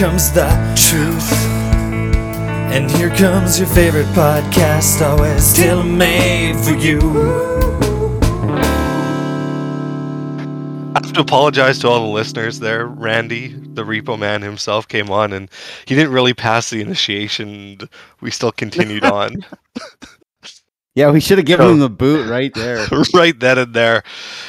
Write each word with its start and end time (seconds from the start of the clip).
here 0.00 0.08
comes 0.08 0.32
the 0.32 0.48
truth. 0.76 1.32
And 2.72 2.90
here 2.92 3.10
comes 3.10 3.58
your 3.58 3.68
favorite 3.68 4.06
podcast, 4.08 5.02
always 5.02 5.52
tailor 5.54 5.84
made 5.84 6.56
for 6.56 6.72
you. 6.74 7.00
I 10.94 11.00
have 11.04 11.12
to 11.14 11.20
apologize 11.20 11.78
to 11.80 11.88
all 11.88 12.00
the 12.00 12.12
listeners 12.12 12.60
there. 12.60 12.86
Randy, 12.86 13.48
the 13.48 13.82
repo 13.82 14.18
man 14.18 14.42
himself, 14.42 14.88
came 14.88 15.10
on 15.10 15.32
and 15.32 15.50
he 15.86 15.94
didn't 15.94 16.12
really 16.12 16.34
pass 16.34 16.70
the 16.70 16.80
initiation. 16.80 17.78
We 18.20 18.30
still 18.30 18.52
continued 18.52 19.04
on 19.12 19.44
Yeah, 20.94 21.10
we 21.10 21.20
should 21.20 21.38
have 21.38 21.46
given 21.46 21.66
So- 21.66 21.72
him 21.72 21.78
the 21.80 21.90
boot 21.90 22.28
right 22.28 22.52
there. 22.54 22.86
right 23.14 23.38
then 23.38 23.58
and 23.58 23.74
there. 23.74 24.02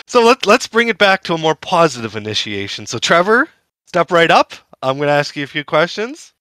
So 0.07 0.23
let, 0.25 0.45
let's 0.45 0.67
bring 0.67 0.87
it 0.89 0.97
back 0.97 1.23
to 1.23 1.33
a 1.33 1.37
more 1.37 1.55
positive 1.55 2.15
initiation. 2.15 2.85
So, 2.85 2.99
Trevor, 2.99 3.47
step 3.87 4.11
right 4.11 4.31
up. 4.31 4.53
I'm 4.83 4.97
going 4.97 5.07
to 5.07 5.13
ask 5.13 5.35
you 5.35 5.43
a 5.43 5.47
few 5.47 5.63
questions. 5.63 6.33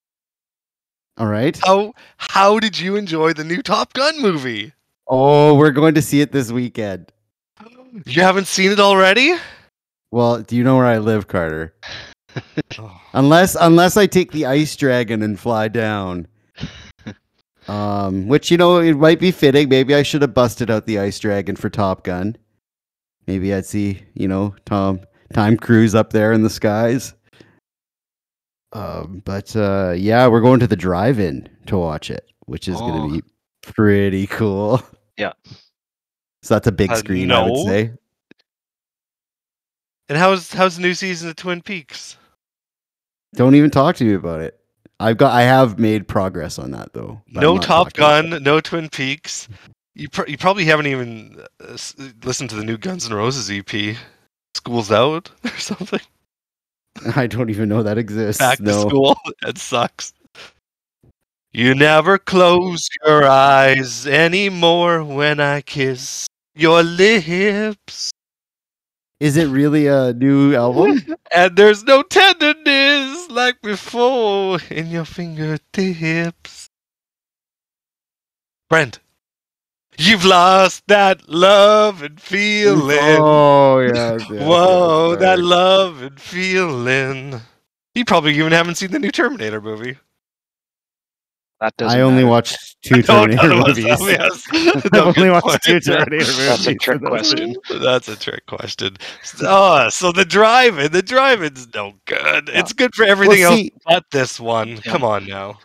All 1.19 1.27
right. 1.27 1.59
How 1.64 1.92
how 2.16 2.59
did 2.59 2.78
you 2.78 2.96
enjoy 2.96 3.33
the 3.33 3.45
new 3.45 3.62
Top 3.62 3.92
Gun 3.92 4.20
movie? 4.20 4.73
Oh, 5.06 5.55
we're 5.55 5.70
going 5.70 5.95
to 5.95 6.02
see 6.02 6.20
it 6.20 6.33
this 6.33 6.50
weekend. 6.50 7.12
You 8.06 8.23
haven't 8.23 8.47
seen 8.47 8.70
it 8.73 8.80
already? 8.80 9.36
Well, 10.10 10.42
do 10.42 10.56
you 10.56 10.64
know 10.64 10.77
where 10.77 10.86
I 10.86 10.98
live, 10.98 11.28
Carter? 11.28 11.74
Oh. 12.78 12.98
Unless 13.12 13.59
unless 13.60 13.98
I 13.98 14.06
take 14.06 14.33
the 14.33 14.47
ice 14.47 14.74
dragon 14.74 15.22
and 15.22 15.38
fly 15.38 15.69
down. 15.69 16.27
Um, 17.69 18.27
which 18.27 18.50
you 18.50 18.56
know 18.56 18.78
it 18.78 18.95
might 18.95 19.20
be 19.20 19.30
fitting. 19.30 19.69
Maybe 19.69 19.95
I 19.95 20.02
should 20.02 20.22
have 20.22 20.33
busted 20.33 20.70
out 20.70 20.86
the 20.86 20.98
ice 20.98 21.19
dragon 21.19 21.56
for 21.56 21.69
Top 21.69 22.05
Gun. 22.05 22.36
Maybe 23.27 23.52
I'd 23.52 23.67
see, 23.67 24.02
you 24.14 24.27
know, 24.27 24.55
Tom 24.64 25.00
Time 25.34 25.58
Cruise 25.58 25.95
up 25.95 26.14
there 26.14 26.33
in 26.33 26.42
the 26.42 26.48
skies. 26.50 27.12
Um, 28.73 29.23
but 29.25 29.55
uh, 29.55 29.95
yeah, 29.97 30.27
we're 30.28 30.41
going 30.41 30.61
to 30.61 30.67
the 30.67 30.77
drive-in 30.77 31.48
to 31.67 31.77
watch 31.78 32.11
it, 32.11 32.27
which 32.47 32.69
is 32.69 32.77
going 32.79 32.92
Oh. 33.01 33.09
to 33.09 33.14
be 33.14 33.23
pretty 33.62 34.27
cool. 34.27 34.83
Yeah. 35.19 35.33
So 36.42 36.55
that's 36.55 36.67
a 36.67 36.73
big 36.73 36.91
Uh, 36.91 36.97
screen, 36.97 37.31
I 37.31 37.48
would 37.48 37.67
say. 37.67 37.92
And 40.09 40.19
how's 40.19 40.53
how's 40.53 40.77
the 40.77 40.83
new 40.83 40.95
season 40.95 41.29
of 41.29 41.37
Twin 41.37 41.62
Peaks? 41.62 42.17
Don't 43.34 43.55
even 43.55 43.70
talk 43.70 43.97
to 43.97 44.05
me 44.05 44.14
about 44.14 44.41
it. 44.41 44.59
I've 45.01 45.17
got 45.17 45.33
I 45.33 45.42
have 45.42 45.79
made 45.79 46.07
progress 46.09 46.59
on 46.59 46.70
that 46.73 46.92
though. 46.92 47.23
No 47.29 47.59
Top 47.59 47.92
Gun, 47.95 48.42
no 48.42 48.61
Twin 48.61 48.89
Peaks. 48.89 49.48
You 49.95 50.09
pr- 50.09 50.29
you 50.29 50.39
probably 50.39 50.64
haven't 50.64 50.86
even 50.86 51.42
uh, 51.61 51.77
listened 52.25 52.51
to 52.51 52.57
the 52.57 52.64
new 52.64 52.79
Guns 52.79 53.07
N' 53.07 53.14
Roses 53.14 53.51
EP. 53.51 53.97
School's 54.55 54.91
out 54.92 55.31
or 55.45 55.51
something. 55.59 56.01
I 57.17 57.27
don't 57.27 57.51
even 57.51 57.69
know 57.69 57.83
that 57.83 57.98
exists. 57.98 58.41
Back 58.41 58.59
to 58.59 58.73
school. 58.73 59.17
That 59.43 59.59
sucks. 59.59 60.12
You 61.53 61.75
never 61.75 62.17
close 62.19 62.89
your 63.05 63.25
eyes 63.25 64.07
anymore 64.07 65.05
when 65.05 65.39
I 65.39 65.61
kiss 65.61 66.27
your 66.55 66.83
lips. 66.83 68.11
Is 69.20 69.37
it 69.37 69.47
really 69.48 69.87
a 69.87 70.13
new 70.13 70.55
album? 70.55 71.03
And 71.35 71.57
there's 71.57 71.85
no 71.85 72.03
tenderness 72.03 73.31
like 73.31 73.61
before 73.63 74.59
in 74.70 74.89
your 74.89 75.05
fingertips. 75.05 76.69
Brent, 78.69 79.01
you've 79.98 80.25
lost 80.25 80.85
that 80.89 81.29
love 81.29 82.03
and 82.03 82.20
feeling. 82.20 82.98
oh 83.01 83.80
yeah. 83.80 84.13
yes, 84.19 84.27
yes, 84.30 84.42
Whoa, 84.47 85.17
that 85.17 85.39
right. 85.39 85.39
love 85.39 86.03
and 86.03 86.20
feeling. 86.20 87.41
You 87.95 88.05
probably 88.05 88.35
even 88.39 88.52
haven't 88.52 88.77
seen 88.77 88.91
the 88.91 88.98
new 88.98 89.11
Terminator 89.11 89.61
movie. 89.61 89.98
That 91.61 91.77
doesn't 91.77 91.97
I 91.97 92.02
only 92.02 92.25
matter. 92.25 92.31
watched 92.31 92.77
two 92.83 93.02
Terminator 93.02 93.55
movies. 93.55 93.85
yes. 93.86 94.47
I've 94.92 95.17
only 95.17 95.31
watched 95.31 95.45
point. 95.47 95.63
two 95.63 95.81
Terminator 95.81 96.33
movies. 96.33 96.36
That's 96.48 96.67
a 96.67 96.75
trick 96.75 97.02
question. 97.02 97.57
That's 97.81 98.08
a 98.08 98.17
trick 98.17 98.47
question. 98.47 98.97
Oh, 99.42 99.89
so 99.89 100.11
the 100.11 100.25
drive-in, 100.25 100.91
the 100.91 101.02
drive-in's 101.02 101.69
no 101.75 101.92
good. 102.07 102.48
Uh, 102.48 102.52
it's 102.55 102.73
good 102.73 102.95
for 102.95 103.05
everything 103.05 103.41
Well, 103.42 103.52
else 103.52 103.69
but 103.86 104.05
this 104.11 104.41
one. 104.41 104.79
Come 104.79 105.05
on 105.05 105.27
now. 105.27 105.58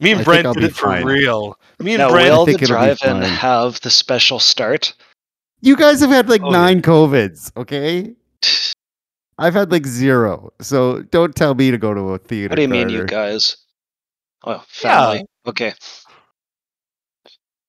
Me 0.00 0.12
and 0.12 0.20
I 0.20 0.24
Brent 0.24 0.54
did 0.54 0.64
it 0.64 0.74
for 0.74 0.86
fine. 0.88 1.04
real. 1.04 1.58
Me 1.78 1.94
and 1.94 2.00
Now, 2.00 2.10
Brent. 2.10 2.30
will 2.30 2.44
the 2.44 2.52
think 2.52 2.62
it'll 2.62 2.74
drive-in 2.76 3.22
fine. 3.22 3.22
have 3.22 3.80
the 3.80 3.90
special 3.90 4.38
start? 4.38 4.92
You 5.62 5.76
guys 5.76 6.00
have 6.00 6.10
had 6.10 6.28
like 6.28 6.42
Oh, 6.42 6.50
yeah. 6.52 6.58
nine 6.58 6.82
COVIDs, 6.82 7.50
okay? 7.56 8.14
I've 9.38 9.54
had 9.54 9.70
like 9.72 9.86
zero. 9.86 10.52
So 10.60 11.02
don't 11.02 11.34
tell 11.34 11.54
me 11.54 11.70
to 11.70 11.78
go 11.78 11.94
to 11.94 12.00
a 12.12 12.18
theater. 12.18 12.52
What 12.52 12.56
do 12.56 12.62
you 12.62 12.68
mean, 12.68 12.88
you 12.90 13.04
guys? 13.06 13.56
Oh, 14.44 14.62
family. 14.68 15.24
Okay. 15.46 15.72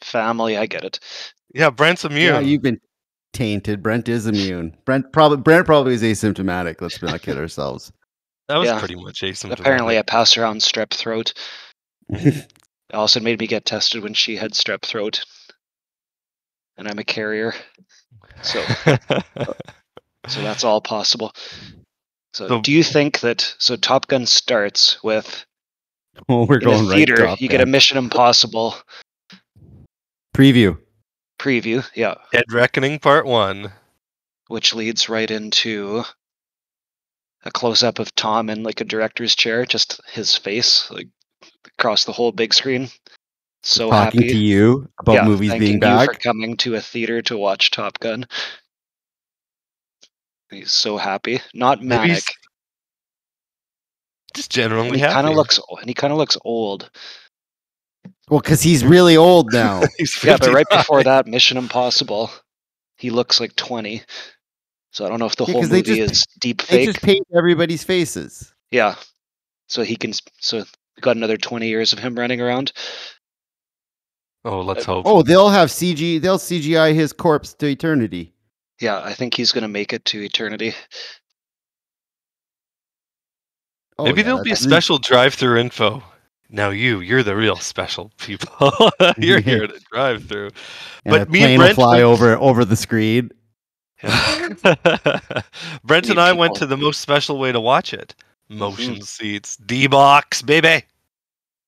Family, 0.01 0.57
I 0.57 0.66
get 0.66 0.83
it. 0.83 0.99
Yeah, 1.53 1.69
Brent's 1.69 2.05
immune. 2.05 2.21
Yeah, 2.33 2.39
you've 2.39 2.61
been 2.61 2.79
tainted. 3.33 3.81
Brent 3.81 4.07
is 4.07 4.27
immune. 4.27 4.75
Brent 4.85 5.11
probably 5.11 5.37
Brent 5.37 5.66
probably 5.66 5.93
is 5.93 6.03
asymptomatic. 6.03 6.81
Let's 6.81 7.01
not 7.01 7.21
kid 7.21 7.37
ourselves. 7.37 7.91
that 8.47 8.57
was 8.57 8.67
yeah. 8.67 8.79
pretty 8.79 8.95
much 8.95 9.21
asymptomatic. 9.21 9.59
Apparently, 9.59 9.97
I 9.97 10.01
pass 10.03 10.37
around 10.37 10.59
strep 10.61 10.91
throat. 10.91 11.33
Allison 12.94 13.23
made 13.23 13.40
me 13.40 13.47
get 13.47 13.66
tested 13.66 14.01
when 14.03 14.13
she 14.13 14.35
had 14.38 14.51
strep 14.53 14.81
throat, 14.84 15.23
and 16.78 16.88
I'm 16.88 17.00
a 17.00 17.03
carrier, 17.03 17.53
so 18.41 18.63
so 20.28 20.41
that's 20.41 20.63
all 20.63 20.81
possible. 20.81 21.34
So, 22.34 22.47
So- 22.47 22.62
do 22.62 22.72
you 22.72 22.84
think 22.84 23.19
that 23.22 23.56
so 23.59 23.75
Top 23.75 24.07
Gun 24.07 24.25
starts 24.25 25.01
with 25.03 25.46
Well, 26.29 26.47
we're 26.47 26.59
in 26.59 26.63
going 26.66 26.85
a 26.85 26.90
right. 26.90 26.96
theater? 26.96 27.16
Top 27.17 27.41
you 27.41 27.50
get 27.50 27.62
a 27.62 27.66
Mission 27.66 27.97
Impossible 27.97 28.75
preview. 30.35 30.78
preview, 31.40 31.85
yeah, 31.96 32.16
Dead 32.31 32.46
Reckoning 32.51 33.00
Part 33.00 33.25
One. 33.25 33.72
which 34.47 34.73
leads 34.73 35.09
right 35.09 35.29
into 35.29 36.03
a 37.44 37.51
close 37.51 37.84
up 37.84 38.00
of 38.00 38.13
Tom 38.16 38.50
in 38.50 38.63
like 38.63 38.81
a 38.81 38.85
director's 38.85 39.35
chair, 39.35 39.66
just 39.66 40.00
his 40.12 40.35
face 40.35 40.90
like 40.91 41.07
across 41.79 42.05
the 42.05 42.11
whole 42.11 42.31
big 42.31 42.53
screen. 42.53 42.89
So 43.63 43.89
talking 43.89 44.21
happy. 44.21 44.33
to 44.33 44.38
you 44.38 44.88
about 44.99 45.13
yeah, 45.13 45.25
movies 45.25 45.49
thanking 45.51 45.65
being 45.65 45.73
you 45.75 45.79
back. 45.81 46.07
for 46.13 46.19
coming 46.19 46.55
to 46.57 46.75
a 46.75 46.81
theater 46.81 47.21
to 47.23 47.38
watch 47.38 47.71
Top 47.71 47.99
Gun. 47.99 48.25
He's 50.49 50.71
so 50.71 50.97
happy, 50.97 51.41
not 51.53 51.79
Maybe 51.83 51.87
manic. 51.89 52.16
he's 52.16 52.25
just 54.33 54.47
And 54.57 54.63
generally 54.63 54.99
he 54.99 55.03
kind 55.05 55.27
of 55.27 55.35
looks, 55.35 55.59
and 55.79 55.89
he 55.89 55.93
kind 55.93 56.13
of 56.13 56.17
looks 56.17 56.37
old. 56.45 56.89
Well, 58.29 58.39
because 58.39 58.61
he's 58.61 58.85
really 58.85 59.17
old 59.17 59.51
now. 59.53 59.81
He's 59.97 60.21
Yeah, 60.23 60.37
but 60.37 60.53
right 60.53 60.66
before 60.69 61.01
that, 61.03 61.27
Mission 61.27 61.57
Impossible, 61.57 62.29
he 62.97 63.09
looks 63.09 63.39
like 63.39 63.55
twenty. 63.55 64.01
So 64.91 65.05
I 65.05 65.09
don't 65.09 65.19
know 65.19 65.25
if 65.27 65.35
the 65.37 65.45
Yeah, 65.45 65.53
whole 65.53 65.61
'cause 65.61 65.69
they 65.69 65.77
movie 65.77 65.95
just- 65.97 66.11
is 66.11 66.25
deep 66.39 66.61
fake. 66.61 66.69
they 66.69 66.85
fake. 66.85 66.93
just 66.95 67.05
paint 67.05 67.27
everybody's 67.35 67.83
faces. 67.85 68.53
Yeah, 68.71 68.95
so 69.67 69.83
he 69.83 69.95
can. 69.95 70.11
So 70.39 70.57
we 70.59 70.63
got 71.02 71.16
another 71.16 71.38
twenty 71.38 71.68
years 71.68 71.94
of 71.94 72.00
him 72.00 72.16
running 72.16 72.41
around. 72.41 72.72
Oh, 74.46 74.62
let's 74.62 74.88
uh, 74.88 74.94
hope. 74.94 75.06
Oh, 75.06 75.22
they'll 75.24 75.50
have 75.50 75.69
CG. 75.69 76.22
They'll 76.22 76.38
CGI 76.38 76.94
his 76.94 77.12
corpse 77.13 77.53
to 77.56 77.68
eternity. 77.68 78.34
Yeah, 78.80 79.02
I 79.03 79.13
think 79.13 79.34
he's 79.34 79.52
gonna 79.52 79.68
make 79.68 79.91
it 79.94 80.06
to 80.06 80.22
eternity. 80.24 80.74
Oh, 83.99 84.05
Maybe 84.05 84.22
yeah, 84.22 84.28
there'll 84.28 84.44
be 84.44 84.52
a 84.52 84.55
special 84.55 84.99
drive-through 84.99 85.58
info. 85.58 86.03
Now 86.49 86.70
you, 86.70 87.00
you're 87.00 87.23
the 87.23 87.35
real 87.35 87.55
special 87.55 88.11
people. 88.20 88.72
you're 89.17 89.40
here 89.40 89.67
to 89.67 89.79
drive 89.91 90.26
through. 90.26 90.52
but 91.03 91.28
a 91.28 91.32
me 91.32 91.41
and 91.43 91.50
plane 91.50 91.58
will 91.58 91.66
Brent 91.66 91.76
fly 91.76 91.96
went- 91.96 92.03
over 92.03 92.35
over 92.38 92.66
the 92.66 92.76
screen. 92.76 93.32
Brent 95.84 96.09
and 96.09 96.20
I 96.20 96.32
went 96.34 96.55
to 96.55 96.67
the 96.67 96.78
most 96.78 97.02
special 97.02 97.40
way 97.40 97.52
to 97.52 97.59
watch 97.59 97.93
it. 97.93 98.14
Mm-hmm. 98.49 98.59
Motion 98.59 99.02
seats, 99.02 99.58
D 99.58 99.88
box, 99.88 100.41
baby. 100.41 100.84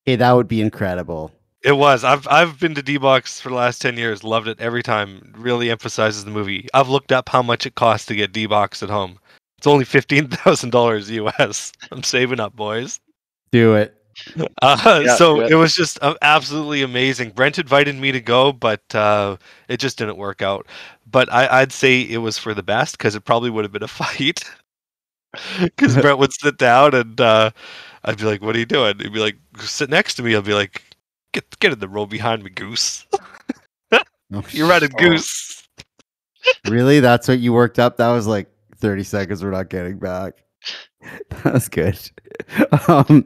Hey, 0.05 0.15
that 0.15 0.31
would 0.31 0.47
be 0.47 0.61
incredible. 0.61 1.31
It 1.61 1.73
was. 1.73 2.05
I've 2.05 2.25
I've 2.29 2.57
been 2.59 2.73
to 2.75 2.81
D 2.81 2.97
box 2.97 3.41
for 3.41 3.49
the 3.49 3.55
last 3.55 3.81
ten 3.81 3.97
years. 3.97 4.23
Loved 4.23 4.47
it 4.47 4.59
every 4.61 4.81
time. 4.81 5.33
Really 5.37 5.69
emphasizes 5.69 6.23
the 6.23 6.31
movie. 6.31 6.69
I've 6.73 6.87
looked 6.87 7.11
up 7.11 7.27
how 7.27 7.41
much 7.41 7.65
it 7.65 7.75
costs 7.75 8.05
to 8.07 8.15
get 8.15 8.31
D 8.31 8.45
box 8.45 8.81
at 8.81 8.89
home. 8.89 9.19
It's 9.57 9.67
only 9.67 9.83
fifteen 9.83 10.29
thousand 10.29 10.69
dollars 10.69 11.11
US. 11.19 11.73
I'm 11.91 12.01
saving 12.03 12.39
up, 12.39 12.55
boys. 12.55 12.99
Do 13.51 13.75
it. 13.75 13.95
Uh, 14.61 15.01
Yeah, 15.05 15.15
so 15.15 15.41
yeah. 15.41 15.47
it 15.51 15.55
was 15.55 15.73
just 15.73 15.97
uh, 16.01 16.13
absolutely 16.21 16.81
amazing. 16.81 17.29
Brent 17.31 17.57
invited 17.57 17.95
me 17.95 18.11
to 18.11 18.19
go, 18.19 18.51
but 18.51 18.81
uh, 18.93 19.37
it 19.69 19.79
just 19.79 19.97
didn't 19.97 20.17
work 20.17 20.41
out. 20.41 20.67
But 21.09 21.31
I, 21.31 21.61
I'd 21.61 21.71
say 21.71 22.01
it 22.01 22.17
was 22.17 22.37
for 22.37 22.53
the 22.53 22.63
best 22.63 22.97
because 22.97 23.15
it 23.15 23.21
probably 23.21 23.49
would 23.49 23.63
have 23.63 23.71
been 23.71 23.83
a 23.83 23.87
fight. 24.03 24.43
Because 25.59 25.95
Brent 25.97 26.17
would 26.19 26.33
sit 26.33 26.57
down 26.57 26.93
and 26.95 27.19
uh, 27.21 27.51
I'd 28.03 28.17
be 28.17 28.23
like, 28.25 28.41
"What 28.41 28.55
are 28.55 28.59
you 28.59 28.65
doing?" 28.65 28.97
He'd 28.99 29.13
be 29.13 29.19
like, 29.19 29.37
"Sit 29.59 29.89
next 29.89 30.15
to 30.15 30.23
me." 30.23 30.35
I'd 30.35 30.43
be 30.45 30.53
like, 30.53 30.83
"Get 31.33 31.59
get 31.59 31.71
in 31.73 31.79
the 31.79 31.87
row 31.87 32.05
behind 32.05 32.43
me, 32.43 32.49
Goose. 32.49 33.05
Oh, 34.31 34.43
You're 34.51 34.67
running 34.69 34.91
Oh. 34.95 34.99
Goose." 34.99 35.67
Really? 36.67 36.99
That's 36.99 37.27
what 37.27 37.39
you 37.39 37.51
worked 37.53 37.79
up? 37.79 37.97
That 37.97 38.09
was 38.11 38.27
like 38.27 38.47
30 38.77 39.03
seconds 39.03 39.43
we're 39.43 39.51
not 39.51 39.69
getting 39.69 39.97
back. 39.99 40.33
That's 41.43 41.67
good. 41.69 41.99
Um, 42.87 43.25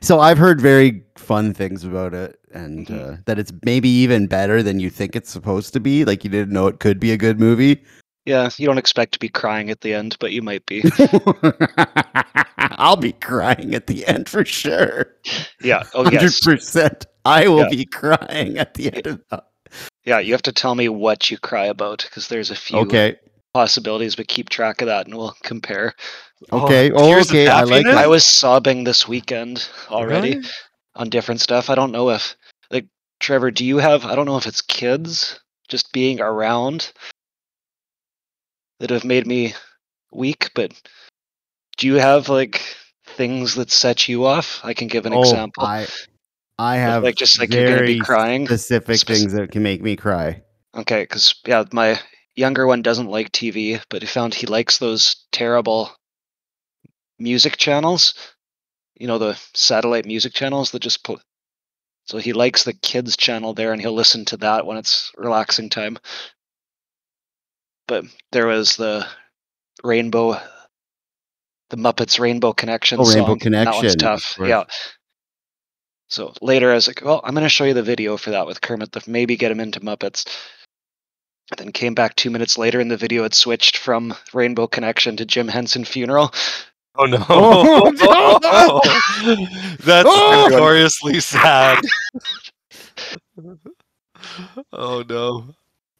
so 0.00 0.20
I've 0.20 0.38
heard 0.38 0.60
very 0.60 1.04
fun 1.16 1.52
things 1.54 1.84
about 1.84 2.14
it 2.14 2.38
and 2.52 2.86
Mhm. 2.86 3.14
uh, 3.14 3.16
that 3.26 3.38
it's 3.38 3.52
maybe 3.64 3.88
even 3.88 4.26
better 4.28 4.62
than 4.62 4.80
you 4.80 4.90
think 4.90 5.16
it's 5.16 5.30
supposed 5.30 5.72
to 5.74 5.80
be. 5.80 6.04
Like 6.04 6.24
you 6.24 6.30
didn't 6.30 6.52
know 6.52 6.66
it 6.68 6.80
could 6.80 7.00
be 7.00 7.12
a 7.12 7.16
good 7.16 7.40
movie. 7.40 7.82
Yeah, 8.26 8.48
you 8.56 8.66
don't 8.66 8.78
expect 8.78 9.12
to 9.12 9.18
be 9.18 9.28
crying 9.28 9.68
at 9.70 9.82
the 9.82 9.92
end, 9.92 10.16
but 10.18 10.32
you 10.32 10.40
might 10.40 10.64
be. 10.66 10.82
I'll 12.76 12.96
be 12.96 13.12
crying 13.12 13.74
at 13.74 13.86
the 13.86 14.06
end 14.06 14.28
for 14.28 14.44
sure. 14.44 15.06
Yeah. 15.62 15.82
Oh, 15.94 16.04
100%. 16.04 16.74
yes. 16.74 17.06
I 17.26 17.48
will 17.48 17.60
Yeah. 17.60 17.68
be 17.68 17.84
crying 17.84 18.58
at 18.58 18.74
the 18.74 18.92
end 18.94 19.06
of 19.06 19.20
that. 19.30 19.44
Yeah, 20.04 20.18
you 20.18 20.32
have 20.32 20.42
to 20.42 20.52
tell 20.52 20.74
me 20.74 20.88
what 20.88 21.30
you 21.30 21.38
cry 21.38 21.66
about 21.66 22.02
because 22.04 22.28
there's 22.28 22.50
a 22.50 22.56
few 22.56 22.78
Okay. 22.78 23.16
possibilities, 23.52 24.16
but 24.16 24.28
keep 24.28 24.48
track 24.48 24.80
of 24.80 24.86
that 24.86 25.06
and 25.06 25.16
we'll 25.16 25.36
compare. 25.42 25.94
Okay. 26.52 26.90
Oh, 26.92 27.14
Oh, 27.14 27.20
okay. 27.20 27.48
I 27.48 27.62
like 27.62 27.84
that. 27.84 27.96
I 27.96 28.06
was 28.06 28.24
sobbing 28.24 28.84
this 28.84 29.06
weekend 29.08 29.68
already 29.90 30.40
on 30.96 31.10
different 31.10 31.40
stuff. 31.40 31.70
I 31.70 31.74
don't 31.74 31.92
know 31.92 32.10
if, 32.10 32.36
like, 32.70 32.86
Trevor, 33.20 33.50
do 33.50 33.64
you 33.64 33.78
have, 33.78 34.04
I 34.04 34.14
don't 34.14 34.26
know 34.26 34.36
if 34.36 34.46
it's 34.46 34.60
kids 34.60 35.40
just 35.68 35.92
being 35.92 36.20
around 36.20 36.92
that 38.84 38.90
have 38.90 39.04
made 39.04 39.26
me 39.26 39.54
weak, 40.12 40.50
but 40.54 40.78
do 41.78 41.86
you 41.86 41.94
have, 41.94 42.28
like, 42.28 42.60
things 43.06 43.54
that 43.54 43.70
set 43.70 44.08
you 44.08 44.26
off? 44.26 44.60
I 44.62 44.74
can 44.74 44.88
give 44.88 45.06
an 45.06 45.14
Oh, 45.14 45.22
example. 45.22 45.64
I, 45.64 45.86
I 46.58 46.76
have 46.76 47.02
like, 47.02 47.16
just 47.16 47.40
like 47.40 47.48
you're 47.48 47.64
going 47.64 47.78
to 47.86 47.94
be 47.94 47.98
crying. 47.98 48.44
specific 48.44 48.96
Spec- 48.96 49.16
things 49.16 49.32
that 49.32 49.50
can 49.50 49.62
make 49.62 49.80
me 49.80 49.96
cry. 49.96 50.42
Okay, 50.76 51.04
because 51.04 51.34
yeah, 51.46 51.64
my 51.72 51.98
younger 52.36 52.66
one 52.66 52.82
doesn't 52.82 53.08
like 53.08 53.32
TV, 53.32 53.80
but 53.88 54.02
he 54.02 54.06
found 54.06 54.34
he 54.34 54.46
likes 54.46 54.76
those 54.76 55.16
terrible 55.32 55.90
music 57.18 57.56
channels. 57.56 58.12
You 58.96 59.06
know, 59.06 59.16
the 59.16 59.40
satellite 59.54 60.04
music 60.04 60.34
channels 60.34 60.72
that 60.72 60.82
just 60.82 61.04
put. 61.04 61.22
So 62.04 62.18
he 62.18 62.34
likes 62.34 62.64
the 62.64 62.74
kids 62.74 63.16
channel 63.16 63.54
there, 63.54 63.72
and 63.72 63.80
he'll 63.80 63.94
listen 63.94 64.26
to 64.26 64.36
that 64.38 64.66
when 64.66 64.76
it's 64.76 65.10
relaxing 65.16 65.70
time. 65.70 65.98
But 67.86 68.04
there 68.32 68.46
was 68.46 68.76
the 68.76 69.06
Rainbow, 69.82 70.40
the 71.70 71.76
Muppets 71.76 72.18
Rainbow 72.18 72.52
Connection. 72.52 72.98
Oh, 73.00 73.04
Rainbow 73.04 73.26
song, 73.38 73.40
and 73.44 73.54
That 73.54 73.66
one's 73.66 73.76
Connection, 73.78 73.98
tough. 73.98 74.36
course. 74.36 74.48
Yeah. 74.48 74.64
So 76.08 76.32
later, 76.40 76.70
I 76.70 76.74
was 76.74 76.86
like, 76.86 77.02
"Well, 77.04 77.20
I'm 77.24 77.34
going 77.34 77.42
to 77.44 77.48
show 77.48 77.64
you 77.64 77.74
the 77.74 77.82
video 77.82 78.16
for 78.16 78.30
that 78.30 78.46
with 78.46 78.60
Kermit. 78.60 78.92
The 78.92 79.02
maybe 79.06 79.36
get 79.36 79.50
him 79.50 79.60
into 79.60 79.80
Muppets." 79.80 80.24
And 81.50 81.58
then 81.58 81.72
came 81.72 81.94
back 81.94 82.14
two 82.16 82.30
minutes 82.30 82.56
later, 82.56 82.80
and 82.80 82.90
the 82.90 82.96
video 82.96 83.22
had 83.22 83.34
switched 83.34 83.76
from 83.76 84.14
Rainbow 84.32 84.66
Connection 84.66 85.16
to 85.18 85.26
Jim 85.26 85.48
Henson 85.48 85.84
Funeral. 85.84 86.32
Oh 86.96 87.06
no! 87.06 87.18
Oh, 87.28 88.80
no. 89.24 89.46
That's 89.80 90.08
Oh! 90.08 90.46
notoriously 90.48 91.18
sad. 91.18 91.80
oh 94.72 95.02
no! 95.08 95.54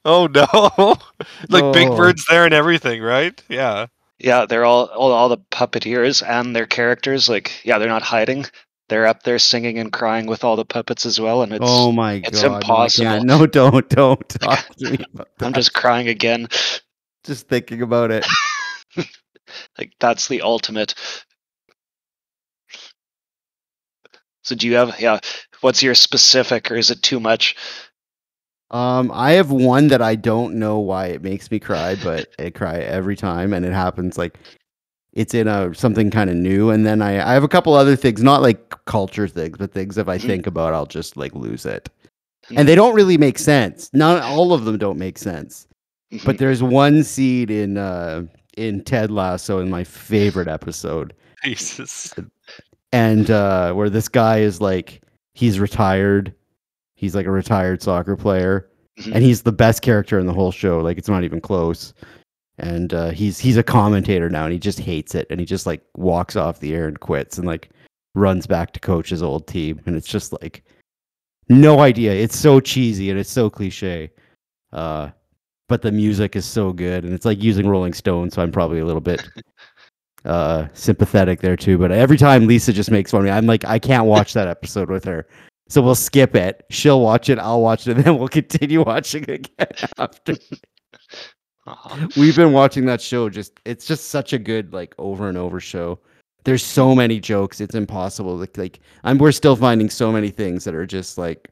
Oh 0.05 0.27
no! 0.27 0.97
like 1.49 1.73
Big 1.73 1.89
Oh. 1.89 1.97
Bird's 1.97 2.27
there 2.27 2.45
and 2.45 2.55
everything, 2.55 3.03
right? 3.03 3.41
Yeah. 3.49 3.87
Yeah, 4.19 4.47
they're 4.47 4.65
all 4.65 4.87
all, 4.87 5.13
all 5.13 5.29
the 5.29 5.39
puppeteers 5.39 6.27
and 6.27 6.55
their 6.55 6.67
characters. 6.67 7.29
Like, 7.29 7.53
yeah, 7.65 7.79
they're 7.79 7.89
not 7.89 8.03
hiding. 8.03 8.47
They're 8.91 9.07
up 9.07 9.23
there 9.23 9.39
singing 9.39 9.79
and 9.79 9.93
crying 9.93 10.27
with 10.27 10.45
all 10.45 10.57
the 10.57 10.65
puppets 10.65 11.07
as 11.07 11.19
well, 11.19 11.43
and 11.43 11.53
it's. 11.53 11.65
oh 11.67 11.91
my 11.91 12.23
it's 12.25 12.43
god! 12.43 12.49
no, 12.49 12.53
I 12.53 12.57
impossible. 12.57 13.05
can't. 13.05 13.25
No, 13.25 13.47
don't, 13.47 13.89
don't 13.89 14.29
talk 14.41 14.67
to 14.77 14.91
me 14.91 14.99
about 15.15 15.29
that. 15.39 15.47
I'm 15.47 15.53
just 15.55 15.73
crying 15.75 16.09
again. 16.09 16.49
just 17.25 17.49
thinking 17.49 17.83
about 17.83 18.11
it. 18.11 18.27
Like 19.79 19.93
that's 20.01 20.29
the 20.29 20.43
ultimate. 20.43 20.95
So 24.43 24.55
do 24.55 24.67
you 24.67 24.75
have 24.75 25.01
yeah? 25.01 25.21
What's 25.61 25.83
your 25.83 25.95
specific, 25.95 26.71
or 26.71 26.77
is 26.77 26.91
it 26.91 27.03
too 27.03 27.21
much? 27.21 27.57
Um, 28.71 29.11
I 29.15 29.33
have 29.33 29.51
one 29.51 29.89
that 29.89 30.03
I 30.03 30.15
don't 30.17 30.55
know 30.57 30.79
why 30.79 31.07
it 31.07 31.23
makes 31.23 31.51
me 31.51 31.61
cry, 31.61 31.95
but 31.95 32.29
I 32.39 32.51
cry 32.51 32.79
every 32.79 33.15
time, 33.17 33.53
and 33.53 33.65
it 33.65 33.73
happens 33.73 34.19
like 34.19 34.37
it's 35.13 35.35
in 35.35 35.47
a 35.47 35.73
something 35.75 36.11
kind 36.11 36.29
of 36.31 36.37
new. 36.37 36.71
And 36.71 36.85
then 36.85 37.01
I, 37.01 37.13
I 37.31 37.35
have 37.35 37.45
a 37.45 37.49
couple 37.49 37.75
other 37.75 37.95
things, 37.95 38.23
not 38.23 38.43
like 38.43 38.75
culture 38.87 39.29
things, 39.29 39.59
but 39.59 39.73
things 39.73 39.97
if 39.99 40.09
I 40.09 40.19
Mhm. 40.19 40.23
think 40.27 40.47
about, 40.47 40.75
I'll 40.75 40.87
just 40.87 41.17
like 41.17 41.35
lose 41.35 41.65
it. 41.67 41.89
And 42.57 42.67
they 42.69 42.75
don't 42.75 42.95
really 42.95 43.17
make 43.17 43.39
sense. 43.39 43.91
Not 43.95 44.23
all 44.23 44.53
of 44.53 44.65
them 44.65 44.77
don't 44.77 44.99
make 44.99 45.19
sense. 45.19 45.67
But 46.25 46.37
Mhm. 46.37 46.39
there's 46.39 46.63
one 46.63 47.05
seed 47.05 47.51
in 47.51 47.77
uh 47.79 48.25
in 48.57 48.83
Ted 48.85 49.11
Lasso 49.11 49.59
in 49.61 49.69
my 49.71 49.83
favorite 49.85 50.47
episode 50.49 51.13
Jesus. 51.45 52.15
and 52.93 53.31
uh 53.31 53.73
where 53.73 53.91
this 53.91 54.09
guy 54.09 54.39
is 54.39 54.61
like 54.61 55.01
he's 55.35 55.59
retired 55.59 56.33
he's 57.05 57.15
like 57.15 57.27
a 57.27 57.31
retired 57.31 57.83
soccer 57.83 58.17
player. 58.17 58.69
Mhm. 58.99 59.15
and 59.17 59.25
he's 59.25 59.43
the 59.43 59.51
best 59.53 59.83
character 59.83 60.21
in 60.21 60.27
the 60.27 60.33
whole 60.33 60.53
show. 60.53 60.79
Like 60.79 60.99
it's 60.99 61.09
not 61.09 61.25
even 61.25 61.41
close. 61.41 61.93
And 62.59 62.95
uh 62.95 63.11
he's 63.11 63.39
he's 63.41 63.57
a 63.57 63.63
commentator 63.63 64.31
now 64.31 64.45
and 64.45 64.53
he 64.53 64.59
just 64.59 64.79
hates 64.79 65.15
it. 65.17 65.27
And 65.31 65.41
he 65.41 65.47
just 65.47 65.67
like 65.67 65.83
walks 65.97 66.37
off 66.37 66.61
the 66.61 66.73
air 66.75 66.87
and 66.87 66.99
quits 67.01 67.37
and 67.37 67.47
like 67.47 67.71
runs 68.15 68.47
back 68.47 68.73
to 68.73 68.81
coach 68.81 69.11
his 69.11 69.23
old 69.23 69.47
team. 69.49 69.81
And 69.87 69.97
it's 69.97 70.07
just 70.07 70.33
like 70.41 70.63
no 71.49 71.81
idea. 71.81 72.13
It's 72.13 72.39
so 72.39 72.61
cheesy 72.61 73.11
and 73.11 73.19
it's 73.19 73.31
so 73.31 73.51
cliche. 73.51 74.11
Uh 74.73 75.11
but 75.69 75.83
the 75.83 75.91
music 75.91 76.37
is 76.37 76.45
so 76.45 76.73
good 76.73 77.05
and 77.05 77.13
it's 77.15 77.25
like 77.25 77.43
using 77.43 77.67
rolling 77.67 77.95
stone 77.95 78.31
so 78.31 78.43
i'm 78.43 78.53
probably 78.53 78.81
a 78.81 78.85
little 78.85 79.01
bit 79.01 79.27
uh 80.25 80.69
sympathetic 80.75 81.41
there 81.41 81.57
too. 81.57 81.79
But 81.79 81.91
every 81.91 82.17
time 82.19 82.47
lisa 82.47 82.73
just 82.73 82.91
makes 82.93 83.11
fun 83.11 83.21
of 83.23 83.25
me 83.25 83.31
i'm 83.33 83.47
like 83.47 83.65
i 83.65 83.79
can't 83.79 84.07
watch 84.07 84.35
that 84.35 84.47
episode 84.47 84.89
with 84.91 85.05
her 85.05 85.27
so 85.69 85.81
we'll 85.81 85.95
skip 85.95 86.35
it. 86.35 86.65
She'll 86.71 87.01
watch 87.01 87.29
it 87.29 87.39
i'll 87.39 87.63
watch 87.63 87.87
it 87.87 87.97
and 87.97 88.05
then 88.05 88.19
we'll 88.19 88.29
continue 88.29 88.83
watching 88.83 89.29
again 89.29 89.69
after. 89.99 90.35
We've 92.17 92.37
been 92.37 92.53
watching 92.53 92.85
that 92.87 93.01
show 93.01 93.31
just 93.31 93.59
it's 93.65 93.87
just 93.87 94.07
such 94.09 94.33
a 94.33 94.39
good 94.39 94.73
like 94.73 94.95
over 94.99 95.29
and 95.29 95.39
over 95.39 95.61
show. 95.61 95.99
There's 96.45 96.63
so 96.63 96.95
many 96.95 97.21
jokes 97.21 97.61
it's 97.61 97.75
impossible 97.75 98.37
like, 98.37 98.57
like 98.59 98.81
i'm 99.05 99.17
we're 99.17 99.33
still 99.33 99.57
finding 99.57 99.89
so 99.89 100.13
many 100.13 100.29
things 100.29 100.65
that 100.65 100.75
are 100.75 100.87
just 100.87 101.17
like 101.17 101.51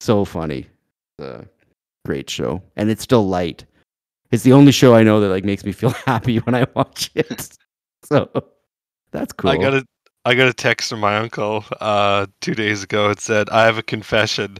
so 0.00 0.24
funny. 0.24 0.66
Uh, 1.20 1.42
great 2.04 2.30
show 2.30 2.62
and 2.76 2.90
it's 2.90 3.02
still 3.02 3.28
light. 3.28 3.64
It's 4.30 4.42
the 4.42 4.52
only 4.52 4.72
show 4.72 4.94
i 4.94 5.04
know 5.04 5.20
that 5.20 5.28
like 5.28 5.44
makes 5.44 5.64
me 5.64 5.72
feel 5.72 5.90
happy 6.06 6.38
when 6.38 6.54
i 6.56 6.66
watch 6.74 7.10
it. 7.14 7.56
So 8.02 8.28
that's 9.12 9.32
cool 9.32 9.50
I 9.50 9.56
got 9.56 9.74
a 9.74 9.84
I 10.28 10.34
got 10.34 10.46
a 10.46 10.52
text 10.52 10.90
from 10.90 11.00
my 11.00 11.16
uncle 11.16 11.64
uh, 11.80 12.26
two 12.42 12.54
days 12.54 12.82
ago. 12.82 13.08
It 13.08 13.18
said, 13.18 13.48
"I 13.48 13.64
have 13.64 13.78
a 13.78 13.82
confession. 13.82 14.58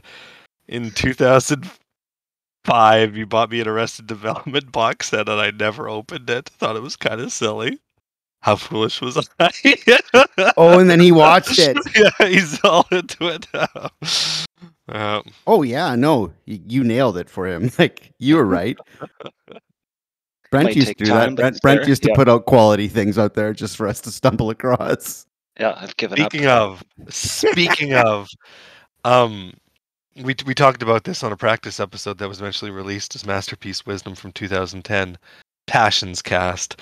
In 0.67 0.89
2005, 0.89 3.15
you 3.15 3.27
bought 3.27 3.51
me 3.51 3.61
an 3.61 3.67
Arrested 3.67 4.07
Development 4.07 4.71
box 4.71 5.09
set, 5.09 5.29
and 5.29 5.39
I 5.39 5.51
never 5.51 5.87
opened 5.87 6.27
it. 6.27 6.49
Thought 6.49 6.75
it 6.75 6.81
was 6.81 6.95
kind 6.95 7.21
of 7.21 7.31
silly. 7.31 7.77
How 8.41 8.55
foolish 8.55 8.99
was 8.99 9.29
I?" 9.39 9.51
oh 10.57 10.79
and 10.79 10.89
then 10.89 10.99
he 10.99 11.11
watched 11.11 11.59
it 11.59 11.77
yeah, 11.95 12.27
he's 12.27 12.59
all 12.63 12.87
into 12.91 13.27
it 13.27 13.45
now. 13.53 13.91
Um, 14.87 15.23
oh 15.45 15.61
yeah 15.61 15.93
no 15.95 16.33
y- 16.47 16.61
you 16.67 16.83
nailed 16.83 17.15
it 17.17 17.29
for 17.29 17.45
him 17.47 17.69
like 17.77 18.11
you 18.17 18.37
were 18.37 18.45
right 18.45 18.75
Brent 20.51 20.75
used 20.75 20.87
to 20.97 21.03
do 21.03 21.05
time, 21.05 21.35
that. 21.35 21.41
Brent, 21.41 21.61
Brent 21.61 21.87
used 21.87 22.01
to 22.03 22.09
Yeah. 22.09 22.15
put 22.15 22.27
out 22.27 22.45
quality 22.47 22.87
things 22.87 23.19
out 23.19 23.35
there 23.35 23.53
just 23.53 23.77
for 23.77 23.87
us 23.87 24.01
to 24.01 24.11
stumble 24.11 24.49
across. 24.49 25.27
Yeah, 25.59 25.75
I've 25.77 25.95
given 25.97 26.17
Speaking 26.17 26.45
up. 26.45 26.61
of, 26.61 26.83
speaking 27.09 27.93
of, 27.93 28.27
um, 29.03 29.53
we 30.15 30.35
we 30.45 30.53
talked 30.53 30.81
about 30.81 31.03
this 31.03 31.23
on 31.23 31.31
a 31.31 31.37
practice 31.37 31.79
episode 31.79 32.17
that 32.17 32.29
was 32.29 32.39
eventually 32.39 32.71
released 32.71 33.15
as 33.15 33.25
Masterpiece 33.25 33.85
Wisdom 33.85 34.15
from 34.15 34.31
2010, 34.31 35.17
Passions 35.67 36.21
Cast. 36.21 36.79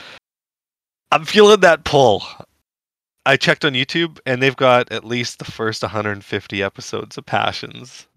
I'm 1.11 1.25
feeling 1.25 1.59
that 1.61 1.85
pull. 1.85 2.23
I 3.25 3.35
checked 3.35 3.65
on 3.65 3.73
YouTube 3.73 4.19
and 4.25 4.41
they've 4.41 4.55
got 4.55 4.91
at 4.91 5.03
least 5.03 5.39
the 5.39 5.45
first 5.45 5.81
150 5.81 6.63
episodes 6.63 7.17
of 7.17 7.25
Passions. 7.25 8.07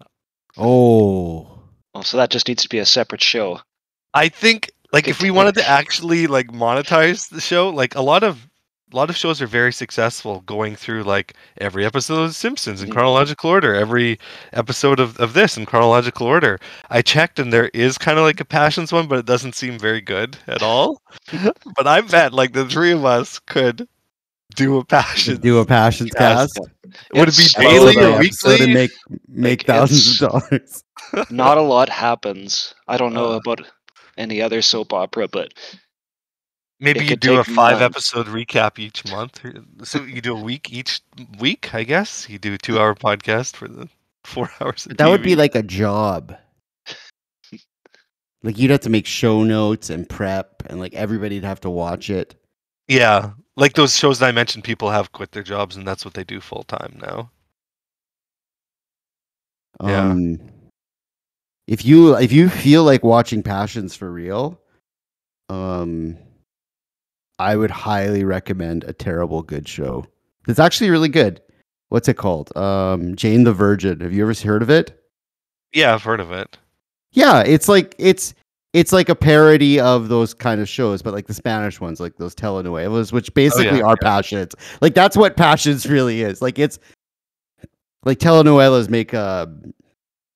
Oh, 0.57 1.61
Oh, 1.93 2.01
so 2.01 2.17
that 2.17 2.29
just 2.29 2.47
needs 2.47 2.63
to 2.63 2.69
be 2.69 2.77
a 2.79 2.85
separate 2.85 3.21
show. 3.21 3.59
I 4.13 4.29
think 4.29 4.71
like 4.93 5.07
if 5.07 5.21
we 5.21 5.31
wanted 5.31 5.55
to 5.55 5.69
actually 5.69 6.27
like 6.27 6.47
monetize 6.47 7.29
the 7.29 7.41
show, 7.41 7.69
like 7.69 7.95
a 7.95 8.01
lot 8.01 8.23
of 8.23 8.47
a 8.91 8.95
lot 8.95 9.09
of 9.09 9.15
shows 9.15 9.41
are 9.41 9.47
very 9.47 9.71
successful 9.71 10.41
going 10.41 10.75
through 10.75 11.03
like 11.03 11.33
every 11.59 11.85
episode 11.85 12.21
of 12.21 12.27
The 12.29 12.33
Simpsons 12.33 12.81
in 12.81 12.89
Mhm. 12.89 12.93
chronological 12.93 13.49
order, 13.49 13.73
every 13.73 14.19
episode 14.53 14.99
of, 14.99 15.17
of 15.19 15.33
this 15.33 15.57
in 15.57 15.65
chronological 15.65 16.27
order. 16.27 16.59
I 16.89 17.01
checked 17.01 17.39
and 17.39 17.51
there 17.53 17.69
is 17.73 17.97
kind 17.97 18.17
of 18.17 18.23
like 18.25 18.39
a 18.41 18.45
passions 18.45 18.91
one, 18.91 19.07
but 19.07 19.19
it 19.19 19.25
doesn't 19.25 19.55
seem 19.55 19.79
very 19.79 20.01
good 20.01 20.37
at 20.47 20.61
all. 20.61 21.01
but 21.75 21.87
I 21.87 22.01
bet 22.01 22.33
like 22.33 22.53
the 22.53 22.65
three 22.65 22.91
of 22.91 23.05
us 23.05 23.39
could 23.39 23.87
do 24.55 24.77
a 24.77 24.83
passions. 24.85 25.39
do 25.39 25.59
a 25.59 25.65
passions 25.65 26.11
Cast. 26.11 26.53
cast. 26.55 26.59
Would 27.13 27.29
it 27.29 27.37
be 27.37 27.43
It's 27.43 27.53
daily 27.53 27.97
or 27.97 28.17
weekly? 28.19 28.59
and 28.61 28.73
make 28.73 28.91
make 29.29 29.61
Like, 29.61 29.67
thousands 29.67 30.21
of 30.21 30.29
dollars. 30.31 30.83
Not 31.29 31.57
a 31.57 31.61
lot 31.61 31.87
happens. 32.05 32.73
I 32.89 32.97
don't 32.97 33.13
know 33.13 33.31
Uh. 33.33 33.39
about 33.45 33.61
any 34.17 34.41
other 34.41 34.61
soap 34.61 34.91
opera, 34.91 35.27
but 35.29 35.53
Maybe 36.81 37.05
you 37.05 37.15
do 37.15 37.37
a 37.39 37.43
five 37.43 37.79
months. 37.79 38.11
episode 38.13 38.25
recap 38.25 38.79
each 38.79 39.05
month. 39.11 39.39
So 39.83 40.03
you 40.03 40.19
do 40.19 40.35
a 40.35 40.41
week 40.41 40.73
each 40.73 41.01
week, 41.39 41.75
I 41.75 41.83
guess. 41.83 42.27
You 42.27 42.39
do 42.39 42.55
a 42.55 42.57
two 42.57 42.79
hour 42.79 42.95
podcast 42.95 43.55
for 43.55 43.67
the 43.67 43.87
four 44.23 44.49
hours. 44.59 44.87
Of 44.87 44.97
That 44.97 45.07
would 45.07 45.21
be 45.21 45.35
like 45.35 45.53
a 45.53 45.61
job. 45.61 46.35
Like 48.43 48.57
you'd 48.57 48.71
have 48.71 48.79
to 48.81 48.89
make 48.89 49.05
show 49.05 49.43
notes 49.43 49.91
and 49.91 50.09
prep, 50.09 50.63
and 50.65 50.79
like 50.79 50.95
everybody'd 50.95 51.43
have 51.43 51.61
to 51.61 51.69
watch 51.69 52.09
it. 52.09 52.33
yeah, 52.87 53.33
like 53.55 53.73
those 53.73 53.95
shows 53.95 54.17
that 54.17 54.29
I 54.29 54.31
mentioned. 54.31 54.63
People 54.63 54.89
have 54.89 55.11
quit 55.11 55.31
their 55.33 55.43
jobs, 55.43 55.75
and 55.75 55.87
that's 55.87 56.03
what 56.03 56.15
they 56.15 56.23
do 56.23 56.41
full 56.41 56.63
time 56.63 56.97
now. 56.99 57.29
Yeah. 59.83 60.09
Um, 60.09 60.39
if 61.67 61.85
you 61.85 62.17
if 62.17 62.31
you 62.31 62.49
feel 62.49 62.83
like 62.83 63.03
watching 63.03 63.43
Passions 63.43 63.95
for 63.95 64.11
real, 64.11 64.59
um, 65.49 66.17
I 67.41 67.55
would 67.55 67.71
highly 67.71 68.23
recommend 68.23 68.83
a 68.83 68.93
terrible 68.93 69.41
good 69.41 69.67
show. 69.67 70.05
It's 70.47 70.59
actually 70.59 70.89
really 70.91 71.09
good. 71.09 71.41
What's 71.89 72.07
it 72.07 72.15
called? 72.15 72.55
Um, 72.55 73.15
Jane 73.15 73.43
the 73.43 73.53
Virgin. 73.53 73.99
Have 73.99 74.13
you 74.13 74.23
ever 74.23 74.33
heard 74.47 74.61
of 74.61 74.69
it? 74.69 75.03
Yeah, 75.73 75.93
I've 75.93 76.03
heard 76.03 76.19
of 76.19 76.31
it. 76.31 76.57
Yeah, 77.11 77.41
it's 77.41 77.67
like 77.67 77.95
it's 77.97 78.33
it's 78.73 78.93
like 78.93 79.09
a 79.09 79.15
parody 79.15 79.79
of 79.79 80.07
those 80.07 80.33
kind 80.33 80.61
of 80.61 80.69
shows, 80.69 81.01
but 81.01 81.13
like 81.13 81.27
the 81.27 81.33
Spanish 81.33 81.81
ones, 81.81 81.99
like 81.99 82.15
those 82.15 82.35
telenovelas, 82.35 83.11
which 83.11 83.33
basically 83.33 83.79
yeah, 83.79 83.85
are 83.85 83.97
passions. 83.97 84.55
Like 84.79 84.93
that's 84.93 85.17
what 85.17 85.35
passions 85.35 85.85
really 85.85 86.21
is. 86.21 86.41
Like 86.41 86.59
it's 86.59 86.79
like 88.05 88.19
telenovelas 88.19 88.89
make 88.89 89.13
uh 89.13 89.47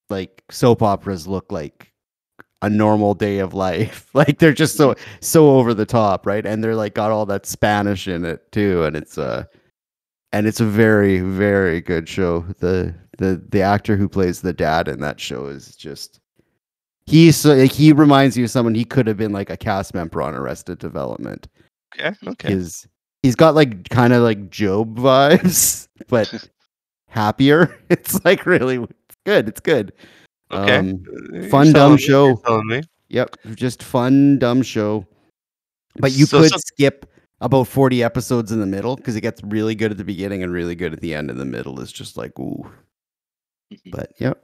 like 0.09 0.43
soap 0.49 0.81
operas 0.81 1.27
look 1.27 1.51
like 1.51 1.93
a 2.61 2.69
normal 2.69 3.13
day 3.13 3.39
of 3.39 3.53
life. 3.53 4.09
Like 4.15 4.39
they're 4.39 4.53
just 4.53 4.77
so 4.77 4.95
so 5.19 5.57
over 5.57 5.73
the 5.73 5.85
top, 5.85 6.25
right? 6.25 6.45
And 6.45 6.63
they're 6.63 6.75
like 6.75 6.93
got 6.95 7.11
all 7.11 7.25
that 7.25 7.45
Spanish 7.45 8.07
in 8.07 8.23
it 8.23 8.49
too, 8.53 8.83
and 8.83 8.95
it's 8.95 9.17
uh 9.17 9.43
and 10.31 10.47
it's 10.47 10.61
a 10.61 10.65
very 10.65 11.19
very 11.19 11.81
good 11.81 12.07
show. 12.07 12.45
The 12.59 12.95
the 13.17 13.41
the 13.49 13.61
actor 13.61 13.97
who 13.97 14.07
plays 14.07 14.41
the 14.41 14.53
dad 14.53 14.87
in 14.87 15.01
that 15.01 15.19
show 15.19 15.47
is 15.47 15.75
just 15.75 16.19
he's 17.05 17.35
so- 17.35 17.53
like, 17.55 17.71
he 17.73 17.91
reminds 17.91 18.37
you 18.37 18.45
of 18.45 18.51
someone 18.51 18.73
he 18.73 18.85
could 18.85 19.05
have 19.07 19.17
been 19.17 19.33
like 19.33 19.49
a 19.49 19.57
cast 19.57 19.93
member 19.93 20.21
on 20.21 20.33
Arrested 20.33 20.79
Development. 20.79 21.47
Okay, 21.99 22.15
okay. 22.27 22.49
His 22.49 22.87
he's 23.21 23.35
got 23.35 23.53
like 23.53 23.89
kind 23.89 24.13
of 24.13 24.23
like 24.23 24.49
Job 24.49 24.97
vibes, 24.99 25.87
but 26.07 26.49
happier. 27.09 27.77
It's 27.89 28.23
like 28.23 28.45
really 28.45 28.77
it's 28.77 29.17
good. 29.25 29.49
It's 29.49 29.59
good. 29.59 29.91
Okay. 30.51 30.77
Um, 30.77 31.03
You're 31.33 31.43
fun, 31.49 31.73
dumb 31.73 31.97
show. 31.97 32.27
you're 32.27 32.37
selling 32.45 32.67
me. 32.67 32.81
Yep, 33.09 33.35
just 33.55 33.81
fun 33.83 34.37
dumb 34.39 34.61
show. 34.61 35.05
But 35.97 36.11
you 36.13 36.25
So 36.25 36.41
could 36.41 36.49
some- 36.51 36.59
skip 36.59 37.05
about 37.41 37.67
40 37.67 38.03
episodes 38.03 38.51
in 38.51 38.59
the 38.59 38.65
middle 38.65 38.95
because 38.95 39.15
it 39.15 39.21
gets 39.21 39.41
really 39.43 39.75
good 39.75 39.91
at 39.91 39.97
the 39.97 40.03
beginning 40.03 40.43
and 40.43 40.51
really 40.51 40.75
good 40.75 40.93
at 40.93 41.01
the 41.01 41.13
end 41.13 41.29
and 41.29 41.39
the 41.39 41.45
middle 41.45 41.79
is 41.79 41.91
just 41.91 42.17
like 42.17 42.37
ooh. 42.39 42.69
But 43.91 44.11
yep. 44.19 44.41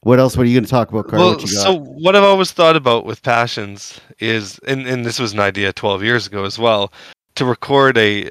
What 0.00 0.18
else? 0.20 0.36
What 0.36 0.44
are 0.44 0.48
you 0.50 0.54
going 0.54 0.64
to 0.64 0.70
talk 0.70 0.90
about, 0.90 1.08
Carl? 1.08 1.22
Well, 1.22 1.30
what 1.32 1.42
you 1.42 1.54
got? 1.56 1.62
so 1.62 1.78
what 1.78 2.14
I've 2.14 2.24
always 2.24 2.52
thought 2.52 2.76
about 2.76 3.06
with 3.06 3.22
passions 3.22 3.98
is, 4.18 4.58
and, 4.66 4.86
and 4.86 5.02
this 5.04 5.18
was 5.18 5.32
an 5.32 5.40
idea 5.40 5.72
12 5.72 6.02
years 6.02 6.26
ago 6.26 6.44
as 6.44 6.58
well, 6.58 6.92
to 7.36 7.44
record 7.46 7.96
a 7.96 8.30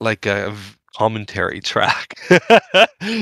like 0.00 0.26
a 0.26 0.54
commentary 0.98 1.60
track. 1.62 2.18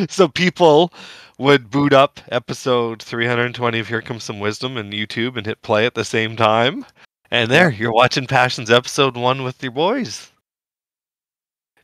so 0.09 0.29
people 0.29 0.93
would 1.39 1.71
boot 1.71 1.93
up 1.93 2.21
episode 2.31 3.03
320 3.03 3.79
of 3.79 3.89
Here 3.89 4.01
Comes 4.01 4.25
Some 4.25 4.41
Wisdom 4.41 4.79
in 4.79 4.91
YouTube 4.91 5.37
and 5.37 5.47
hit 5.47 5.61
play 5.61 5.85
at 5.85 5.95
the 5.95 6.05
same 6.05 6.37
time. 6.37 6.87
And 7.31 7.51
there, 7.51 7.71
you're 7.71 7.93
watching 7.93 8.27
Passions 8.27 8.71
episode 8.71 9.17
one 9.17 9.43
with 9.43 9.63
your 9.63 9.73
boys. 9.73 10.31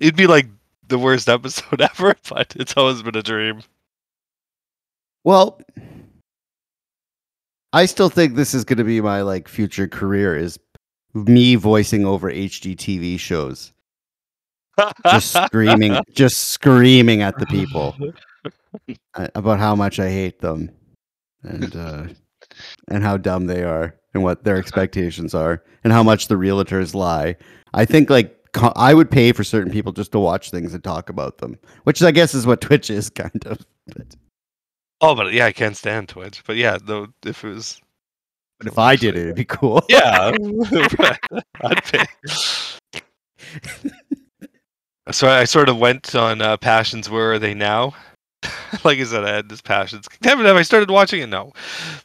It'd 0.01 0.17
be 0.17 0.27
like 0.27 0.47
the 0.89 0.99
worst 0.99 1.29
episode 1.29 1.81
ever, 1.81 2.15
but 2.29 2.57
it's 2.57 2.77
always 2.77 3.03
been 3.03 3.17
a 3.17 3.23
dream. 3.23 3.63
Well, 5.25 5.61
I 7.75 7.85
still 7.87 8.09
think 8.09 8.35
this 8.35 8.55
is 8.55 8.65
going 8.65 8.79
to 8.79 8.85
be 8.85 9.01
my 9.01 9.21
like 9.23 9.47
future 9.47 9.89
career 9.89 10.37
is 10.37 10.59
me 11.15 11.55
voicing 11.57 12.07
over 12.07 12.33
HGTV 12.33 13.21
shows, 13.21 13.73
just 15.05 15.33
screaming, 15.33 15.99
just 16.13 16.49
screaming 16.49 17.23
at 17.23 17.39
the 17.39 17.47
people 17.47 17.97
about 19.35 19.59
how 19.59 19.75
much 19.75 19.99
I 19.99 20.09
hate 20.09 20.41
them 20.41 20.71
and 21.43 21.75
uh, 21.77 22.07
and 22.89 23.03
how 23.03 23.17
dumb 23.17 23.47
they 23.47 23.63
are 23.63 23.95
and 24.15 24.23
what 24.23 24.45
their 24.45 24.57
expectations 24.57 25.35
are 25.35 25.63
and 25.85 25.93
how 25.93 26.03
much 26.03 26.29
the 26.29 26.35
realtors 26.35 26.95
lie. 26.95 27.37
I 27.75 27.85
think 27.85 28.11
like 28.11 28.37
I 28.55 28.95
would 28.95 29.11
pay 29.11 29.33
for 29.33 29.45
certain 29.45 29.73
people 29.73 29.93
just 29.93 30.13
to 30.13 30.19
watch 30.19 30.51
things 30.51 30.75
and 30.75 30.85
talk 30.85 31.09
about 31.09 31.39
them, 31.39 31.59
which 31.85 32.03
I 32.03 32.11
guess 32.11 32.35
is 32.35 32.47
what 32.47 32.61
Twitch 32.61 32.91
is 32.91 33.09
kind 33.11 33.47
of. 33.47 33.59
But, 33.87 34.17
Oh, 35.05 35.17
but 35.17 35.33
yeah, 35.33 35.47
I 35.47 35.53
can't 35.53 35.77
stand 35.77 36.09
Twitch. 36.09 36.45
But 36.47 36.55
yeah, 36.55 36.79
though, 36.81 37.09
if 37.27 37.43
it 37.43 37.49
was, 37.49 37.81
but 38.59 38.69
if 38.69 38.79
I 38.79 38.95
did 38.95 39.17
it, 39.17 39.23
it'd 39.23 39.35
be 39.35 39.45
cool. 39.45 39.83
yeah, 39.89 40.31
I'd 41.65 41.85
pay. 41.85 42.07
So 45.11 45.29
I 45.29 45.45
sort 45.45 45.69
of 45.69 45.79
went 45.79 46.15
on 46.15 46.41
uh, 46.41 46.57
Passions. 46.57 47.11
Where 47.11 47.33
are 47.33 47.39
they 47.39 47.55
now? 47.55 47.95
like 48.85 48.99
I 48.99 49.05
said, 49.05 49.25
I 49.25 49.35
had 49.35 49.49
this 49.49 49.61
Passions. 49.61 50.07
Haven't 50.23 50.47
have 50.47 50.57
I 50.57 50.63
started 50.63 50.91
watching 50.91 51.23
it? 51.23 51.29
No, 51.29 51.53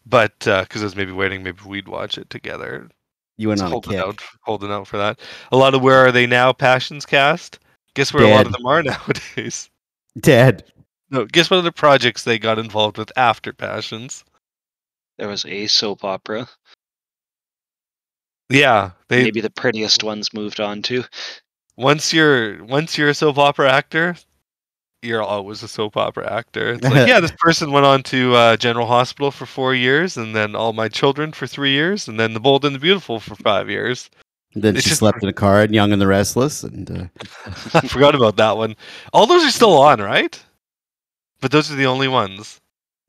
but 0.05 0.37
because 0.39 0.81
I 0.81 0.85
was 0.85 0.95
maybe 0.95 1.11
waiting, 1.11 1.43
maybe 1.43 1.59
we'd 1.65 1.87
watch 1.87 2.17
it 2.17 2.29
together. 2.29 2.89
You 3.37 3.49
went 3.49 3.59
Just 3.59 3.65
on 3.65 3.71
a 3.71 3.73
holding 3.73 3.91
kick. 3.93 4.01
out, 4.01 4.21
holding 4.41 4.71
out 4.71 4.87
for 4.87 4.97
that. 4.97 5.19
A 5.51 5.57
lot 5.57 5.75
of 5.75 5.81
where 5.83 6.05
are 6.05 6.11
they 6.11 6.25
now? 6.25 6.51
Passions 6.53 7.05
cast. 7.05 7.59
Guess 7.93 8.13
where 8.13 8.23
a 8.23 8.33
lot 8.33 8.47
of 8.47 8.51
them 8.51 8.65
are 8.65 8.81
nowadays. 8.83 9.69
Dead. 10.19 10.63
No, 11.11 11.25
guess 11.25 11.49
what 11.49 11.57
other 11.57 11.71
projects 11.71 12.23
they 12.23 12.39
got 12.39 12.59
involved 12.59 12.97
with 12.97 13.11
after 13.15 13.53
Passions? 13.53 14.25
There 15.17 15.27
was 15.27 15.45
a 15.45 15.67
soap 15.67 16.03
opera. 16.03 16.47
Yeah, 18.49 18.91
they 19.09 19.23
Maybe 19.23 19.41
the 19.41 19.49
prettiest 19.49 20.03
ones 20.03 20.33
moved 20.33 20.59
on 20.59 20.81
to. 20.83 21.03
Once 21.77 22.11
you're 22.13 22.63
once 22.65 22.97
you're 22.97 23.09
a 23.09 23.13
soap 23.13 23.37
opera 23.37 23.71
actor, 23.71 24.15
you're 25.01 25.21
always 25.23 25.63
a 25.63 25.67
soap 25.67 25.95
opera 25.95 26.31
actor. 26.31 26.73
It's 26.73 26.83
like, 26.83 27.07
yeah, 27.07 27.19
this 27.19 27.33
person 27.37 27.71
went 27.71 27.85
on 27.85 28.03
to 28.03 28.35
uh, 28.35 28.57
General 28.57 28.87
Hospital 28.87 29.31
for 29.31 29.45
four 29.45 29.73
years, 29.75 30.17
and 30.17 30.35
then 30.35 30.55
All 30.55 30.73
My 30.73 30.87
Children 30.89 31.31
for 31.31 31.47
three 31.47 31.71
years, 31.71 32.07
and 32.07 32.19
then 32.19 32.33
The 32.33 32.39
Bold 32.39 32.65
and 32.65 32.75
the 32.75 32.79
Beautiful 32.79 33.19
for 33.19 33.35
five 33.35 33.69
years. 33.69 34.09
Then 34.55 34.75
It's 34.75 34.83
she 34.85 34.89
just- 34.89 34.99
slept 34.99 35.21
in 35.21 35.29
a 35.29 35.33
car 35.33 35.61
and 35.61 35.73
Young 35.73 35.91
and 35.93 36.01
the 36.01 36.07
Restless, 36.07 36.63
and 36.63 36.89
uh, 36.89 37.05
I 37.75 37.87
forgot 37.87 38.15
about 38.15 38.37
that 38.37 38.57
one. 38.57 38.75
All 39.13 39.27
those 39.27 39.45
are 39.45 39.51
still 39.51 39.77
on, 39.77 40.01
right? 40.01 40.43
But 41.41 41.51
those 41.51 41.71
are 41.71 41.75
the 41.75 41.85
only 41.85 42.07
ones. 42.07 42.59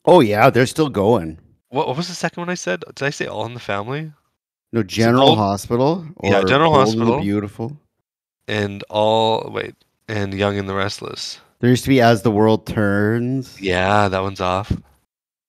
oh 0.04 0.20
yeah, 0.20 0.50
they're 0.50 0.66
still 0.66 0.90
going. 0.90 1.38
What, 1.70 1.86
what 1.88 1.96
was 1.96 2.08
the 2.08 2.14
second 2.14 2.42
one 2.42 2.50
I 2.50 2.54
said? 2.54 2.84
Did 2.94 3.02
I 3.06 3.10
say 3.10 3.26
All 3.26 3.46
in 3.46 3.54
the 3.54 3.60
Family? 3.60 4.12
No 4.72 4.82
General 4.82 5.34
Hospital. 5.36 6.06
Or 6.16 6.30
Yeah, 6.30 6.42
General 6.44 6.72
Bold 6.72 6.88
and 6.88 7.00
the 7.00 7.04
Hospital. 7.06 7.20
Beautiful. 7.22 7.76
And 8.48 8.82
all 8.90 9.50
wait, 9.52 9.74
and 10.08 10.32
Young 10.34 10.58
and 10.58 10.68
the 10.68 10.74
Restless. 10.74 11.38
There 11.60 11.70
used 11.70 11.84
to 11.84 11.90
be 11.90 12.00
As 12.00 12.22
the 12.22 12.30
World 12.30 12.66
Turns. 12.66 13.60
Yeah, 13.60 14.08
that 14.08 14.22
one's 14.22 14.40
off. 14.40 14.72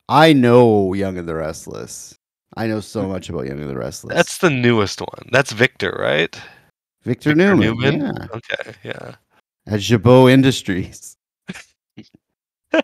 I 0.10 0.34
know 0.34 0.94
Young 0.94 1.18
and 1.18 1.28
the 1.28 1.36
Restless. 1.36 2.16
I 2.58 2.68
know 2.68 2.80
so 2.82 3.08
much 3.08 3.30
about 3.30 3.46
Young 3.46 3.60
and 3.62 3.70
the 3.70 3.78
Restless. 3.78 4.16
That's 4.16 4.38
the 4.40 4.50
newest 4.50 5.00
one. 5.00 5.30
That's 5.32 5.52
Victor, 5.54 5.96
right? 6.00 6.36
Victor, 7.04 7.30
Victor 7.34 7.56
Newman. 7.56 8.02
Yeah, 8.02 8.28
Okay, 8.34 8.74
yeah. 8.84 9.16
at 9.68 9.80
Jabot 9.80 10.30
Industries. 10.32 11.16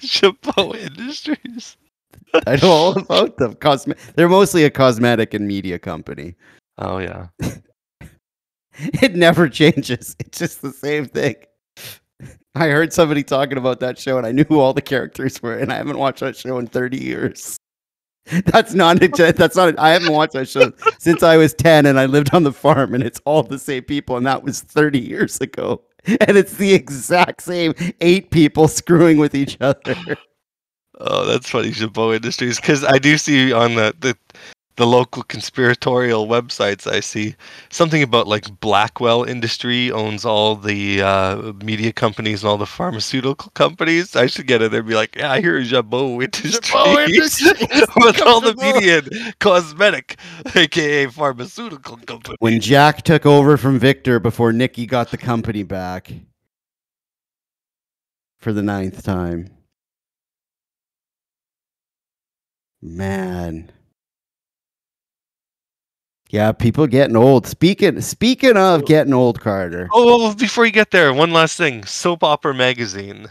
Jabot 0.00 0.74
Industries. 0.76 1.76
I 2.46 2.56
know 2.56 2.68
all 2.70 2.98
about 2.98 3.36
them. 3.36 3.54
Cosme- 3.54 3.92
they're 4.16 4.28
mostly 4.28 4.64
a 4.64 4.70
cosmetic 4.70 5.34
and 5.34 5.46
media 5.46 5.78
company. 5.78 6.34
Oh 6.78 6.98
yeah. 6.98 7.28
It 9.02 9.14
never 9.16 9.48
changes. 9.48 10.14
It's 10.20 10.38
just 10.38 10.62
the 10.62 10.72
same 10.72 11.06
thing. 11.06 11.36
I 12.54 12.68
heard 12.68 12.92
somebody 12.92 13.22
talking 13.22 13.58
about 13.58 13.80
that 13.80 13.98
show 13.98 14.18
and 14.18 14.26
I 14.26 14.32
knew 14.32 14.44
who 14.44 14.60
all 14.60 14.72
the 14.72 14.82
characters 14.82 15.42
were, 15.42 15.56
and 15.56 15.72
I 15.72 15.76
haven't 15.76 15.98
watched 15.98 16.20
that 16.20 16.36
show 16.36 16.58
in 16.58 16.66
30 16.66 16.98
years. 16.98 17.56
That's 18.46 18.74
not 18.74 19.02
a, 19.02 19.08
that's 19.32 19.56
not 19.56 19.70
a, 19.70 19.80
I 19.80 19.88
haven't 19.88 20.12
watched 20.12 20.34
that 20.34 20.46
show 20.46 20.70
since 20.98 21.22
I 21.22 21.38
was 21.38 21.54
10 21.54 21.86
and 21.86 21.98
I 21.98 22.04
lived 22.04 22.34
on 22.34 22.42
the 22.42 22.52
farm 22.52 22.92
and 22.92 23.02
it's 23.02 23.22
all 23.24 23.42
the 23.42 23.58
same 23.58 23.84
people 23.84 24.18
and 24.18 24.26
that 24.26 24.42
was 24.42 24.60
30 24.60 24.98
years 24.98 25.40
ago. 25.40 25.80
And 26.04 26.36
it's 26.36 26.52
the 26.58 26.74
exact 26.74 27.40
same 27.40 27.72
eight 28.02 28.30
people 28.30 28.68
screwing 28.68 29.16
with 29.16 29.34
each 29.34 29.56
other. 29.62 29.96
Oh, 31.00 31.24
that's 31.26 31.48
funny, 31.48 31.70
Jabot 31.70 32.16
Industries, 32.16 32.58
because 32.58 32.82
I 32.82 32.98
do 32.98 33.16
see 33.18 33.52
on 33.52 33.76
the 33.76 33.94
the 34.00 34.16
the 34.78 34.86
local 34.86 35.24
conspiratorial 35.24 36.28
websites 36.28 36.86
I 36.86 37.00
see 37.00 37.34
something 37.68 38.00
about 38.00 38.28
like 38.28 38.60
Blackwell 38.60 39.24
Industry 39.24 39.90
owns 39.90 40.24
all 40.24 40.54
the 40.54 41.02
uh, 41.02 41.52
media 41.64 41.92
companies 41.92 42.44
and 42.44 42.50
all 42.50 42.58
the 42.58 42.64
pharmaceutical 42.64 43.50
companies. 43.50 44.14
I 44.14 44.28
should 44.28 44.46
get 44.46 44.62
in 44.62 44.70
there 44.70 44.80
and 44.80 44.88
be 44.88 44.94
like, 44.94 45.16
yeah, 45.16 45.32
I 45.32 45.40
hear 45.40 45.60
Jabot 45.62 46.22
Industries 46.22 46.60
Jabot 46.60 47.08
Industries 47.08 47.88
with 47.96 48.22
all 48.22 48.40
the 48.40 48.54
media 48.54 48.98
and 48.98 49.38
cosmetic, 49.40 50.16
aka 50.54 51.06
pharmaceutical 51.06 51.96
company. 51.96 52.36
when 52.38 52.60
Jack 52.60 53.02
took 53.02 53.26
over 53.26 53.56
from 53.56 53.80
Victor 53.80 54.20
before 54.20 54.52
Nikki 54.52 54.86
got 54.86 55.10
the 55.10 55.18
company 55.18 55.64
back 55.64 56.12
for 58.38 58.52
the 58.52 58.62
ninth 58.62 59.02
time. 59.02 59.50
Man. 62.80 63.72
Yeah, 66.30 66.52
people 66.52 66.86
getting 66.86 67.16
old. 67.16 67.46
Speaking 67.46 68.00
speaking 68.02 68.56
of 68.56 68.84
getting 68.84 69.14
old, 69.14 69.40
Carter. 69.40 69.88
Oh, 69.92 70.18
well, 70.18 70.34
before 70.34 70.66
you 70.66 70.72
get 70.72 70.90
there, 70.90 71.12
one 71.14 71.32
last 71.32 71.56
thing: 71.56 71.84
Soap 71.84 72.22
Opera 72.22 72.54
Magazine. 72.54 73.28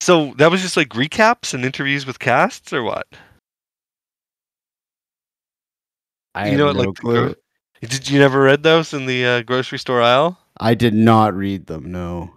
So 0.00 0.34
that 0.38 0.50
was 0.50 0.62
just 0.62 0.76
like 0.76 0.88
recaps 0.90 1.54
and 1.54 1.64
interviews 1.64 2.06
with 2.06 2.18
casts, 2.18 2.72
or 2.72 2.82
what? 2.82 3.06
I 6.34 6.50
you 6.50 6.56
know 6.56 6.66
what, 6.66 6.76
no 6.76 6.82
like 6.82 6.94
gro- 6.94 7.34
Did 7.80 8.10
you 8.10 8.18
never 8.18 8.42
read 8.42 8.64
those 8.64 8.92
in 8.92 9.06
the 9.06 9.24
uh, 9.24 9.42
grocery 9.42 9.78
store 9.78 10.02
aisle? 10.02 10.38
I 10.58 10.74
did 10.74 10.94
not 10.94 11.34
read 11.34 11.66
them. 11.66 11.92
No, 11.92 12.32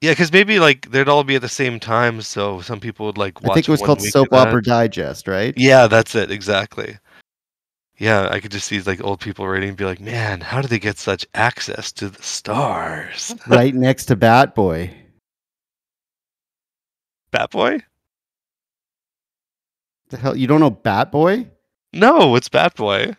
Yeah, 0.00 0.12
because 0.12 0.32
maybe 0.32 0.58
like 0.58 0.90
they'd 0.90 1.08
all 1.08 1.22
be 1.24 1.34
at 1.36 1.42
the 1.42 1.48
same 1.50 1.78
time, 1.80 2.22
so 2.22 2.62
some 2.62 2.80
people 2.80 3.04
would 3.06 3.18
like. 3.18 3.42
Watch 3.42 3.50
I 3.50 3.54
think 3.54 3.68
it 3.68 3.72
was 3.72 3.82
called 3.82 4.00
Soap. 4.00 4.32
Opera 4.32 4.62
Digest, 4.62 5.28
right? 5.28 5.52
Yeah, 5.56 5.86
that's 5.86 6.14
it 6.14 6.30
exactly. 6.30 6.98
Yeah, 7.98 8.28
I 8.30 8.40
could 8.40 8.50
just 8.50 8.66
see 8.66 8.80
like 8.82 9.02
old 9.02 9.20
people 9.20 9.46
reading 9.46 9.70
and 9.70 9.78
be 9.78 9.84
like, 9.84 10.00
"Man, 10.00 10.40
how 10.40 10.60
do 10.60 10.68
they 10.68 10.78
get 10.78 10.98
such 10.98 11.26
access 11.34 11.92
to 11.92 12.08
the 12.10 12.22
stars?" 12.22 13.34
right 13.46 13.74
next 13.74 14.06
to 14.06 14.16
Bat 14.16 14.54
Boy. 14.54 14.94
Bat 17.30 17.50
Boy? 17.50 17.78
The 20.10 20.18
hell, 20.18 20.36
you 20.36 20.46
don't 20.46 20.60
know 20.60 20.70
Bat 20.70 21.10
Boy? 21.10 21.48
No, 21.92 22.36
it's 22.36 22.48
Bat 22.48 22.76
Boy. 22.76 23.16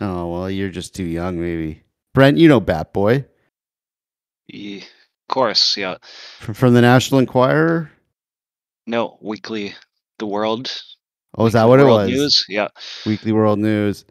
Oh 0.00 0.30
well, 0.30 0.50
you're 0.50 0.68
just 0.70 0.94
too 0.94 1.04
young, 1.04 1.40
maybe. 1.40 1.82
Brent, 2.14 2.38
you 2.38 2.48
know 2.48 2.60
Bat 2.60 2.92
Boy 2.92 3.24
Ye- 4.46 4.78
Of 4.78 5.34
course, 5.34 5.76
yeah. 5.76 5.96
from, 6.38 6.54
from 6.54 6.74
the 6.74 6.80
National 6.80 7.20
Enquirer. 7.20 7.90
No, 8.86 9.18
weekly, 9.20 9.74
the 10.18 10.26
world. 10.26 10.70
Oh, 11.36 11.46
is 11.46 11.52
that 11.52 11.64
what 11.64 11.80
it 11.80 11.84
was? 11.84 12.08
News. 12.08 12.44
Yeah, 12.48 12.68
Weekly 13.04 13.32
World 13.32 13.58
News. 13.58 14.04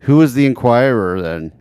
Who 0.00 0.16
was 0.16 0.34
the 0.34 0.46
Enquirer 0.46 1.20
then? 1.20 1.52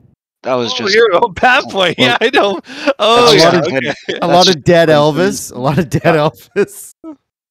that 0.43 0.53
was 0.55 0.71
oh, 0.73 0.77
just 0.77 0.95
you're 0.95 1.09
oh, 1.13 1.27
Bat 1.29 1.65
Boy. 1.69 1.93
yeah, 1.97 2.17
I 2.21 2.29
know. 2.33 2.59
Oh, 2.97 3.31
That's 3.31 3.43
yeah. 3.43 3.51
just- 3.51 3.67
okay. 4.09 4.19
A 4.21 4.27
lot 4.27 4.45
just 4.45 4.57
of 4.57 4.63
dead 4.65 4.89
Elvis. 4.89 5.51
A 5.53 5.59
lot 5.59 5.77
of 5.77 5.89
dead 5.89 6.03
Elvis. 6.03 6.93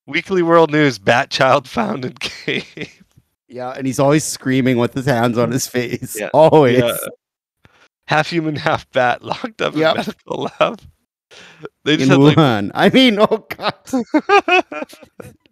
Weekly 0.06 0.42
World 0.42 0.70
News: 0.72 0.98
Bat 0.98 1.30
Child 1.30 1.68
found 1.68 2.04
in 2.06 2.12
cave. 2.20 3.02
Yeah, 3.48 3.70
and 3.70 3.86
he's 3.86 3.98
always 3.98 4.24
screaming 4.24 4.78
with 4.78 4.94
his 4.94 5.06
hands 5.06 5.38
on 5.38 5.50
his 5.50 5.66
face. 5.66 6.16
Yeah. 6.18 6.28
Always. 6.34 6.78
Yeah. 6.78 6.96
Half 8.06 8.30
human, 8.30 8.56
half 8.56 8.90
bat, 8.92 9.22
locked 9.22 9.60
up 9.60 9.74
Yep. 9.74 9.90
in 9.90 9.96
medical 9.96 10.48
lab. 10.60 10.80
They 11.84 11.94
In 11.94 11.98
just 12.00 12.10
had 12.10 12.18
like 12.20 12.36
Wuhan. 12.38 12.70
I 12.74 12.88
mean, 12.88 13.18
oh 13.20 13.46
god. 13.50 13.74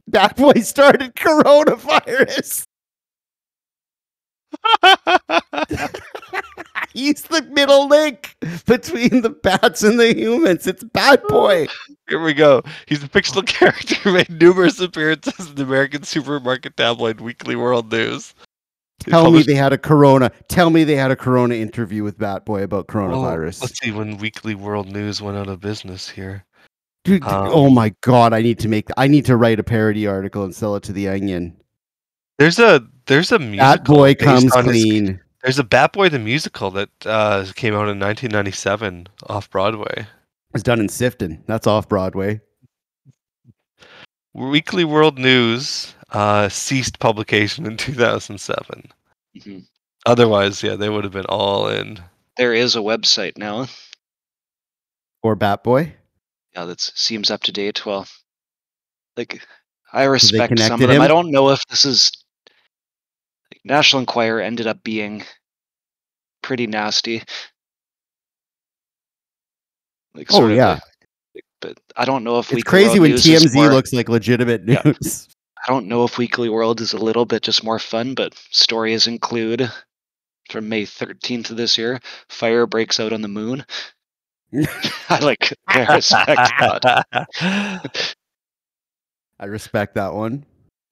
Bat 0.08 0.36
Boy 0.36 0.52
started 0.60 1.14
coronavirus. 1.14 2.65
He's 6.92 7.22
the 7.24 7.42
middle 7.50 7.88
link 7.88 8.36
between 8.66 9.20
the 9.20 9.30
bats 9.30 9.82
and 9.82 10.00
the 10.00 10.14
humans. 10.16 10.66
It's 10.66 10.82
Bat 10.82 11.24
Boy. 11.28 11.66
Here 12.08 12.22
we 12.22 12.32
go. 12.32 12.62
He's 12.86 13.02
a 13.02 13.08
fictional 13.08 13.42
character 13.46 13.94
who 13.96 14.14
made 14.14 14.30
numerous 14.30 14.80
appearances 14.80 15.50
in 15.50 15.54
the 15.56 15.64
American 15.64 16.04
supermarket 16.04 16.76
tabloid 16.76 17.20
Weekly 17.20 17.54
World 17.54 17.92
News. 17.92 18.34
Tell 19.00 19.30
me 19.30 19.42
they 19.42 19.54
had 19.54 19.74
a 19.74 19.78
corona. 19.78 20.30
Tell 20.48 20.70
me 20.70 20.84
they 20.84 20.96
had 20.96 21.10
a 21.10 21.16
corona 21.16 21.54
interview 21.54 22.02
with 22.02 22.16
Bat 22.18 22.46
Boy 22.46 22.62
about 22.62 22.86
Oh, 22.88 22.92
coronavirus. 22.92 23.60
let's 23.60 23.78
see 23.78 23.90
when 23.90 24.16
Weekly 24.16 24.54
World 24.54 24.90
News 24.90 25.20
went 25.20 25.36
out 25.36 25.48
of 25.48 25.60
business 25.60 26.08
here. 26.08 26.46
Dude, 27.04 27.22
um, 27.24 27.50
oh 27.52 27.68
my 27.70 27.94
god, 28.00 28.32
I 28.32 28.40
need 28.40 28.58
to 28.60 28.68
make 28.68 28.88
I 28.96 29.06
need 29.06 29.26
to 29.26 29.36
write 29.36 29.60
a 29.60 29.62
parody 29.62 30.06
article 30.06 30.44
and 30.44 30.54
sell 30.54 30.74
it 30.76 30.82
to 30.84 30.92
the 30.94 31.08
Onion. 31.08 31.56
There's 32.38 32.58
a 32.58 32.86
there's 33.06 33.32
a 33.32 33.38
musical 33.38 33.66
Bat 33.76 33.84
Boy 33.84 34.14
comes 34.14 34.52
on 34.54 34.64
his- 34.66 34.82
clean. 34.82 35.20
there's 35.42 35.58
a 35.58 35.64
Bat 35.64 35.92
Boy 35.92 36.08
the 36.08 36.18
musical 36.18 36.70
that 36.72 36.90
uh, 37.06 37.44
came 37.54 37.72
out 37.74 37.88
in 37.88 37.98
1997 38.00 39.08
off 39.28 39.48
Broadway. 39.50 40.06
It's 40.54 40.62
done 40.62 40.80
in 40.80 40.88
Sifton. 40.88 41.42
That's 41.46 41.66
off 41.66 41.88
Broadway. 41.88 42.40
Weekly 44.34 44.84
World 44.84 45.18
News 45.18 45.94
uh, 46.10 46.48
ceased 46.48 46.98
publication 46.98 47.66
in 47.66 47.76
2007. 47.76 48.90
Mhm. 49.38 49.66
Otherwise, 50.04 50.62
yeah, 50.62 50.76
they 50.76 50.88
would 50.88 51.04
have 51.04 51.12
been 51.12 51.26
all 51.26 51.68
in. 51.68 51.98
there 52.36 52.52
is 52.54 52.76
a 52.76 52.80
website 52.80 53.36
now. 53.38 53.66
Or 55.22 55.34
Bat 55.34 55.64
Boy. 55.64 55.94
Yeah, 56.54 56.64
that 56.66 56.80
seems 56.80 57.30
up 57.30 57.42
to 57.42 57.52
date. 57.52 57.84
Well, 57.84 58.06
like 59.16 59.40
I 59.92 60.04
respect 60.04 60.58
some 60.58 60.74
of 60.74 60.80
them. 60.80 60.90
him? 60.90 61.02
I 61.02 61.08
don't 61.08 61.30
know 61.30 61.50
if 61.50 61.60
this 61.68 61.84
is 61.84 62.12
like, 62.12 62.22
National 63.66 64.00
Enquirer 64.00 64.40
ended 64.40 64.66
up 64.68 64.82
being 64.84 65.24
pretty 66.42 66.66
nasty. 66.68 67.22
Like, 70.14 70.28
Oh 70.30 70.48
yeah. 70.48 70.78
a- 71.36 71.40
but 71.60 71.78
I 71.96 72.04
don't 72.04 72.22
know 72.24 72.38
if 72.38 72.46
It's 72.46 72.56
Weekly 72.56 72.70
crazy 72.70 72.88
World 72.90 73.00
when 73.00 73.10
News 73.12 73.24
TMZ 73.24 73.54
more- 73.54 73.68
looks 73.72 73.92
like 73.92 74.08
legitimate 74.08 74.62
Yeah. 74.66 74.82
news. 74.84 75.28
I 75.66 75.68
don't 75.72 75.86
know 75.88 76.04
if 76.04 76.16
Weekly 76.16 76.48
World 76.48 76.80
is 76.80 76.92
a 76.92 76.98
little 76.98 77.24
bit 77.24 77.42
just 77.42 77.64
more 77.64 77.78
fun, 77.80 78.14
but 78.14 78.34
stories 78.50 79.08
include 79.08 79.70
from 80.48 80.68
May 80.68 80.84
13th 80.84 81.50
of 81.50 81.56
this 81.56 81.76
year, 81.76 81.98
fire 82.28 82.66
breaks 82.66 83.00
out 83.00 83.12
on 83.12 83.20
the 83.20 83.26
moon. 83.28 83.66
I 85.08 85.18
like 85.18 85.52
I 85.66 85.96
respect 85.96 86.26
that. 86.82 87.26
I 89.40 89.44
respect 89.46 89.96
that 89.96 90.14
one. 90.14 90.46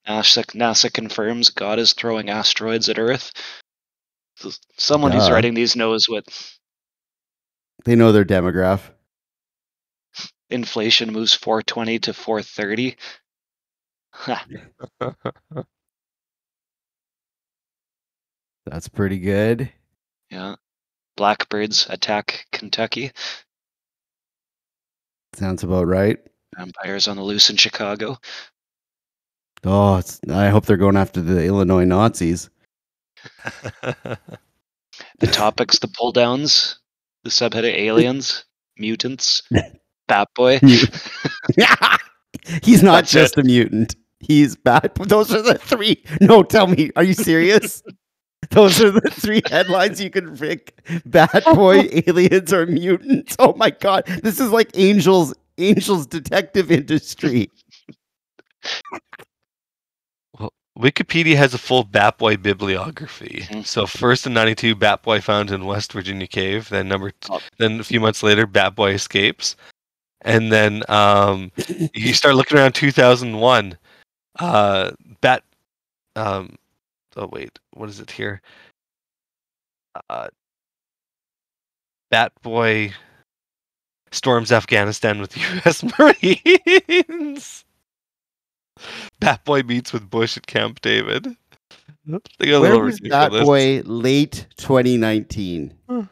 NASA, 0.08 0.44
NASA 0.54 0.92
confirms 0.92 1.50
God 1.50 1.78
is 1.78 1.92
throwing 1.92 2.28
asteroids 2.30 2.88
at 2.88 2.98
Earth. 2.98 3.32
So 4.36 4.50
Someone 4.76 5.12
who's 5.12 5.28
Duh. 5.28 5.32
writing 5.32 5.54
these 5.54 5.76
knows 5.76 6.06
what 6.08 6.24
They 7.84 7.94
know 7.96 8.12
their 8.12 8.24
demograph. 8.24 8.80
inflation 10.50 11.12
moves 11.12 11.34
420 11.34 11.98
to 12.00 12.12
430. 12.14 12.96
Ha, 14.12 14.46
That's 18.66 18.88
pretty 18.88 19.18
good. 19.18 19.70
yeah. 20.30 20.56
Blackbirds 21.16 21.86
attack 21.90 22.46
Kentucky. 22.50 23.12
Sounds 25.34 25.62
about 25.62 25.86
right. 25.86 26.18
Vampires 26.56 27.06
on 27.08 27.16
the 27.16 27.22
loose 27.22 27.50
in 27.50 27.56
Chicago. 27.56 28.18
Oh, 29.64 29.96
it's, 29.96 30.20
I 30.30 30.48
hope 30.48 30.66
they're 30.66 30.76
going 30.76 30.96
after 30.96 31.20
the 31.20 31.44
Illinois 31.44 31.84
Nazis. 31.84 32.50
The 35.18 35.26
topics, 35.26 35.78
the 35.78 35.88
pull 35.88 36.12
downs, 36.12 36.78
the 37.24 37.30
subheading 37.30 37.74
aliens, 37.76 38.44
mutants, 38.78 39.42
Bat 40.06 40.28
Boy. 40.34 40.58
He's 42.62 42.82
not 42.82 42.96
That's 42.96 43.12
just 43.12 43.38
a 43.38 43.42
mutant. 43.42 43.96
He's 44.20 44.56
bad. 44.56 44.92
Those 44.96 45.32
are 45.32 45.42
the 45.42 45.58
three. 45.58 46.02
No, 46.20 46.42
tell 46.42 46.66
me. 46.66 46.90
Are 46.96 47.04
you 47.04 47.14
serious? 47.14 47.82
Those 48.50 48.80
are 48.82 48.90
the 48.90 49.10
three 49.10 49.42
headlines 49.48 50.00
you 50.00 50.10
can 50.10 50.36
pick: 50.36 50.74
Bad 51.06 51.44
Boy, 51.54 51.88
aliens, 52.06 52.52
or 52.52 52.66
mutants. 52.66 53.36
Oh 53.38 53.54
my 53.56 53.70
god, 53.70 54.04
this 54.22 54.40
is 54.40 54.50
like 54.50 54.70
Angels, 54.74 55.34
Angels 55.58 56.06
detective 56.06 56.70
industry. 56.70 57.50
Wikipedia 60.78 61.36
has 61.36 61.54
a 61.54 61.58
full 61.58 61.84
Bat 61.84 62.18
Boy 62.18 62.36
bibliography. 62.36 63.46
Mhm. 63.48 63.64
So 63.66 63.86
first 63.86 64.26
in 64.26 64.34
'92, 64.34 64.74
Batboy 64.74 65.22
found 65.22 65.50
in 65.52 65.66
West 65.66 65.92
Virginia 65.92 66.26
cave. 66.26 66.68
Then 66.68 66.88
number, 66.88 67.10
t- 67.12 67.28
Oh. 67.30 67.40
then 67.58 67.78
a 67.80 67.84
few 67.84 68.00
months 68.00 68.22
later, 68.22 68.46
Batboy 68.46 68.94
escapes, 68.94 69.54
and 70.22 70.50
then 70.50 70.82
um, 70.88 71.52
you 71.94 72.12
start 72.14 72.34
looking 72.34 72.58
around 72.58 72.72
2001. 72.74 73.78
Uh, 74.40 74.90
Bat, 75.20 75.44
um, 76.16 76.56
oh 77.16 77.28
wait, 77.28 77.56
what 77.74 77.88
is 77.88 78.00
it 78.00 78.10
here? 78.10 78.42
Uh, 80.10 80.28
Bat 82.10 82.32
Boy 82.42 82.92
storms 84.10 84.50
Afghanistan 84.50 85.20
with 85.20 85.36
U.S. 85.54 85.84
Marines. 85.98 87.64
Bat 89.20 89.44
Boy 89.44 89.62
meets 89.62 89.92
with 89.92 90.08
Bush 90.10 90.36
at 90.36 90.46
Camp 90.46 90.80
David. 90.80 91.36
They 92.06 92.46
got 92.46 92.56
a 92.56 92.60
Where 92.60 92.70
little 92.72 92.80
was 92.82 92.98
that 92.98 93.32
ridiculous. 93.32 93.44
boy 93.46 93.82
late 93.86 94.46
2019? 94.56 95.74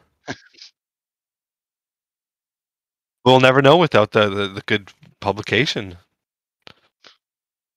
We'll 3.25 3.39
never 3.39 3.61
know 3.61 3.77
without 3.77 4.11
the, 4.11 4.27
the, 4.27 4.47
the 4.49 4.61
good 4.65 4.91
publication. 5.21 5.95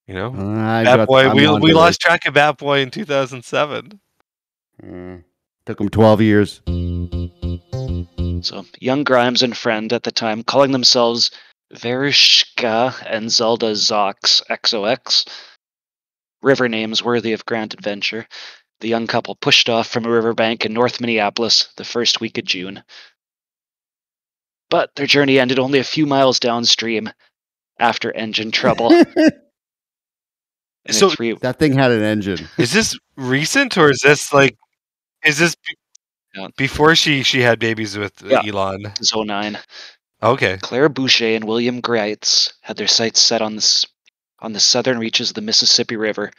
You 0.08 0.14
know, 0.14 0.28
I 0.34 0.82
Bat 0.82 0.96
got- 0.96 1.06
Boy. 1.08 1.28
I'm 1.28 1.36
We 1.36 1.48
we 1.60 1.70
to 1.70 1.76
lost 1.76 2.00
track 2.00 2.26
of 2.26 2.34
Bat 2.34 2.58
Boy 2.58 2.80
in 2.80 2.90
2007. 2.90 4.00
Mm. 4.82 5.22
Took 5.66 5.80
him 5.80 5.88
12 5.88 6.20
years. 6.20 6.60
So, 8.44 8.64
young 8.80 9.04
Grimes 9.04 9.42
and 9.42 9.56
friend 9.56 9.92
at 9.92 10.02
the 10.02 10.10
time, 10.12 10.42
calling 10.42 10.72
themselves 10.72 11.30
Verushka 11.74 12.94
and 13.06 13.30
Zelda 13.30 13.72
Zox 13.72 14.42
XOX, 14.48 15.28
river 16.42 16.68
names 16.68 17.02
worthy 17.02 17.32
of 17.32 17.44
grand 17.46 17.74
adventure, 17.74 18.26
the 18.80 18.88
young 18.88 19.06
couple 19.06 19.34
pushed 19.36 19.68
off 19.68 19.88
from 19.88 20.04
a 20.04 20.10
riverbank 20.10 20.64
in 20.64 20.72
North 20.72 21.00
Minneapolis 21.00 21.68
the 21.76 21.84
first 21.84 22.20
week 22.20 22.38
of 22.38 22.44
June. 22.44 22.82
But 24.70 24.94
their 24.96 25.06
journey 25.06 25.38
ended 25.38 25.58
only 25.58 25.78
a 25.78 25.84
few 25.84 26.06
miles 26.06 26.38
downstream 26.40 27.08
after 27.78 28.12
engine 28.12 28.50
trouble. 28.50 28.90
So- 30.88 31.10
three, 31.10 31.32
That 31.32 31.58
thing 31.58 31.72
had 31.72 31.90
an 31.90 32.02
engine. 32.02 32.46
Is 32.58 32.72
this 32.72 32.96
recent 33.16 33.76
or 33.76 33.90
is 33.90 33.98
this 34.04 34.32
like? 34.32 34.56
Is 35.24 35.36
this 35.36 35.56
be- 35.56 35.74
Yeah. 36.36 36.46
before 36.56 36.94
she 36.94 37.24
she 37.24 37.40
had 37.40 37.58
babies 37.58 37.98
with 37.98 38.12
Yeah. 38.22 38.42
Elon? 38.46 38.92
Zo 39.02 39.24
9. 39.24 39.58
Okay. 40.22 40.56
Claire 40.62 40.88
Boucher 40.88 41.34
and 41.34 41.44
William 41.44 41.82
Greitz 41.82 42.52
had 42.62 42.76
their 42.76 42.86
sights 42.86 43.20
set 43.20 43.42
on 43.42 43.56
this 43.56 43.84
on 44.40 44.52
the 44.52 44.60
southern 44.60 44.98
reaches 44.98 45.30
of 45.30 45.34
the 45.34 45.40
Mississippi 45.40 45.96
River. 45.96 46.30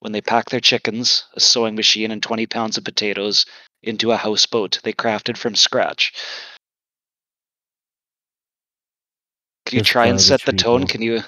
When 0.00 0.12
they 0.12 0.20
packed 0.20 0.50
their 0.50 0.60
chickens, 0.60 1.24
a 1.34 1.40
sewing 1.40 1.74
machine, 1.74 2.10
and 2.10 2.22
20 2.22 2.46
pounds 2.46 2.78
of 2.78 2.84
potatoes 2.84 3.44
into 3.82 4.12
a 4.12 4.16
houseboat 4.16 4.80
they 4.82 4.92
crafted 4.92 5.36
from 5.36 5.54
scratch. 5.54 6.12
Can 9.66 9.76
you 9.76 9.80
Just 9.82 9.90
try 9.90 10.06
and 10.06 10.20
set 10.20 10.42
the 10.44 10.52
tone? 10.52 10.86
Can 10.86 11.02
you? 11.02 11.22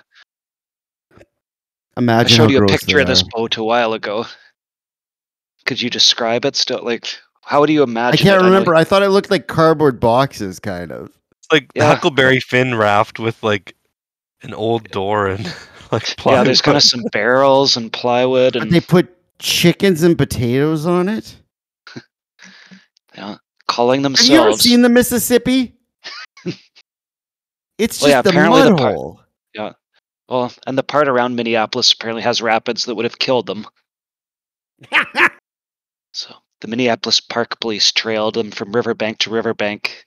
Imagine? 1.97 2.33
I 2.33 2.37
showed 2.37 2.51
you 2.51 2.65
a 2.65 2.67
picture 2.67 2.99
of 3.01 3.07
this 3.07 3.23
boat 3.23 3.57
a 3.57 3.65
while 3.65 3.93
ago. 3.93 4.27
Could 5.67 5.81
you 5.81 5.91
describe 5.91 6.45
it? 6.45 6.57
Still, 6.57 6.83
like, 6.83 7.07
how 7.43 7.67
do 7.67 7.73
you 7.73 7.83
imagine? 7.83 8.19
I 8.19 8.23
can't 8.23 8.37
it? 8.37 8.43
know- 8.43 8.51
remember. 8.51 8.75
I 8.75 8.85
thought 8.85 9.03
it 9.03 9.11
looked 9.11 9.31
like 9.31 9.47
cardboard 9.47 10.01
boxes, 10.01 10.59
kind 10.59 10.91
of. 10.91 11.11
It's 11.53 11.61
like 11.61 11.73
the 11.75 11.81
Yeah. 11.81 11.95
Huckleberry 11.95 12.41
Finn 12.41 12.75
raft 12.75 13.19
with 13.19 13.43
like 13.43 13.75
an 14.43 14.55
old 14.55 14.89
door 14.91 15.27
and 15.29 15.45
like 15.93 16.15
yeah, 16.25 16.43
there's 16.45 16.63
kind 16.63 16.77
of 16.77 16.83
some 16.83 17.03
barrels 17.13 17.77
and 17.77 17.93
plywood, 17.93 18.55
But 18.55 18.63
and 18.63 18.71
they 18.73 18.81
put 18.81 19.15
chickens 19.39 20.03
and 20.03 20.17
potatoes 20.17 20.87
on 20.87 21.09
it. 21.09 21.37
yeah, 23.15 23.37
calling 23.69 24.03
themselves. 24.03 24.29
Have 24.31 24.39
you 24.41 24.49
ever 24.49 24.57
seen 24.59 24.83
the 24.83 24.89
Mississippi? 24.89 25.75
it's 27.79 27.99
just 27.99 28.03
Well, 28.03 28.11
yeah, 28.11 28.17
a 28.19 28.21
apparently 28.21 28.63
the 28.63 28.71
mud 28.71 28.79
part- 28.79 28.95
hole. 28.95 29.19
Well, 30.29 30.51
and 30.67 30.79
the 30.79 30.83
part 30.83 31.09
around 31.09 31.37
Minneapolis 31.37 31.93
apparently 31.93 32.23
has 32.23 32.41
rapids 32.41 32.87
that 32.87 32.95
would 32.95 33.05
have 33.05 33.19
killed 33.19 33.47
them. 33.47 33.67
So 36.15 36.35
the 36.63 36.69
Minneapolis 36.69 37.21
Park 37.21 37.61
Police 37.61 37.93
trailed 37.93 38.35
them 38.35 38.51
from 38.51 38.73
riverbank 38.73 39.19
to 39.19 39.31
riverbank 39.31 40.07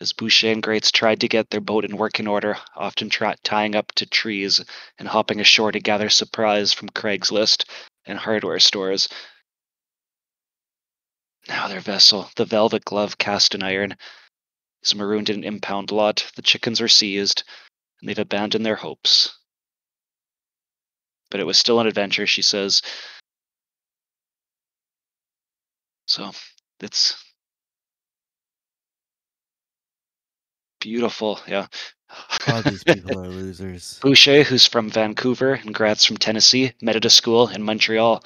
as 0.00 0.12
Boucher 0.12 0.52
and 0.52 0.62
Greats 0.62 0.90
tried 0.90 1.20
to 1.20 1.28
get 1.28 1.50
their 1.50 1.60
boat 1.60 1.84
in 1.84 1.96
working 1.96 2.28
order, 2.28 2.58
often 2.74 3.08
tra- 3.08 3.36
tying 3.42 3.74
up 3.74 3.92
to 3.92 4.06
trees 4.06 4.62
and 4.98 5.08
hopping 5.08 5.40
ashore 5.40 5.72
to 5.72 5.80
gather 5.80 6.10
supplies 6.10 6.72
from 6.72 6.90
Craigslist 6.90 7.64
and 8.04 8.18
hardware 8.18 8.58
stores. 8.58 9.08
Now 11.48 11.68
their 11.68 11.80
vessel, 11.80 12.30
the 12.36 12.44
Velvet 12.44 12.84
Glove 12.84 13.16
cast 13.16 13.54
in 13.54 13.62
iron, 13.62 13.96
is 14.82 14.94
marooned 14.94 15.30
in 15.30 15.36
an 15.36 15.44
impound 15.44 15.90
lot. 15.90 16.30
The 16.36 16.42
chickens 16.42 16.80
are 16.80 16.88
seized, 16.88 17.44
and 18.00 18.08
they've 18.08 18.18
abandoned 18.18 18.66
their 18.66 18.76
hopes. 18.76 19.38
But 21.30 21.40
it 21.40 21.44
was 21.44 21.58
still 21.58 21.80
an 21.80 21.86
adventure, 21.86 22.26
she 22.26 22.42
says. 22.42 22.82
So 26.06 26.30
it's 26.80 27.25
beautiful, 30.86 31.40
yeah. 31.48 31.66
God, 32.46 32.62
these 32.64 32.84
people 32.84 33.20
are 33.20 33.26
losers. 33.42 33.98
Boucher, 34.00 34.44
who's 34.44 34.66
from 34.66 34.88
Vancouver, 34.88 35.54
and 35.54 35.74
Gratz 35.74 36.04
from 36.04 36.16
Tennessee, 36.16 36.72
met 36.80 36.94
at 36.94 37.04
a 37.04 37.10
school 37.10 37.48
in 37.48 37.64
Montreal. 37.64 38.22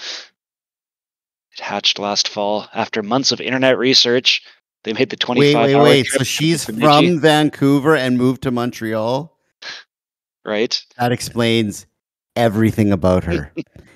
It 1.52 1.60
hatched 1.60 1.98
last 1.98 2.28
fall. 2.28 2.66
After 2.74 3.02
months 3.02 3.32
of 3.32 3.40
internet 3.40 3.78
research, 3.78 4.42
they 4.84 4.92
made 4.92 5.08
the 5.08 5.16
25 5.16 5.54
Wait, 5.54 5.74
wait, 5.74 5.82
wait. 5.82 6.06
So 6.06 6.22
she's 6.22 6.66
from 6.66 7.18
Vancouver 7.20 7.96
and 7.96 8.18
moved 8.18 8.42
to 8.42 8.50
Montreal? 8.50 9.34
right? 10.44 10.84
That 10.98 11.12
explains 11.12 11.86
everything 12.36 12.92
about 12.92 13.24
her. 13.24 13.52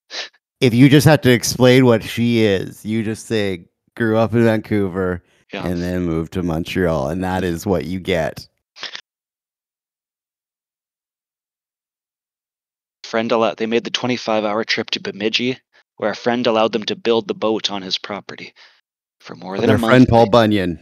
if 0.60 0.72
you 0.72 0.88
just 0.88 1.06
had 1.06 1.22
to 1.24 1.30
explain 1.30 1.84
what 1.84 2.02
she 2.02 2.40
is, 2.44 2.84
you 2.84 3.02
just 3.02 3.26
say 3.26 3.66
grew 3.94 4.16
up 4.16 4.32
in 4.32 4.44
Vancouver 4.44 5.22
Yeah. 5.52 5.66
and 5.66 5.82
then 5.82 6.02
moved 6.04 6.32
to 6.34 6.42
Montreal, 6.42 7.08
and 7.10 7.22
that 7.22 7.44
is 7.44 7.66
what 7.66 7.84
you 7.84 8.00
get. 8.00 8.48
Friend 13.14 13.30
allowed 13.30 13.58
they 13.58 13.66
made 13.66 13.84
the 13.84 13.90
25 13.90 14.44
hour 14.44 14.64
trip 14.64 14.90
to 14.90 14.98
Bemidji, 15.00 15.56
where 15.98 16.10
a 16.10 16.16
friend 16.16 16.48
allowed 16.48 16.72
them 16.72 16.82
to 16.82 16.96
build 16.96 17.28
the 17.28 17.34
boat 17.34 17.70
on 17.70 17.80
his 17.80 17.96
property. 17.96 18.52
For 19.20 19.36
more 19.36 19.56
than 19.56 19.68
Their 19.68 19.76
a 19.76 19.78
month, 19.78 19.90
friend 19.92 20.08
Paul 20.08 20.30
Bunyan. 20.30 20.80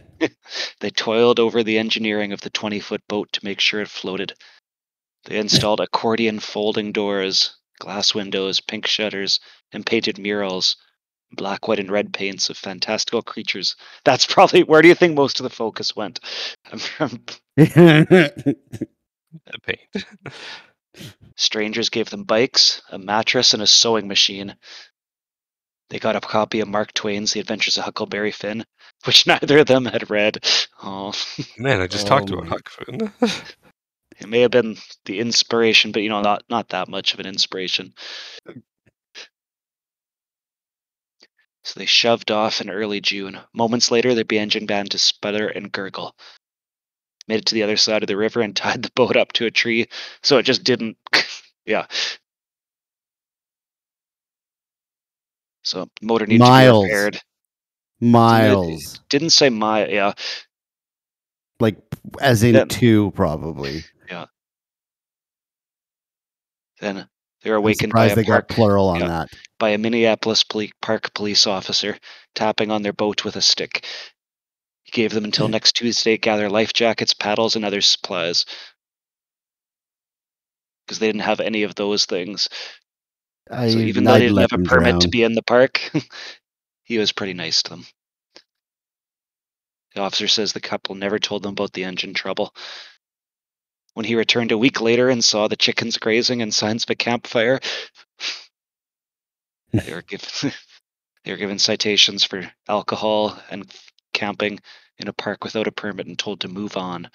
They 0.79 0.89
toiled 0.89 1.39
over 1.39 1.61
the 1.61 1.77
engineering 1.77 2.33
of 2.33 2.41
the 2.41 2.49
20 2.49 2.79
foot 2.79 3.01
boat 3.07 3.31
to 3.33 3.45
make 3.45 3.59
sure 3.59 3.81
it 3.81 3.87
floated. 3.87 4.33
They 5.25 5.37
installed 5.37 5.79
accordion 5.79 6.39
folding 6.39 6.91
doors, 6.91 7.55
glass 7.77 8.15
windows, 8.15 8.59
pink 8.59 8.87
shutters, 8.87 9.39
and 9.71 9.85
painted 9.85 10.17
murals, 10.17 10.75
black, 11.33 11.67
white, 11.67 11.77
and 11.77 11.91
red 11.91 12.15
paints 12.15 12.49
of 12.49 12.57
fantastical 12.57 13.21
creatures. 13.21 13.75
That's 14.05 14.25
probably 14.25 14.63
where 14.63 14.81
do 14.81 14.87
you 14.87 14.95
think 14.95 15.13
most 15.15 15.39
of 15.39 15.43
the 15.43 15.51
focus 15.51 15.95
went? 15.95 16.19
The 19.45 19.59
paint. 19.63 20.05
Strangers 21.35 21.89
gave 21.89 22.09
them 22.09 22.23
bikes, 22.23 22.81
a 22.89 22.99
mattress, 22.99 23.53
and 23.53 23.63
a 23.63 23.67
sewing 23.67 24.07
machine. 24.07 24.55
They 25.89 25.99
got 25.99 26.15
a 26.15 26.21
copy 26.21 26.59
of 26.59 26.67
Mark 26.67 26.93
Twain's 26.93 27.33
The 27.33 27.39
Adventures 27.39 27.77
of 27.77 27.83
Huckleberry 27.83 28.31
Finn, 28.31 28.65
which 29.05 29.27
neither 29.27 29.59
of 29.59 29.67
them 29.67 29.85
had 29.85 30.09
read. 30.09 30.43
Oh, 30.81 31.13
Man, 31.57 31.81
I 31.81 31.87
just 31.87 32.05
Oh 32.05 32.09
talked 32.09 32.29
about 32.29 32.43
um, 32.43 32.47
Huck 32.49 32.69
Finn. 32.69 33.13
it 34.19 34.27
may 34.27 34.41
have 34.41 34.51
been 34.51 34.77
the 35.05 35.19
inspiration, 35.19 35.91
but 35.91 36.01
you 36.01 36.09
know, 36.09 36.21
not 36.21 36.43
not 36.49 36.69
that 36.69 36.87
much 36.87 37.13
of 37.13 37.19
an 37.19 37.25
inspiration. 37.27 37.93
So 41.63 41.79
they 41.79 41.85
shoved 41.85 42.29
off 42.29 42.59
in 42.59 42.69
early 42.69 42.99
June. 42.99 43.39
Moments 43.53 43.89
later, 43.89 44.13
the 44.13 44.37
engine 44.37 44.63
began 44.63 44.85
to 44.87 44.97
sputter 44.97 45.47
and 45.47 45.71
gurgle. 45.71 46.15
Made 47.27 47.39
it 47.39 47.45
to 47.47 47.55
the 47.55 47.63
other 47.63 47.77
side 47.77 48.03
of 48.03 48.07
the 48.07 48.17
river 48.17 48.41
and 48.41 48.55
tied 48.55 48.83
the 48.83 48.91
boat 48.95 49.15
up 49.15 49.31
to 49.33 49.45
a 49.45 49.51
tree, 49.51 49.87
so 50.21 50.37
it 50.37 50.43
just 50.43 50.63
didn't. 50.63 50.97
yeah. 51.65 51.85
So 55.63 55.87
motor 56.01 56.25
needed 56.25 56.39
Miles. 56.43 56.83
to 56.83 56.87
be 56.87 56.93
repaired. 56.93 57.21
Miles. 58.01 58.99
Didn't 59.09 59.29
say 59.29 59.49
my 59.49 59.87
yeah. 59.87 60.13
Like, 61.59 61.77
as 62.19 62.43
in 62.43 62.55
Yeah. 62.55 62.65
two, 62.65 63.11
probably. 63.11 63.85
Yeah. 64.09 64.25
Then 66.81 67.07
they're 67.43 67.55
awakened 67.55 67.93
by 67.93 68.07
a 68.07 68.15
they 68.15 68.23
park 68.25 68.49
got 68.49 68.55
plural 68.55 68.89
on 68.89 68.99
yeah. 68.99 69.07
that. 69.07 69.29
by 69.59 69.69
a 69.69 69.77
Minneapolis 69.77 70.43
poli- 70.43 70.73
park 70.81 71.13
police 71.13 71.47
officer 71.47 71.97
tapping 72.35 72.71
on 72.71 72.81
their 72.81 72.91
boat 72.91 73.23
with 73.23 73.37
a 73.37 73.41
stick. 73.41 73.85
Gave 74.93 75.11
them 75.11 75.25
until 75.25 75.47
next 75.47 75.73
Tuesday 75.73 76.13
to 76.13 76.17
gather 76.19 76.49
life 76.49 76.71
jackets, 76.71 77.15
paddles, 77.15 77.55
and 77.55 77.65
other 77.65 77.81
supplies. 77.81 78.45
Because 80.85 80.99
they 80.99 81.07
didn't 81.07 81.21
have 81.21 81.39
any 81.39 81.63
of 81.63 81.73
those 81.73 82.05
things. 82.05 82.47
I, 83.49 83.69
So 83.69 83.79
even 83.79 84.03
though 84.03 84.13
I'd 84.13 84.21
they 84.21 84.27
didn't 84.27 84.51
have 84.51 84.59
a 84.59 84.63
permit 84.63 85.01
to 85.01 85.07
be 85.09 85.23
in 85.23 85.33
the 85.33 85.41
park, 85.41 85.81
he 86.83 86.99
was 86.99 87.11
pretty 87.11 87.33
nice 87.33 87.63
to 87.63 87.71
them. 87.71 87.85
The 89.95 90.01
officer 90.01 90.27
says 90.27 90.53
the 90.53 90.59
couple 90.61 90.95
never 90.95 91.19
told 91.19 91.43
them 91.43 91.53
about 91.53 91.73
the 91.73 91.83
engine 91.83 92.13
trouble. 92.13 92.53
When 93.95 94.05
he 94.05 94.15
returned 94.15 94.51
a 94.51 94.57
week 94.57 94.79
later 94.79 95.09
and 95.09 95.23
saw 95.23 95.47
the 95.47 95.55
chickens 95.55 95.97
grazing 95.97 96.41
and 96.41 96.53
signs 96.53 96.83
of 96.83 96.89
a 96.91 96.95
campfire, 96.95 97.59
they 99.71 99.93
were 99.93 100.01
given 100.07 100.29
they 101.23 101.31
were 101.31 101.37
given 101.37 101.59
citations 101.59 102.23
for 102.23 102.51
alcohol 102.67 103.39
and 103.49 103.71
camping 104.13 104.59
in 104.99 105.07
a 105.09 105.13
park 105.13 105.43
without 105.43 105.67
a 105.67 105.71
permit 105.73 106.07
and 106.07 106.19
told 106.19 106.41
to 106.41 106.47
move 106.49 106.77
on. 106.77 107.09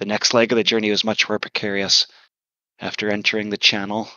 The 0.00 0.06
next 0.06 0.34
leg 0.34 0.52
of 0.52 0.56
the 0.56 0.64
journey 0.64 0.90
was 0.90 1.04
much 1.04 1.28
more 1.28 1.38
precarious. 1.38 2.06
After 2.80 3.10
entering 3.10 3.50
the 3.50 3.58
channel, 3.58 4.08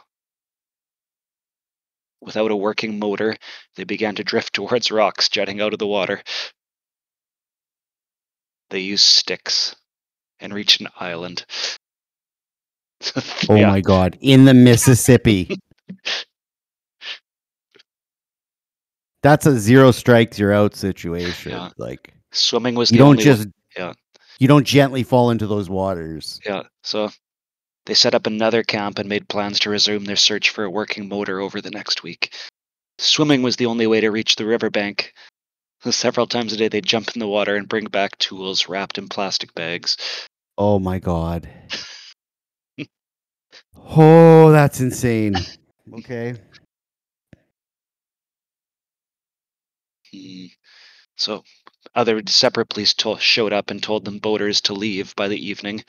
Without 2.21 2.51
a 2.51 2.55
working 2.55 2.99
motor, 2.99 3.37
they 3.75 3.83
began 3.83 4.15
to 4.15 4.23
drift 4.23 4.53
towards 4.55 4.91
rocks 4.91 5.29
jutting 5.29 5.61
out 5.61 5.73
of 5.73 5.79
the 5.79 5.87
water. 5.87 6.21
They 8.71 8.79
used 8.79 9.05
sticks 9.05 9.75
and 10.39 10.53
reached 10.53 10.81
an 10.81 10.89
island. 10.99 11.45
Oh 13.49 13.55
Yeah, 13.55 13.65
my 13.65 13.81
god. 13.81 14.17
In 14.21 14.45
the 14.45 14.53
Mississippi. 14.53 15.53
That's 19.21 19.45
a 19.45 19.59
zero 19.59 19.91
strikes 19.91 20.39
you're 20.39 20.53
out 20.53 20.75
situation. 20.75 21.51
Yeah. 21.51 21.69
Like 21.77 22.13
Swimming 22.31 22.75
was 22.75 22.91
you 22.91 22.97
the 22.97 23.03
don't 23.03 23.09
only 23.11 23.23
just 23.23 23.47
yeah. 23.77 23.93
you 24.39 24.47
don't 24.47 24.65
gently 24.65 25.03
fall 25.03 25.31
into 25.31 25.47
those 25.47 25.69
waters. 25.69 26.39
Yeah, 26.45 26.63
so 26.83 27.09
they 27.85 27.93
set 27.93 28.15
up 28.15 28.27
another 28.27 28.63
camp 28.63 28.99
and 28.99 29.09
made 29.09 29.27
plans 29.27 29.59
to 29.61 29.69
resume 29.69 30.05
their 30.05 30.15
search 30.15 30.51
for 30.51 30.63
a 30.63 30.69
working 30.69 31.09
motor 31.09 31.39
over 31.39 31.59
the 31.59 31.71
next 31.71 32.03
week. 32.03 32.33
Swimming 32.99 33.41
was 33.41 33.55
the 33.55 33.65
only 33.65 33.87
way 33.87 34.01
to 34.01 34.11
reach 34.11 34.35
the 34.35 34.45
riverbank. 34.45 35.13
Several 35.89 36.27
times 36.27 36.53
a 36.53 36.57
day, 36.57 36.67
they'd 36.67 36.85
jump 36.85 37.09
in 37.15 37.19
the 37.19 37.27
water 37.27 37.55
and 37.55 37.67
bring 37.67 37.85
back 37.85 38.17
tools 38.17 38.67
wrapped 38.67 38.97
in 38.97 39.07
plastic 39.07 39.53
bags. 39.55 39.97
Oh 40.57 40.77
my 40.77 40.99
god. 40.99 41.49
oh, 43.75 44.51
that's 44.51 44.79
insane. 44.79 45.35
Okay. 45.91 46.35
So, 51.17 51.43
other 51.95 52.21
separate 52.27 52.69
police 52.69 52.93
to- 52.95 53.19
showed 53.19 53.53
up 53.53 53.69
and 53.69 53.81
told 53.81 54.05
them 54.05 54.19
boaters 54.19 54.61
to 54.61 54.73
leave 54.73 55.15
by 55.15 55.27
the 55.27 55.47
evening 55.47 55.83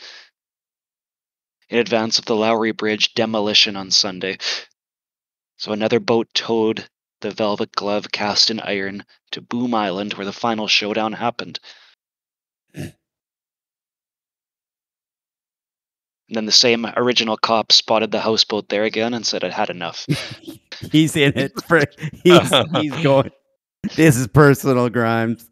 in 1.69 1.79
advance 1.79 2.19
of 2.19 2.25
the 2.25 2.37
Lowry 2.37 2.73
Bridge 2.73 3.15
demolition 3.15 3.77
on 3.77 3.91
Sunday. 3.91 4.39
So, 5.57 5.73
another 5.73 6.01
boat 6.01 6.29
towed 6.35 6.89
the 7.21 7.31
Velvet 7.31 7.73
Glove 7.73 8.11
cast 8.11 8.51
in 8.51 8.61
iron 8.61 9.05
to 9.33 9.41
Boom 9.41 9.75
Island 9.75 10.15
where 10.15 10.27
the 10.27 10.33
final 10.33 10.67
showdown 10.69 11.13
happened. 11.13 11.61
And 16.31 16.37
then 16.37 16.47
the 16.47 16.53
same 16.53 16.87
original 16.87 17.37
cop 17.37 17.73
spotted 17.73 18.13
the 18.13 18.21
houseboat 18.21 18.69
there 18.69 18.85
again 18.85 19.15
and 19.15 19.27
said, 19.27 19.43
I'd 19.45 19.53
had 19.53 19.69
enough. 19.69 20.07
He's 20.93 21.17
in 21.17 21.37
it 21.37 21.61
for 21.67 21.83
he's 22.25 22.53
he's 22.73 22.97
going. 23.03 23.33
This 23.97 24.17
is 24.17 24.27
personal 24.29 24.89
Grimes. 24.89 25.51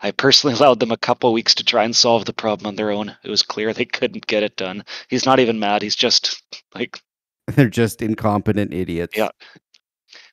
I 0.00 0.10
personally 0.10 0.54
allowed 0.54 0.80
them 0.80 0.90
a 0.92 0.96
couple 0.96 1.32
weeks 1.32 1.54
to 1.56 1.64
try 1.64 1.84
and 1.84 1.96
solve 1.96 2.24
the 2.26 2.32
problem 2.32 2.66
on 2.66 2.76
their 2.76 2.90
own. 2.90 3.16
It 3.24 3.30
was 3.30 3.42
clear 3.42 3.72
they 3.72 3.84
couldn't 3.86 4.26
get 4.26 4.42
it 4.42 4.56
done. 4.56 4.84
He's 5.08 5.24
not 5.26 5.40
even 5.40 5.58
mad. 5.58 5.82
He's 5.82 5.96
just 5.96 6.42
like 6.74 7.00
They're 7.46 7.68
just 7.68 8.02
incompetent 8.02 8.72
idiots. 8.72 9.16
Yeah. 9.16 9.30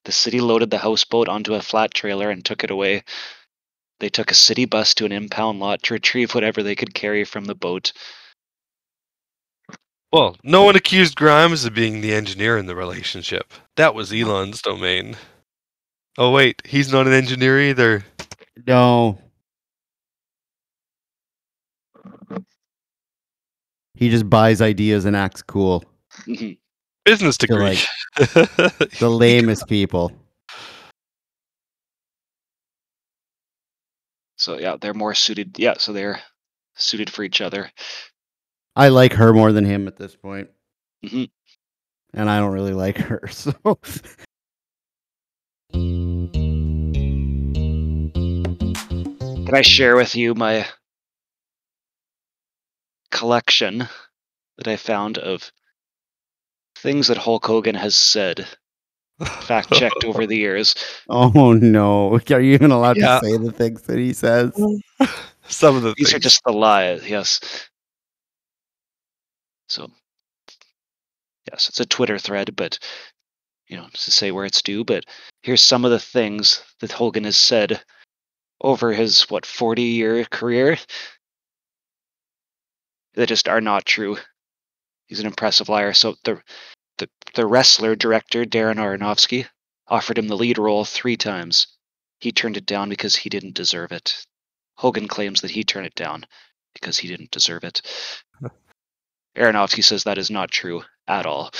the 0.06 0.12
city 0.12 0.42
loaded 0.42 0.70
the 0.72 0.78
houseboat 0.78 1.30
onto 1.30 1.54
a 1.54 1.62
flat 1.62 1.94
trailer 1.94 2.30
and 2.30 2.44
took 2.44 2.64
it 2.64 2.72
away. 2.72 3.04
They 4.00 4.10
took 4.10 4.32
a 4.32 4.36
city 4.36 4.66
bus 4.66 4.94
to 4.96 5.06
an 5.06 5.12
impound 5.12 5.60
lot 5.60 5.84
to 5.84 5.94
retrieve 5.94 6.34
whatever 6.36 6.64
they 6.64 6.76
could 6.76 6.94
carry 6.94 7.24
from 7.24 7.46
the 7.46 7.56
boat. 7.56 7.94
Well, 10.12 10.36
no 10.44 10.64
one 10.64 10.76
accused 10.76 11.16
Grimes 11.16 11.64
of 11.64 11.74
being 11.74 12.02
the 12.02 12.14
engineer 12.14 12.58
in 12.58 12.66
the 12.66 12.76
relationship. 12.76 13.54
That 13.78 13.96
was 13.96 14.12
Elon's 14.12 14.62
domain. 14.62 15.16
Oh 16.18 16.32
wait, 16.32 16.62
he's 16.66 16.92
not 16.92 17.08
an 17.08 17.14
engineer 17.14 17.60
either. 17.60 18.04
No. 18.68 19.18
He 23.96 24.10
just 24.10 24.30
buys 24.30 24.62
ideas 24.62 25.06
and 25.06 25.16
acts 25.16 25.42
cool. 25.42 25.84
Business 27.06 27.38
Feel 27.38 27.58
degree. 27.58 27.80
The 29.00 29.10
lamest 29.10 29.68
people. 29.68 30.12
so 34.38 34.58
yeah, 34.58 34.76
they're 34.80 34.94
more 34.94 35.14
suited. 35.14 35.58
Yeah, 35.60 35.76
so 35.78 35.94
they're 35.94 36.20
suited 36.76 37.10
for 37.10 37.24
each 37.24 37.42
other. 37.42 37.72
I 38.76 38.90
like 38.90 39.14
her 39.14 39.34
more 39.34 39.52
than 39.52 39.66
him 39.66 39.88
at 39.88 39.98
this 39.98 40.16
point. 40.16 40.50
Mhm. 41.06 41.30
And 42.14 42.30
I 42.30 42.40
don't 42.40 42.54
really 42.54 42.74
like 42.74 42.98
her, 42.98 43.28
so 43.32 43.54
Can 49.52 49.52
I 49.54 49.62
share 49.62 49.96
with 49.96 50.16
you 50.16 50.34
my 50.36 50.66
collection 53.12 53.88
that 54.58 54.68
I 54.68 54.76
found 54.78 55.18
of 55.18 55.52
things 56.78 57.08
that 57.08 57.18
Hulk 57.18 57.46
Hogan 57.46 57.76
has 57.76 57.96
said, 57.96 58.48
fact 59.42 59.72
checked 59.74 60.04
over 60.04 60.26
the 60.26 60.38
years? 60.38 60.76
Oh 61.10 61.54
no. 61.54 62.18
Are 62.30 62.42
you 62.42 62.54
even 62.54 62.72
allowed 62.72 62.98
Yeah. 62.98 63.20
to 63.20 63.26
say 63.26 63.38
the 63.38 63.52
things 63.52 63.82
that 63.84 63.98
he 63.98 64.14
says? 64.14 64.52
Mm. 64.52 64.80
Some 65.48 65.76
of 65.76 65.84
the 65.84 65.94
These 65.98 66.14
are 66.14 66.20
just 66.20 66.42
the 66.46 66.54
lies, 66.54 67.10
yes. 67.10 67.40
So, 69.68 69.92
yes, 71.52 71.68
it's 71.70 71.80
a 71.80 71.86
Twitter 71.86 72.18
thread, 72.18 72.56
but 72.56 72.80
you 73.72 73.78
know, 73.78 73.88
to 73.94 74.12
say 74.12 74.32
where 74.32 74.46
it's 74.46 74.62
due. 74.62 74.84
But 74.84 75.06
here's 75.42 75.62
some 75.64 75.86
of 75.86 75.92
the 75.92 76.00
things 76.00 76.62
that 76.82 76.92
Hogan 76.92 77.24
has 77.24 77.38
said 77.38 77.82
over 78.60 78.92
his 78.94 79.24
what 79.30 79.46
40 79.46 79.82
year 79.82 80.26
career 80.26 80.78
that 83.16 83.30
just 83.30 83.48
are 83.48 83.62
not 83.62 83.86
true. 83.86 84.18
He's 85.08 85.22
an 85.22 85.26
impressive 85.26 85.70
liar. 85.70 85.94
So 85.94 86.16
the 86.26 86.42
the 86.98 87.10
the 87.34 87.48
wrestler 87.48 87.96
director 87.96 88.44
Darren 88.44 88.76
Aronofsky 88.76 89.48
offered 89.88 90.18
him 90.18 90.28
the 90.28 90.38
lead 90.38 90.58
role 90.58 90.84
three 90.84 91.18
times. 91.18 91.68
He 92.20 92.32
turned 92.32 92.58
it 92.58 92.66
down 92.66 92.90
because 92.90 93.16
he 93.16 93.30
didn't 93.30 93.56
deserve 93.56 93.94
it. 93.94 94.26
Hogan 94.76 95.08
claims 95.08 95.42
that 95.42 95.52
he 95.52 95.64
turned 95.64 95.88
it 95.88 95.96
down 95.96 96.26
because 96.74 96.98
he 96.98 97.08
didn't 97.08 97.32
deserve 97.32 97.64
it. 97.64 97.82
Aronofsky 99.38 99.84
says 99.84 100.04
that 100.04 100.18
is 100.18 100.30
not 100.30 100.52
true 100.52 100.84
at 101.08 101.26
all. 101.26 101.52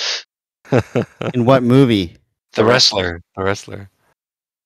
In 1.34 1.44
what 1.44 1.62
movie? 1.62 2.16
the 2.52 2.64
wrestler. 2.64 3.20
The 3.36 3.42
wrestler. 3.44 3.90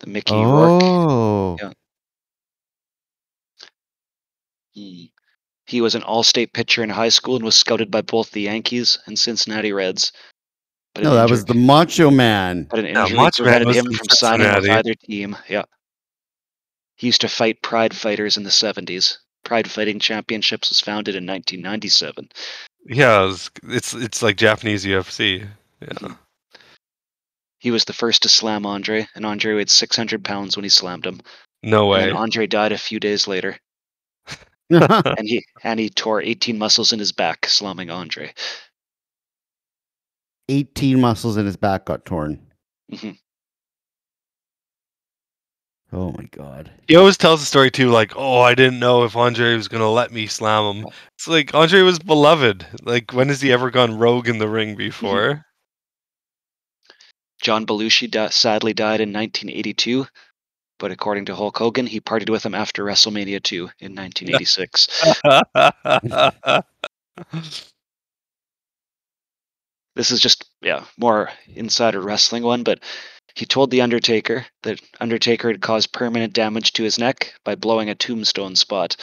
The 0.00 0.06
Mickey 0.08 0.34
oh. 0.34 0.44
Rourke. 0.44 0.82
Oh. 0.82 1.56
Yeah. 1.62 1.72
He, 4.72 5.12
he 5.66 5.80
was 5.80 5.94
an 5.94 6.02
all-state 6.02 6.52
pitcher 6.52 6.82
in 6.82 6.90
high 6.90 7.08
school 7.08 7.36
and 7.36 7.44
was 7.44 7.56
scouted 7.56 7.90
by 7.90 8.02
both 8.02 8.30
the 8.32 8.42
Yankees 8.42 8.98
and 9.06 9.18
Cincinnati 9.18 9.72
Reds. 9.72 10.12
But 10.94 11.04
No, 11.04 11.10
an 11.10 11.16
that 11.16 11.30
was 11.30 11.44
the 11.44 11.54
Macho 11.54 12.10
Man. 12.10 12.66
But 12.70 12.80
an 12.80 12.86
Yeah, 12.86 13.02
injury 13.02 13.16
Macho 13.16 13.42
prevented 13.44 13.74
him 13.74 13.84
from 13.86 13.94
from 13.94 14.08
signing 14.10 14.54
with 14.54 14.68
either 14.68 14.94
team. 14.94 15.36
Yeah. 15.48 15.64
He 16.96 17.08
used 17.08 17.20
to 17.22 17.28
fight 17.28 17.62
Pride 17.62 17.94
Fighters 17.94 18.36
in 18.36 18.42
the 18.42 18.50
70s. 18.50 19.18
Pride 19.44 19.70
Fighting 19.70 19.98
Championships 19.98 20.70
was 20.70 20.80
founded 20.80 21.14
in 21.14 21.26
1997. 21.26 22.28
Yeah, 22.88 23.22
it 23.22 23.26
was- 23.26 23.50
it's 23.64 23.94
it's 23.94 24.22
like 24.22 24.36
Japanese 24.36 24.84
UFC. 24.84 25.46
Yeah. 25.80 26.14
He 27.58 27.70
was 27.70 27.84
the 27.84 27.92
first 27.92 28.22
to 28.22 28.28
slam 28.28 28.66
Andre, 28.66 29.06
and 29.14 29.26
Andre 29.26 29.54
weighed 29.54 29.70
600 29.70 30.24
pounds 30.24 30.56
when 30.56 30.64
he 30.64 30.68
slammed 30.68 31.06
him. 31.06 31.20
No 31.62 31.86
way. 31.86 32.06
then 32.06 32.16
Andre 32.16 32.46
died 32.46 32.72
a 32.72 32.78
few 32.78 33.00
days 33.00 33.26
later, 33.26 33.58
and 34.70 35.18
he 35.28 35.44
and 35.64 35.80
he 35.80 35.88
tore 35.90 36.22
18 36.22 36.58
muscles 36.58 36.92
in 36.92 36.98
his 36.98 37.12
back 37.12 37.46
slamming 37.46 37.90
Andre. 37.90 38.32
18 40.48 41.00
muscles 41.00 41.36
in 41.36 41.46
his 41.46 41.56
back 41.56 41.86
got 41.86 42.04
torn. 42.04 42.40
Mhm. 42.92 43.18
Oh 45.92 46.12
my 46.12 46.24
god. 46.30 46.70
He 46.88 46.96
always 46.96 47.16
tells 47.16 47.40
the 47.40 47.46
story 47.46 47.70
too, 47.70 47.90
like, 47.90 48.12
"Oh, 48.16 48.40
I 48.40 48.54
didn't 48.54 48.78
know 48.80 49.04
if 49.04 49.16
Andre 49.16 49.56
was 49.56 49.68
gonna 49.68 49.90
let 49.90 50.12
me 50.12 50.26
slam 50.26 50.76
him." 50.76 50.86
It's 51.14 51.26
like 51.26 51.54
Andre 51.54 51.80
was 51.82 51.98
beloved. 51.98 52.66
Like, 52.82 53.12
when 53.12 53.28
has 53.28 53.40
he 53.40 53.52
ever 53.52 53.70
gone 53.70 53.98
rogue 53.98 54.28
in 54.28 54.38
the 54.38 54.48
ring 54.48 54.76
before? 54.76 55.44
John 57.40 57.66
Belushi 57.66 58.10
di- 58.10 58.30
sadly 58.30 58.72
died 58.72 59.00
in 59.00 59.12
1982, 59.12 60.06
but 60.78 60.90
according 60.90 61.26
to 61.26 61.34
Hulk 61.34 61.58
Hogan, 61.58 61.86
he 61.86 62.00
partied 62.00 62.30
with 62.30 62.44
him 62.44 62.54
after 62.54 62.84
WrestleMania 62.84 63.42
2 63.42 63.70
in 63.80 63.94
1986. 63.94 64.88
this 69.96 70.10
is 70.10 70.20
just 70.20 70.48
yeah 70.60 70.84
more 70.98 71.30
insider 71.54 72.00
wrestling 72.00 72.42
one 72.42 72.62
but 72.62 72.78
he 73.34 73.44
told 73.44 73.70
the 73.70 73.80
undertaker 73.80 74.46
that 74.62 74.80
undertaker 75.00 75.48
had 75.48 75.60
caused 75.60 75.92
permanent 75.92 76.32
damage 76.32 76.72
to 76.72 76.82
his 76.82 76.98
neck 76.98 77.34
by 77.44 77.54
blowing 77.54 77.90
a 77.90 77.94
tombstone 77.94 78.54
spot 78.54 78.96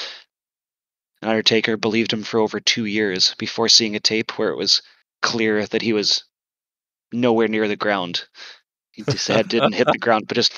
and 1.21 1.29
undertaker 1.29 1.75
believed 1.75 2.13
him 2.13 2.23
for 2.23 2.39
over 2.39 2.59
two 2.59 2.85
years 2.85 3.35
before 3.37 3.67
seeing 3.67 3.95
a 3.95 3.99
tape 3.99 4.37
where 4.37 4.49
it 4.49 4.57
was 4.57 4.81
clear 5.21 5.65
that 5.67 5.81
he 5.81 5.93
was 5.93 6.23
nowhere 7.13 7.47
near 7.47 7.67
the 7.67 7.75
ground 7.75 8.25
he 8.91 9.03
just 9.03 9.27
had, 9.27 9.47
didn't 9.49 9.73
hit 9.73 9.87
the 9.91 9.97
ground 10.05 10.25
but 10.27 10.35
just 10.35 10.53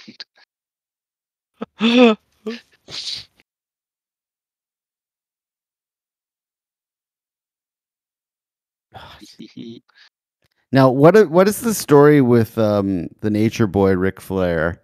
Now, 10.71 10.89
what 10.89 11.29
what 11.29 11.47
is 11.47 11.61
the 11.61 11.73
story 11.73 12.21
with 12.21 12.57
um, 12.57 13.07
the 13.21 13.29
Nature 13.29 13.67
Boy 13.67 13.95
Ric 13.95 14.19
Flair? 14.19 14.81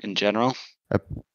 In 0.00 0.14
general, 0.16 0.56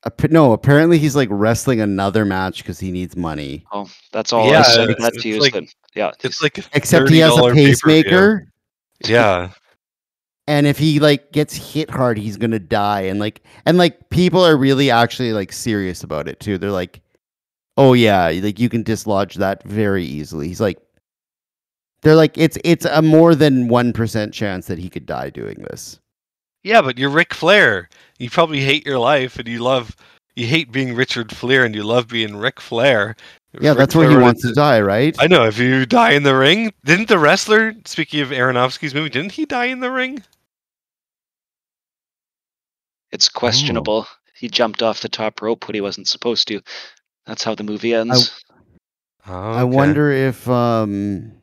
Appa- 0.05 0.27
no, 0.29 0.51
apparently 0.51 0.97
he's 0.97 1.15
like 1.15 1.29
wrestling 1.31 1.79
another 1.79 2.25
match 2.25 2.57
because 2.63 2.79
he 2.79 2.91
needs 2.91 3.15
money. 3.15 3.65
oh, 3.71 3.89
that's 4.11 4.33
all 4.33 4.49
Yeah, 4.51 4.59
I 4.59 4.63
said 4.63 4.89
it's- 4.89 5.07
it's 5.13 5.23
to 5.23 5.29
you. 5.29 5.39
like- 5.39 5.69
yeah, 5.95 6.11
It's 6.23 6.41
like 6.43 6.57
Except 6.73 7.09
he 7.09 7.19
has 7.19 7.31
a 7.33 7.35
$30 7.41 7.53
pay-per-view. 7.53 7.67
pacemaker, 7.69 8.51
Yeah. 9.05 9.51
and 10.47 10.65
if 10.65 10.77
he 10.77 10.99
like 10.99 11.31
gets 11.31 11.55
hit 11.55 11.89
hard, 11.89 12.17
he's 12.17 12.37
gonna 12.37 12.59
die. 12.59 13.01
And 13.01 13.19
like, 13.19 13.41
and 13.65 13.77
like 13.77 14.09
people 14.09 14.43
are 14.45 14.57
really 14.57 14.89
actually 14.91 15.33
like 15.33 15.51
serious 15.51 16.03
about 16.03 16.27
it 16.27 16.39
too. 16.39 16.57
They're 16.57 16.71
like, 16.71 17.01
oh 17.77 17.93
yeah, 17.93 18.29
like 18.41 18.59
you 18.59 18.69
can 18.69 18.83
dislodge 18.83 19.35
that 19.35 19.63
very 19.63 20.05
easily. 20.05 20.47
He's 20.47 20.61
like, 20.61 20.79
they're 22.01 22.15
like, 22.15 22.37
it's 22.37 22.57
it's 22.63 22.85
a 22.85 23.01
more 23.01 23.35
than 23.35 23.67
one 23.67 23.93
percent 23.93 24.33
chance 24.33 24.67
that 24.67 24.79
he 24.79 24.89
could 24.89 25.05
die 25.05 25.29
doing 25.29 25.65
this. 25.69 25.99
Yeah, 26.63 26.81
but 26.81 26.97
you're 26.97 27.09
Ric 27.09 27.33
Flair. 27.33 27.89
You 28.19 28.29
probably 28.29 28.59
hate 28.59 28.85
your 28.85 28.99
life 28.99 29.37
and 29.37 29.47
you 29.47 29.59
love 29.59 29.95
you 30.35 30.45
hate 30.47 30.71
being 30.71 30.93
Richard 30.93 31.35
Flair 31.35 31.65
and 31.65 31.73
you 31.73 31.83
love 31.83 32.07
being 32.07 32.35
Ric 32.35 32.59
Flair. 32.61 33.15
If 33.57 33.63
Yeah, 33.63 33.73
that's 33.73 33.95
where 33.95 34.09
he 34.09 34.15
wants 34.15 34.41
to 34.43 34.53
die, 34.53 34.81
right? 34.81 35.15
I 35.19 35.27
know. 35.27 35.45
If 35.45 35.57
you 35.57 35.85
die 35.85 36.11
in 36.11 36.23
the 36.23 36.35
ring, 36.35 36.71
didn't 36.85 37.07
the 37.07 37.19
wrestler? 37.19 37.73
Speaking 37.85 38.21
of 38.21 38.29
Aronofsky's 38.29 38.93
movie, 38.93 39.09
didn't 39.09 39.33
he 39.33 39.45
die 39.45 39.65
in 39.65 39.79
the 39.79 39.91
ring? 39.91 40.23
it's 43.11 43.29
questionable. 43.29 44.05
He 44.35 44.47
jumped 44.47 44.83
off 44.83 45.01
the 45.01 45.09
top 45.09 45.41
rope 45.41 45.67
when 45.67 45.75
he 45.75 45.81
wasn't 45.81 46.07
supposed 46.07 46.47
to. 46.49 46.61
That's 47.25 47.43
how 47.43 47.55
the 47.55 47.63
movie 47.63 47.93
ends. 47.93 48.43
I 49.25 49.63
wonder 49.63 50.11
if 50.11 50.47
um 50.47 51.33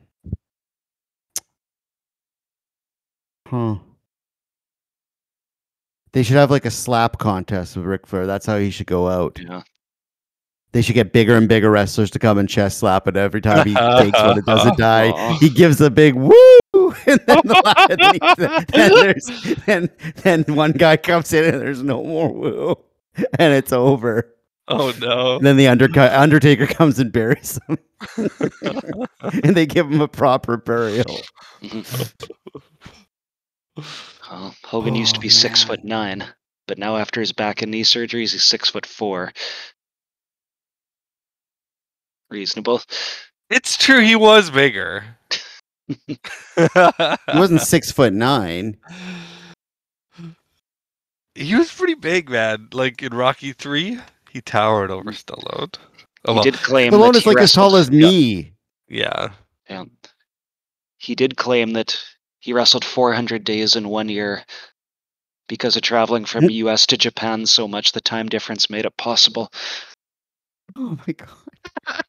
Huh. 3.47 3.75
They 6.13 6.23
should 6.23 6.37
have 6.37 6.49
like 6.49 6.65
a 6.65 6.71
slap 6.71 7.17
contest 7.19 7.75
with 7.75 7.85
Ric 7.85 8.07
Flair. 8.07 8.25
That's 8.25 8.45
how 8.45 8.57
he 8.57 8.71
should 8.71 8.87
go 8.87 9.07
out. 9.07 9.39
yeah. 9.39 9.63
They 10.75 10.81
should 10.81 10.95
get 10.95 11.13
bigger 11.13 11.37
and 11.37 11.47
bigger 11.47 11.71
wrestlers 11.71 12.11
to 12.11 12.19
come 12.19 12.37
and 12.37 12.49
chest 12.49 12.79
slap 12.79 13.07
it 13.07 13.15
every 13.15 13.39
time 13.39 13.65
he 13.65 13.73
takes 13.73 14.19
one 14.21 14.35
that 14.35 14.43
doesn't 14.45 14.77
die. 14.77 15.13
Oh. 15.15 15.37
He 15.39 15.47
gives 15.49 15.79
a 15.79 15.89
big 15.89 16.15
woo, 16.15 16.33
and 17.07 17.17
then, 17.25 17.39
the 17.45 17.61
la- 17.63 18.65
then, 18.73 18.91
there's, 18.91 19.55
then, 19.65 19.89
then 20.23 20.43
one 20.53 20.73
guy 20.73 20.97
comes 20.97 21.31
in 21.31 21.45
and 21.45 21.61
there's 21.61 21.81
no 21.81 22.03
more 22.03 22.29
woo, 22.29 22.75
and 23.39 23.53
it's 23.53 23.71
over. 23.71 24.29
Oh 24.67 24.93
no! 24.99 25.37
And 25.37 25.45
then 25.45 25.55
the 25.55 25.69
undercut, 25.69 26.11
Undertaker 26.11 26.67
comes 26.67 26.99
and 26.99 27.09
buries 27.09 27.57
him, 27.69 27.77
and 29.45 29.55
they 29.55 29.65
give 29.65 29.89
him 29.89 30.01
a 30.01 30.09
proper 30.09 30.57
burial. 30.57 31.05
Oh, 34.29 34.53
Hogan 34.65 34.95
used 34.95 35.15
to 35.15 35.19
Oh, 35.19 35.21
be 35.21 35.29
six 35.29 35.63
foot 35.63 35.85
nine, 35.85 36.25
but 36.67 36.77
now 36.77 36.97
after 36.97 37.21
his 37.21 37.31
back 37.31 37.61
and 37.61 37.71
knee 37.71 37.83
surgeries, 37.83 38.33
he's 38.33 38.43
six 38.43 38.69
foot 38.71 38.85
four. 38.85 39.31
Reasonable. 42.29 42.81
It's 43.49 43.77
true. 43.77 43.99
He 44.01 44.15
was 44.15 44.49
bigger. 44.49 45.03
He 46.07 46.17
wasn't 47.35 47.61
six 47.61 47.91
foot 47.91 48.11
nine. 48.11 48.75
he 51.35 51.55
was 51.55 51.71
pretty 51.71 51.93
big, 51.95 52.29
man. 52.29 52.69
Like 52.73 53.03
in 53.03 53.13
Rocky 53.13 53.53
Three, 53.53 53.99
he 54.31 54.41
towered 54.41 54.89
over 54.89 55.11
Stallone. 55.11 55.75
Oh, 56.25 56.31
he 56.31 56.33
well, 56.33 56.43
did 56.43 56.55
claim 56.55 56.91
Stallone 56.91 57.11
that 57.13 57.17
is 57.17 57.23
he 57.23 57.29
like 57.29 57.39
as 57.43 57.53
tall 57.53 57.75
as 57.75 57.91
me. 57.91 58.53
yeah. 58.87 59.29
Yeah. 59.69 59.83
He 60.97 61.13
did 61.13 61.37
claim 61.37 61.73
that 61.73 61.95
he 62.39 62.51
wrestled 62.53 62.83
400 62.85 63.43
days 63.43 63.75
in 63.75 63.89
one 63.89 64.09
year 64.09 64.43
because 65.47 65.75
of 65.75 65.83
traveling 65.83 66.25
from 66.25 66.45
Hmm. 66.45 66.49
U.S. 66.51 66.85
to 66.87 66.97
Japan 66.97 67.45
so 67.45 67.67
much. 67.67 67.91
The 67.91 68.01
time 68.01 68.27
difference 68.27 68.69
made 68.71 68.85
it 68.85 68.97
possible. 68.97 69.51
Oh 70.75 70.97
my 71.07 71.13
god! 71.13 72.01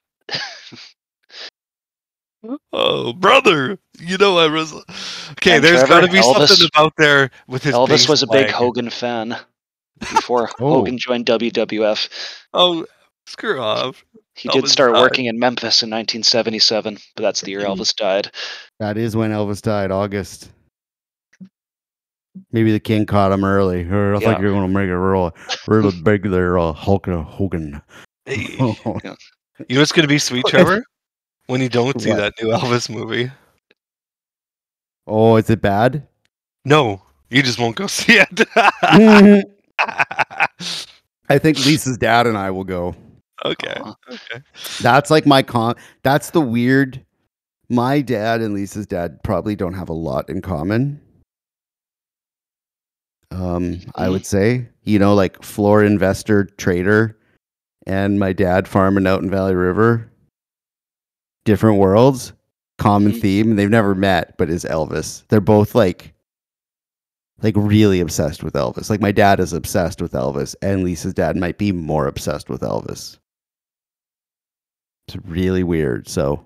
Oh, 2.72 3.12
brother! 3.12 3.78
You 3.98 4.18
know 4.18 4.38
I 4.38 4.46
was. 4.46 4.72
Okay, 5.32 5.56
And 5.56 5.64
there's 5.64 5.80
Trevor, 5.80 5.88
got 5.88 6.00
to 6.06 6.12
be 6.12 6.18
Elvis- 6.18 6.46
something 6.48 6.68
about 6.74 6.92
there 6.96 7.30
with 7.48 7.64
his. 7.64 7.74
Elvis 7.74 8.08
was 8.08 8.22
a 8.22 8.26
big. 8.28 8.50
Hogan 8.50 8.88
fan 8.90 9.36
before 9.98 10.48
Oh. 10.60 10.74
Hogan 10.74 10.96
joined 10.98 11.26
WWF. 11.26 12.08
Oh, 12.52 12.86
screw 13.26 13.60
off! 13.60 14.04
He 14.36 14.48
did 14.50 14.68
start 14.68 14.92
died. 14.92 15.00
working 15.00 15.24
in 15.26 15.38
Memphis 15.38 15.82
in 15.82 15.90
1977, 15.90 16.98
but 17.16 17.22
that's 17.22 17.40
the 17.40 17.50
year 17.50 17.62
Hmm. 17.64 17.72
Elvis 17.72 17.96
died. 17.96 18.30
That 18.78 18.96
is 18.96 19.16
when 19.16 19.32
Elvis 19.32 19.62
died, 19.62 19.90
August. 19.90 20.50
Maybe 22.52 22.70
the 22.70 22.78
king 22.80 23.06
caught 23.06 23.32
him 23.32 23.44
early. 23.44 23.80
I 23.80 24.12
Yeah. 24.12 24.18
think 24.18 24.40
you're 24.40 24.52
going 24.52 24.68
to 24.72 24.78
make 24.78 24.90
a 24.90 24.96
real, 24.98 25.34
real 25.66 25.90
big 26.02 26.22
there, 26.30 26.58
uh, 26.58 26.72
Hulk 26.72 27.06
Hogan. 27.06 27.80
Hey. 28.26 28.56
Oh, 28.60 29.00
You 29.68 29.76
know 29.76 29.80
what's 29.82 29.92
gonna 29.92 30.08
be 30.08 30.18
sweet, 30.18 30.44
Trevor? 30.46 30.84
When 31.46 31.60
you 31.60 31.68
don't 31.68 32.00
see 32.00 32.10
What? 32.10 32.16
that 32.18 32.34
new 32.42 32.48
Elvis 32.52 32.90
movie. 32.90 33.30
oh, 35.06 35.36
is 35.36 35.48
it 35.50 35.60
bad? 35.60 36.06
No, 36.64 37.00
you 37.30 37.42
just 37.42 37.58
won't 37.58 37.76
go 37.76 37.86
see 37.88 38.18
it. 38.18 38.48
I 41.28 41.38
think 41.38 41.64
Lisa's 41.64 41.98
dad 41.98 42.26
and 42.26 42.36
I 42.38 42.50
will 42.50 42.64
go. 42.64 42.94
okay. 43.44 43.74
Okay. 44.10 44.40
That's 44.80 45.10
like 45.10 45.26
my 45.26 45.42
con. 45.42 45.74
That's 46.02 46.30
the 46.30 46.40
weird. 46.40 47.04
My 47.68 48.00
dad 48.00 48.40
and 48.40 48.54
Lisa's 48.54 48.86
dad 48.86 49.22
probably 49.24 49.56
don't 49.56 49.74
have 49.74 49.88
a 49.88 49.92
lot 49.94 50.28
in 50.28 50.40
common. 50.40 51.00
Um, 53.32 53.80
I 53.96 54.08
would 54.08 54.24
say, 54.24 54.68
you 54.84 54.98
know, 55.00 55.14
like 55.14 55.42
floor 55.42 55.82
investor 55.82 56.44
trader, 56.44 57.18
and 57.86 58.18
my 58.18 58.32
dad 58.32 58.66
farming 58.66 59.06
out 59.06 59.22
in 59.22 59.30
Valley 59.30 59.54
River. 59.54 60.10
Different 61.44 61.78
worlds, 61.78 62.32
common 62.78 63.12
theme. 63.12 63.54
They've 63.54 63.70
never 63.70 63.94
met, 63.94 64.36
but 64.36 64.50
is 64.50 64.64
Elvis. 64.64 65.24
They're 65.28 65.40
both 65.40 65.74
like, 65.74 66.12
like 67.42 67.54
really 67.56 68.00
obsessed 68.00 68.42
with 68.42 68.54
Elvis. 68.54 68.90
Like 68.90 69.00
my 69.00 69.12
dad 69.12 69.38
is 69.38 69.52
obsessed 69.52 70.02
with 70.02 70.12
Elvis, 70.12 70.56
and 70.60 70.82
Lisa's 70.82 71.14
dad 71.14 71.36
might 71.36 71.58
be 71.58 71.70
more 71.70 72.08
obsessed 72.08 72.50
with 72.50 72.62
Elvis. 72.62 73.18
It's 75.06 75.16
really 75.24 75.62
weird. 75.62 76.08
So 76.08 76.44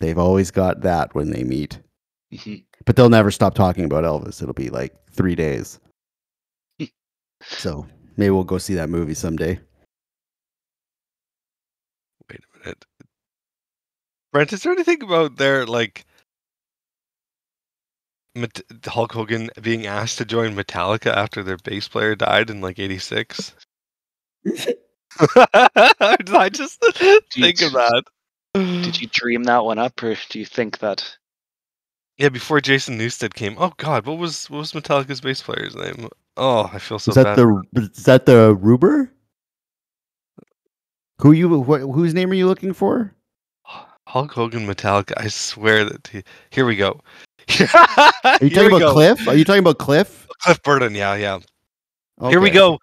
they've 0.00 0.18
always 0.18 0.50
got 0.50 0.82
that 0.82 1.14
when 1.14 1.30
they 1.30 1.44
meet, 1.44 1.78
but 2.84 2.96
they'll 2.96 3.08
never 3.08 3.30
stop 3.30 3.54
talking 3.54 3.84
about 3.84 4.04
Elvis. 4.04 4.42
It'll 4.42 4.52
be 4.52 4.68
like 4.68 4.94
three 5.10 5.34
days. 5.34 5.80
so 7.42 7.86
maybe 8.18 8.30
we'll 8.30 8.44
go 8.44 8.58
see 8.58 8.74
that 8.74 8.90
movie 8.90 9.14
someday. 9.14 9.58
Wait 12.30 12.40
a 12.40 12.58
minute. 12.58 12.84
Brent, 14.36 14.52
is 14.52 14.64
there 14.64 14.72
anything 14.72 15.02
about 15.02 15.38
their 15.38 15.64
like 15.64 16.04
Met- 18.34 18.60
Hulk 18.84 19.12
Hogan 19.12 19.48
being 19.62 19.86
asked 19.86 20.18
to 20.18 20.26
join 20.26 20.54
Metallica 20.54 21.06
after 21.06 21.42
their 21.42 21.56
bass 21.56 21.88
player 21.88 22.14
died 22.14 22.50
in 22.50 22.60
like 22.60 22.78
'86? 22.78 23.54
Did 24.44 24.76
I 25.18 26.50
just 26.52 26.84
think 27.32 27.62
of 27.62 27.72
that? 27.72 28.04
Did 28.52 29.00
you 29.00 29.08
dream 29.10 29.44
that 29.44 29.64
one 29.64 29.78
up, 29.78 30.02
or 30.02 30.14
do 30.28 30.38
you 30.38 30.44
think 30.44 30.80
that? 30.80 31.16
Yeah, 32.18 32.28
before 32.28 32.60
Jason 32.60 32.98
Newsted 32.98 33.32
came. 33.32 33.56
Oh 33.56 33.72
God, 33.78 34.04
what 34.04 34.18
was 34.18 34.50
what 34.50 34.58
was 34.58 34.72
Metallica's 34.74 35.22
bass 35.22 35.40
player's 35.40 35.74
name? 35.74 36.10
Oh, 36.36 36.68
I 36.70 36.78
feel 36.78 36.98
so 36.98 37.08
is 37.08 37.14
that 37.14 37.24
bad. 37.24 37.38
the 37.38 37.90
is 37.90 38.04
that 38.04 38.26
the 38.26 38.54
Ruber? 38.54 39.10
Who 41.22 41.32
you 41.32 41.62
wh- 41.62 41.94
whose 41.94 42.12
name 42.12 42.30
are 42.30 42.34
you 42.34 42.46
looking 42.46 42.74
for? 42.74 43.15
Hulk 44.06 44.32
Hogan 44.32 44.66
Metallica. 44.66 45.12
I 45.16 45.28
swear 45.28 45.84
that 45.84 46.06
he, 46.08 46.22
here 46.50 46.64
we 46.64 46.76
go. 46.76 47.00
Are 47.60 48.38
you 48.40 48.50
talking 48.50 48.66
about 48.66 48.92
Cliff? 48.92 49.28
Are 49.28 49.34
you 49.34 49.44
talking 49.44 49.60
about 49.60 49.78
Cliff? 49.78 50.26
Cliff 50.42 50.62
Burton? 50.62 50.94
Yeah, 50.94 51.14
yeah. 51.14 51.40
Here 52.28 52.40
we 52.40 52.50
go. 52.50 52.78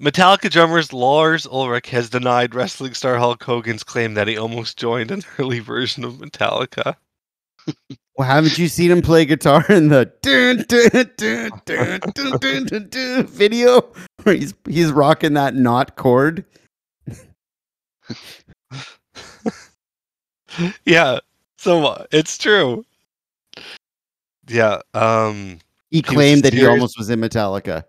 Metallica 0.00 0.50
drummers 0.50 0.92
Lars 0.94 1.46
Ulrich 1.46 1.90
has 1.90 2.08
denied 2.08 2.54
wrestling 2.54 2.94
star 2.94 3.16
Hulk 3.18 3.42
Hogan's 3.42 3.84
claim 3.84 4.14
that 4.14 4.28
he 4.28 4.38
almost 4.38 4.78
joined 4.78 5.10
an 5.10 5.22
early 5.38 5.58
version 5.58 6.04
of 6.04 6.14
Metallica. 6.14 6.96
Well, 8.16 8.26
haven't 8.26 8.56
you 8.58 8.68
seen 8.68 8.90
him 8.90 9.02
play 9.02 9.26
guitar 9.26 9.64
in 9.68 9.88
the 9.88 10.10
dun, 10.22 10.64
dun, 10.68 11.10
dun, 12.88 13.26
video 13.26 13.82
where 14.22 14.34
he's 14.34 14.54
he's 14.66 14.90
rocking 14.90 15.34
that 15.34 15.54
knot 15.54 15.96
chord? 15.96 16.46
yeah, 20.84 21.20
so 21.58 21.86
uh, 21.86 22.04
it's 22.12 22.38
true. 22.38 22.84
Yeah, 24.48 24.80
um, 24.94 25.58
He 25.90 26.00
was 26.00 26.10
claimed 26.10 26.42
that 26.44 26.52
he 26.52 26.66
almost 26.66 26.98
was 26.98 27.10
in 27.10 27.20
Metallica. 27.20 27.84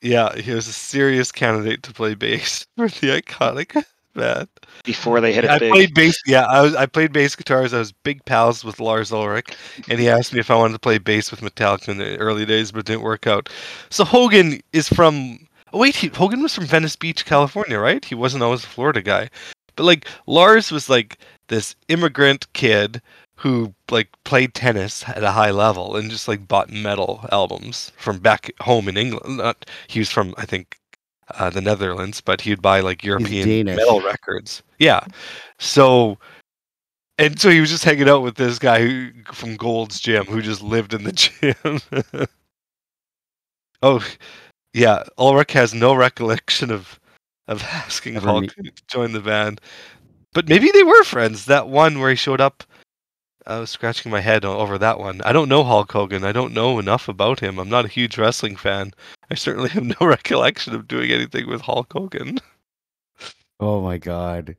yeah, 0.00 0.34
he 0.36 0.52
was 0.52 0.66
a 0.68 0.72
serious 0.72 1.30
candidate 1.32 1.82
to 1.84 1.92
play 1.92 2.14
bass 2.14 2.66
for 2.76 2.88
the 2.88 3.20
iconic 3.20 3.84
man. 4.14 4.48
before 4.84 5.20
they 5.20 5.32
hit 5.32 5.44
it 5.44 5.50
I 5.50 5.58
big. 5.58 5.72
played 5.72 5.94
bass. 5.94 6.16
Yeah, 6.26 6.44
I 6.46 6.62
was. 6.62 6.74
I 6.74 6.86
played 6.86 7.12
bass 7.12 7.36
guitars. 7.36 7.74
I 7.74 7.78
was 7.78 7.92
big 7.92 8.24
pals 8.24 8.64
with 8.64 8.80
Lars 8.80 9.12
Ulrich, 9.12 9.48
and 9.88 9.98
he 10.00 10.08
asked 10.08 10.32
me 10.32 10.40
if 10.40 10.50
I 10.50 10.56
wanted 10.56 10.74
to 10.74 10.78
play 10.78 10.98
bass 10.98 11.30
with 11.30 11.40
Metallica 11.40 11.88
in 11.88 11.98
the 11.98 12.16
early 12.18 12.46
days, 12.46 12.72
but 12.72 12.80
it 12.80 12.86
didn't 12.86 13.02
work 13.02 13.26
out. 13.26 13.48
So 13.90 14.04
Hogan 14.04 14.60
is 14.72 14.88
from. 14.88 15.38
Oh 15.72 15.78
wait, 15.78 15.96
he, 15.96 16.08
Hogan 16.08 16.42
was 16.42 16.54
from 16.54 16.64
Venice 16.66 16.96
Beach, 16.96 17.26
California, 17.26 17.78
right? 17.78 18.02
He 18.04 18.14
wasn't 18.14 18.42
always 18.42 18.64
a 18.64 18.68
Florida 18.68 19.02
guy, 19.02 19.28
but 19.76 19.84
like 19.84 20.06
Lars 20.26 20.70
was 20.70 20.88
like 20.88 21.18
this 21.48 21.76
immigrant 21.88 22.52
kid 22.52 23.00
who 23.36 23.74
like 23.90 24.08
played 24.24 24.54
tennis 24.54 25.06
at 25.08 25.22
a 25.22 25.30
high 25.30 25.50
level 25.50 25.96
and 25.96 26.10
just 26.10 26.26
like 26.26 26.48
bought 26.48 26.70
metal 26.70 27.26
albums 27.30 27.92
from 27.98 28.18
back 28.18 28.50
home 28.60 28.88
in 28.88 28.96
England. 28.96 29.36
Not 29.36 29.66
he 29.88 29.98
was 29.98 30.10
from 30.10 30.34
I 30.36 30.46
think 30.46 30.78
uh, 31.38 31.50
the 31.50 31.60
Netherlands, 31.60 32.20
but 32.20 32.40
he'd 32.40 32.62
buy 32.62 32.80
like 32.80 33.04
European 33.04 33.66
metal 33.66 34.00
records. 34.00 34.62
Yeah, 34.78 35.00
so 35.58 36.18
and 37.18 37.40
so 37.40 37.50
he 37.50 37.60
was 37.60 37.70
just 37.70 37.84
hanging 37.84 38.08
out 38.08 38.22
with 38.22 38.36
this 38.36 38.58
guy 38.58 38.80
who, 38.80 39.10
from 39.32 39.56
Gold's 39.56 40.00
Gym 40.00 40.26
who 40.26 40.42
just 40.42 40.62
lived 40.62 40.92
in 40.92 41.04
the 41.04 41.12
gym. 42.12 42.28
oh, 43.82 44.06
yeah, 44.74 45.04
Ulrich 45.16 45.52
has 45.52 45.72
no 45.72 45.94
recollection 45.94 46.70
of 46.70 47.00
of 47.48 47.62
asking 47.70 48.16
Ever 48.16 48.26
Hulk 48.28 48.42
meet- 48.58 48.76
to 48.76 48.82
join 48.88 49.12
the 49.12 49.20
band, 49.20 49.60
but 50.32 50.48
maybe 50.48 50.70
they 50.72 50.82
were 50.82 51.04
friends. 51.04 51.44
That 51.46 51.68
one 51.68 51.98
where 52.00 52.10
he 52.10 52.16
showed 52.16 52.40
up. 52.40 52.64
I 53.48 53.60
was 53.60 53.70
scratching 53.70 54.10
my 54.10 54.20
head 54.20 54.44
over 54.44 54.76
that 54.78 54.98
one. 54.98 55.22
I 55.22 55.32
don't 55.32 55.48
know 55.48 55.62
Hulk 55.62 55.92
Hogan. 55.92 56.24
I 56.24 56.32
don't 56.32 56.52
know 56.52 56.80
enough 56.80 57.06
about 57.06 57.38
him. 57.38 57.60
I'm 57.60 57.68
not 57.68 57.84
a 57.84 57.88
huge 57.88 58.18
wrestling 58.18 58.56
fan. 58.56 58.92
I 59.30 59.36
certainly 59.36 59.68
have 59.70 59.84
no 60.00 60.06
recollection 60.06 60.74
of 60.74 60.88
doing 60.88 61.12
anything 61.12 61.48
with 61.48 61.60
Hulk 61.60 61.92
Hogan. 61.92 62.38
Oh 63.58 63.80
my 63.80 63.96
god. 63.96 64.54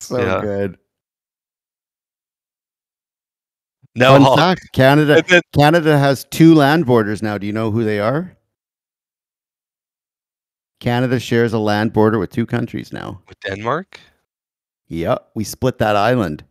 So 0.00 0.20
Yeah. 0.20 0.40
good. 0.40 0.78
Now 3.96 4.12
Fun 4.12 4.22
Hulk. 4.22 4.38
fact, 4.38 4.72
Canada 4.72 5.22
then- 5.26 5.42
Canada 5.58 5.98
has 5.98 6.24
two 6.30 6.54
land 6.54 6.86
borders 6.86 7.22
now. 7.22 7.36
Do 7.38 7.46
you 7.48 7.52
know 7.52 7.70
who 7.72 7.82
they 7.82 7.98
are? 7.98 8.36
Canada 10.84 11.18
shares 11.18 11.54
a 11.54 11.58
land 11.58 11.94
border 11.94 12.18
with 12.18 12.30
two 12.30 12.44
countries 12.44 12.92
now. 12.92 13.18
with 13.26 13.40
Denmark. 13.40 13.98
Yep, 14.88 15.30
we 15.34 15.42
split 15.42 15.78
that 15.78 15.96
island. 15.96 16.44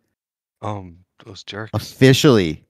Um, 0.63 1.05
those 1.23 1.43
jerks. 1.43 1.69
Officially. 1.75 2.65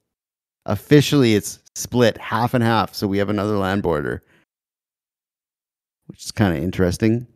Officially 0.66 1.36
it's 1.36 1.59
split 1.74 2.18
half 2.18 2.53
and 2.53 2.61
half, 2.61 2.93
so 2.93 3.07
we 3.07 3.18
have 3.18 3.30
another 3.30 3.57
land 3.57 3.82
border. 3.82 4.22
Which 6.07 6.26
is 6.26 6.32
kind 6.32 6.57
of 6.57 6.61
interesting. 6.61 7.28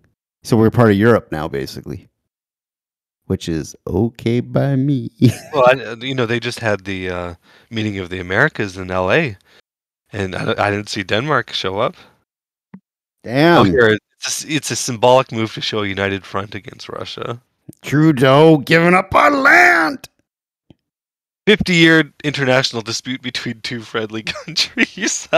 So 0.44 0.58
we're 0.58 0.72
part 0.72 0.92
of 0.92 0.98
Europe 0.98 1.32
now 1.32 1.48
basically. 1.48 2.10
Which 3.28 3.48
is 3.48 3.78
okay 3.88 4.42
by 4.42 4.76
me. 4.76 5.10
Well, 5.54 5.68
I, 5.70 5.94
you 6.04 6.14
know, 6.14 6.26
they 6.26 6.42
just 6.42 6.60
had 6.60 6.84
the 6.84 7.10
uh, 7.10 7.36
meeting 7.70 7.98
of 8.00 8.10
the 8.10 8.20
Americas 8.20 8.76
in 8.76 8.92
L.A., 8.92 9.38
and 10.12 10.36
I, 10.36 10.68
I 10.68 10.70
didn't 10.70 10.90
see 10.90 11.04
Denmark 11.04 11.54
show 11.54 11.80
up. 11.80 11.96
Oh, 12.76 12.80
Damn. 13.24 13.66
here, 13.68 13.98
it's 14.20 14.44
a, 14.46 14.52
it's 14.54 14.72
a 14.72 14.76
symbolic 14.76 15.32
move 15.32 15.54
to 15.54 15.62
show 15.62 15.84
a 15.84 15.88
united 15.88 16.26
front 16.26 16.56
against 16.56 16.90
Russia. 16.90 17.40
Trudeau 17.82 18.58
giving 18.58 18.94
up 18.94 19.14
on 19.14 19.44
land. 19.44 20.08
50 21.46 21.74
year 21.76 22.12
international 22.24 22.82
dispute 22.82 23.22
between 23.22 23.62
two 23.62 23.82
friendly 23.82 24.24
countries. 24.46 25.28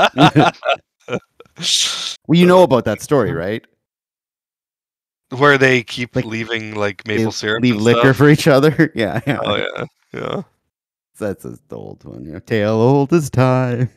Well, 2.27 2.37
you 2.39 2.45
know 2.45 2.63
about 2.63 2.85
that 2.85 3.01
story, 3.01 3.33
right? 3.33 3.65
Where 5.35 5.57
they 5.57 5.83
keep 5.83 6.15
Like, 6.15 6.25
leaving 6.25 6.75
like 6.75 7.05
maple 7.07 7.31
syrup. 7.31 7.61
leave 7.63 7.75
liquor 7.75 7.99
stuff. 8.01 8.17
for 8.17 8.29
each 8.29 8.47
other. 8.47 8.91
Yeah, 8.95 9.19
yeah. 9.27 9.39
Oh, 9.43 9.55
yeah. 9.55 9.85
Yeah. 10.13 10.41
That's 11.19 11.43
a, 11.45 11.57
the 11.67 11.75
old 11.75 12.03
one. 12.05 12.31
Know, 12.31 12.39
tale 12.39 12.75
old 12.75 13.11
as 13.13 13.29
time. 13.29 13.89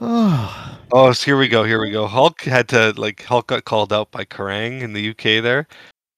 Oh, 0.00 0.74
Oh, 0.96 1.10
so 1.10 1.24
here 1.24 1.36
we 1.36 1.48
go. 1.48 1.64
Here 1.64 1.80
we 1.80 1.90
go. 1.90 2.06
Hulk 2.06 2.42
had 2.42 2.68
to 2.68 2.92
like 2.96 3.24
Hulk 3.24 3.48
got 3.48 3.64
called 3.64 3.92
out 3.92 4.12
by 4.12 4.24
Kerrang 4.24 4.80
in 4.80 4.92
the 4.92 5.10
UK. 5.10 5.42
There, 5.42 5.66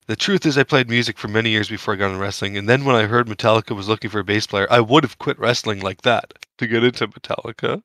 the 0.06 0.14
truth 0.14 0.44
is, 0.44 0.58
I 0.58 0.64
played 0.64 0.90
music 0.90 1.16
for 1.16 1.28
many 1.28 1.48
years 1.48 1.70
before 1.70 1.94
I 1.94 1.96
got 1.96 2.08
into 2.08 2.18
wrestling, 2.18 2.58
and 2.58 2.68
then 2.68 2.84
when 2.84 2.94
I 2.94 3.06
heard 3.06 3.26
Metallica 3.26 3.74
was 3.74 3.88
looking 3.88 4.10
for 4.10 4.18
a 4.18 4.24
bass 4.24 4.46
player, 4.46 4.66
I 4.70 4.80
would 4.80 5.02
have 5.02 5.18
quit 5.18 5.38
wrestling 5.38 5.80
like 5.80 6.02
that 6.02 6.34
to 6.58 6.66
get 6.66 6.84
into 6.84 7.08
Metallica. 7.08 7.82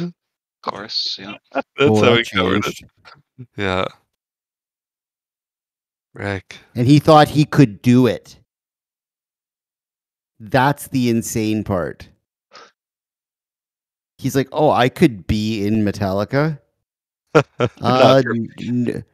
Of 0.00 0.12
course, 0.62 1.16
yeah. 1.18 1.34
That's 1.52 1.66
how 1.78 1.92
that 1.92 2.18
he 2.18 2.36
covered 2.36 2.66
it. 2.66 2.80
Yeah. 3.56 3.86
Rick. 6.14 6.58
And 6.76 6.86
he 6.86 7.00
thought 7.00 7.28
he 7.28 7.44
could 7.44 7.82
do 7.82 8.06
it. 8.06 8.38
That's 10.38 10.86
the 10.86 11.10
insane 11.10 11.64
part. 11.64 12.08
He's 14.18 14.34
like, 14.36 14.48
"Oh, 14.52 14.70
I 14.70 14.88
could 14.88 15.26
be 15.26 15.66
in 15.66 15.84
Metallica." 15.84 16.58
They're, 17.34 17.68
Uh, 17.82 18.22
n- 18.60 19.04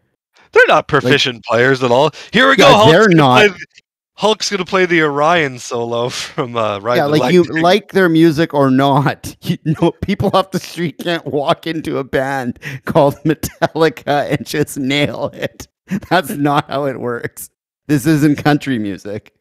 they're 0.52 0.66
not 0.68 0.86
proficient 0.86 1.44
players 1.44 1.82
at 1.82 1.90
all. 1.90 2.10
Here 2.32 2.48
we 2.48 2.56
go. 2.56 2.68
Yeah, 2.68 2.74
Hulk's 2.76 2.92
they're 2.92 3.04
gonna 3.08 3.14
not. 3.16 3.38
play 3.38 3.48
the- 3.48 3.66
Hulk's 4.14 4.50
gonna 4.50 4.64
play 4.66 4.86
the 4.86 5.02
Orion 5.02 5.58
solo 5.58 6.08
from 6.10 6.56
uh, 6.56 6.78
Ride 6.80 6.96
yeah, 6.96 7.06
like 7.06 7.32
you 7.32 7.42
like 7.44 7.92
their 7.92 8.08
music 8.08 8.54
or 8.54 8.70
not. 8.70 9.34
You 9.42 9.58
know, 9.64 9.90
people 10.02 10.30
off 10.34 10.52
the 10.52 10.60
street 10.60 10.98
can't 10.98 11.26
walk 11.26 11.66
into 11.66 11.98
a 11.98 12.04
band 12.04 12.58
called 12.84 13.14
Metallica 13.24 14.30
and 14.30 14.46
just 14.46 14.78
nail 14.78 15.30
it. 15.34 15.66
That's 16.08 16.30
not 16.30 16.68
how 16.70 16.84
it 16.84 17.00
works. 17.00 17.50
This 17.88 18.06
isn't 18.06 18.36
country 18.42 18.78
music, 18.78 19.34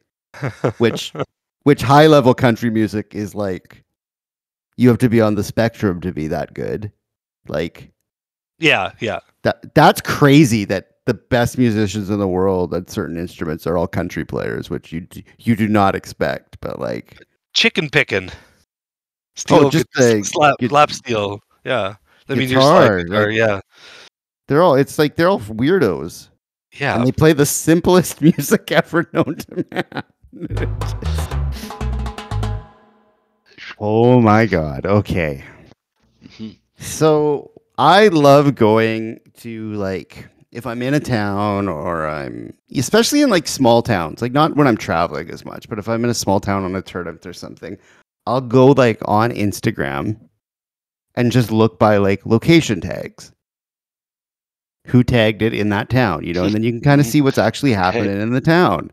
which 0.79 1.13
which 1.63 1.81
high 1.83 2.07
level 2.07 2.33
country 2.33 2.71
music 2.71 3.13
is 3.13 3.35
like 3.35 3.83
you 4.81 4.89
have 4.89 4.97
to 4.99 5.09
be 5.09 5.21
on 5.21 5.35
the 5.35 5.43
spectrum 5.43 6.01
to 6.01 6.11
be 6.11 6.27
that 6.27 6.53
good. 6.53 6.91
Like 7.47 7.91
yeah, 8.59 8.91
yeah. 8.99 9.19
that 9.43 9.73
that's 9.75 10.01
crazy 10.01 10.65
that 10.65 10.87
the 11.05 11.13
best 11.15 11.57
musicians 11.57 12.09
in 12.09 12.19
the 12.19 12.27
world 12.27 12.73
at 12.73 12.89
certain 12.89 13.17
instruments 13.17 13.65
are 13.67 13.77
all 13.77 13.87
country 13.87 14.23
players, 14.25 14.69
which 14.69 14.91
you 14.91 15.07
you 15.37 15.55
do 15.55 15.67
not 15.67 15.95
expect, 15.95 16.57
but 16.61 16.79
like 16.79 17.17
chicken 17.53 17.89
picking. 17.89 18.29
Oh, 18.29 18.33
steel, 19.35 19.65
Oh, 19.65 19.69
just 19.69 19.87
the 19.95 20.23
slap, 20.23 20.91
steel. 20.91 21.39
Yeah, 21.63 21.95
I 22.29 22.33
mean 22.35 22.49
your 22.49 22.59
guitar, 22.59 22.85
slide 22.99 23.05
guitar. 23.07 23.27
like- 23.27 23.35
yeah, 23.37 23.59
they're 24.47 24.61
all 24.63 24.75
it's 24.75 24.97
like 24.99 25.15
they're 25.15 25.29
all 25.29 25.39
weirdos. 25.39 26.29
yeah. 26.73 26.95
And 26.97 27.05
they 27.07 27.11
play 27.11 27.33
the 27.33 27.45
simplest 27.45 28.21
music 28.21 28.71
ever 28.71 29.07
known 29.13 29.35
to 29.37 29.65
man. 29.71 31.17
oh 33.81 34.21
my 34.21 34.45
god. 34.45 34.85
Okay. 34.85 35.43
Mhm. 36.25 36.57
So 36.77 37.51
I 37.77 38.07
love 38.07 38.55
going 38.55 39.19
to 39.39 39.73
like 39.73 40.29
if 40.51 40.67
I'm 40.67 40.81
in 40.81 40.93
a 40.93 40.99
town 40.99 41.67
or 41.67 42.07
I'm 42.07 42.53
especially 42.75 43.21
in 43.21 43.29
like 43.29 43.47
small 43.47 43.81
towns, 43.81 44.21
like 44.21 44.33
not 44.33 44.55
when 44.55 44.67
I'm 44.67 44.77
traveling 44.77 45.29
as 45.29 45.43
much, 45.45 45.67
but 45.67 45.79
if 45.79 45.89
I'm 45.89 46.03
in 46.03 46.09
a 46.09 46.13
small 46.13 46.39
town 46.39 46.63
on 46.63 46.75
a 46.75 46.81
tournament 46.81 47.25
or 47.25 47.33
something, 47.33 47.77
I'll 48.27 48.41
go 48.41 48.67
like 48.67 48.99
on 49.05 49.31
Instagram 49.31 50.17
and 51.15 51.31
just 51.31 51.51
look 51.51 51.79
by 51.79 51.97
like 51.97 52.25
location 52.25 52.81
tags. 52.81 53.31
Who 54.87 55.03
tagged 55.03 55.41
it 55.41 55.53
in 55.53 55.69
that 55.69 55.89
town, 55.89 56.23
you 56.23 56.33
know, 56.33 56.43
and 56.43 56.53
then 56.53 56.63
you 56.63 56.71
can 56.71 56.81
kind 56.81 56.99
of 56.99 57.05
see 57.07 57.21
what's 57.21 57.37
actually 57.37 57.71
happening 57.71 58.19
in 58.19 58.31
the 58.31 58.41
town. 58.41 58.91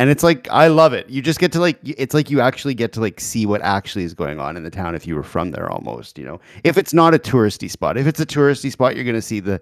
And 0.00 0.08
it's 0.08 0.22
like 0.22 0.48
I 0.50 0.68
love 0.68 0.94
it. 0.94 1.10
You 1.10 1.20
just 1.20 1.38
get 1.38 1.52
to 1.52 1.60
like 1.60 1.78
it's 1.84 2.14
like 2.14 2.30
you 2.30 2.40
actually 2.40 2.72
get 2.72 2.90
to 2.94 3.00
like 3.00 3.20
see 3.20 3.44
what 3.44 3.60
actually 3.60 4.04
is 4.04 4.14
going 4.14 4.40
on 4.40 4.56
in 4.56 4.62
the 4.62 4.70
town 4.70 4.94
if 4.94 5.06
you 5.06 5.14
were 5.14 5.22
from 5.22 5.50
there 5.50 5.70
almost, 5.70 6.16
you 6.16 6.24
know. 6.24 6.40
If 6.64 6.78
it's 6.78 6.94
not 6.94 7.12
a 7.12 7.18
touristy 7.18 7.70
spot. 7.70 7.98
If 7.98 8.06
it's 8.06 8.18
a 8.18 8.24
touristy 8.24 8.72
spot, 8.72 8.96
you're 8.96 9.04
going 9.04 9.14
to 9.14 9.20
see 9.20 9.40
the 9.40 9.60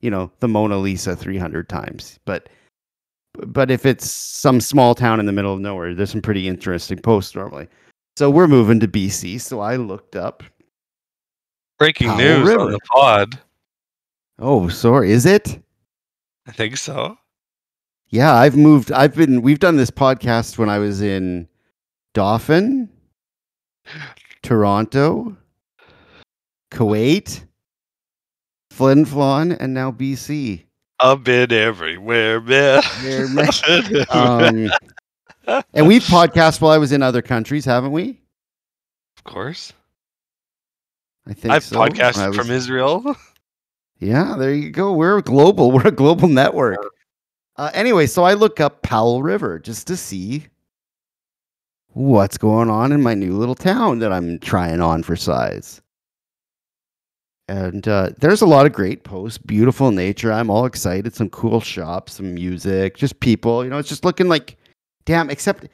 you 0.00 0.10
know, 0.10 0.30
the 0.40 0.48
Mona 0.48 0.78
Lisa 0.78 1.14
300 1.14 1.68
times. 1.68 2.18
But 2.24 2.48
but 3.34 3.70
if 3.70 3.84
it's 3.84 4.10
some 4.10 4.58
small 4.58 4.94
town 4.94 5.20
in 5.20 5.26
the 5.26 5.32
middle 5.32 5.52
of 5.52 5.60
nowhere, 5.60 5.92
there's 5.94 6.12
some 6.12 6.22
pretty 6.22 6.48
interesting 6.48 6.98
posts 6.98 7.34
normally. 7.34 7.68
So 8.16 8.30
we're 8.30 8.48
moving 8.48 8.80
to 8.80 8.88
BC, 8.88 9.38
so 9.38 9.60
I 9.60 9.76
looked 9.76 10.16
up. 10.16 10.42
Breaking 11.78 12.08
Powell 12.08 12.18
news 12.18 12.48
River. 12.48 12.60
on 12.60 12.72
the 12.72 12.80
pod. 12.90 13.38
Oh, 14.38 14.68
sorry, 14.68 15.10
is 15.10 15.26
it? 15.26 15.60
I 16.46 16.52
think 16.52 16.78
so. 16.78 17.18
Yeah, 18.14 18.32
I've 18.32 18.56
moved. 18.56 18.92
I've 18.92 19.16
been. 19.16 19.42
We've 19.42 19.58
done 19.58 19.76
this 19.76 19.90
podcast 19.90 20.56
when 20.56 20.68
I 20.68 20.78
was 20.78 21.02
in 21.02 21.48
Dauphin, 22.14 22.88
Toronto, 24.40 25.36
Kuwait, 26.70 27.42
Flin 28.70 29.04
Flon, 29.04 29.56
and 29.58 29.74
now 29.74 29.90
BC. 29.90 30.62
I've 31.00 31.24
been 31.24 31.50
everywhere, 31.50 32.40
man. 32.40 32.82
Um, 34.10 34.70
and 35.74 35.88
we've 35.88 36.04
podcast 36.04 36.60
while 36.60 36.70
I 36.70 36.78
was 36.78 36.92
in 36.92 37.02
other 37.02 37.20
countries, 37.20 37.64
haven't 37.64 37.90
we? 37.90 38.20
of 39.18 39.24
course. 39.24 39.72
I 41.26 41.32
think 41.32 41.52
I've 41.52 41.64
so. 41.64 41.80
Podcasted 41.80 42.28
was- 42.28 42.36
from 42.36 42.50
Israel. 42.52 43.16
Yeah, 44.00 44.34
there 44.36 44.52
you 44.52 44.70
go. 44.70 44.92
We're 44.92 45.20
global. 45.22 45.70
We're 45.72 45.86
a 45.88 45.92
global 45.92 46.28
network. 46.28 46.78
Uh, 47.56 47.70
anyway, 47.72 48.06
so 48.06 48.24
I 48.24 48.34
look 48.34 48.60
up 48.60 48.82
Powell 48.82 49.22
River 49.22 49.58
just 49.58 49.86
to 49.86 49.96
see 49.96 50.46
what's 51.88 52.36
going 52.36 52.68
on 52.68 52.90
in 52.90 53.02
my 53.02 53.14
new 53.14 53.36
little 53.36 53.54
town 53.54 54.00
that 54.00 54.12
I'm 54.12 54.38
trying 54.40 54.80
on 54.80 55.02
for 55.02 55.14
size. 55.14 55.80
And 57.46 57.86
uh, 57.86 58.10
there's 58.18 58.40
a 58.40 58.46
lot 58.46 58.66
of 58.66 58.72
great 58.72 59.04
posts, 59.04 59.38
beautiful 59.38 59.90
nature. 59.90 60.32
I'm 60.32 60.50
all 60.50 60.64
excited. 60.64 61.14
Some 61.14 61.28
cool 61.30 61.60
shops, 61.60 62.14
some 62.14 62.34
music, 62.34 62.96
just 62.96 63.20
people. 63.20 63.62
You 63.62 63.70
know, 63.70 63.78
it's 63.78 63.88
just 63.88 64.04
looking 64.04 64.28
like, 64.28 64.56
damn. 65.04 65.28
Except 65.28 65.68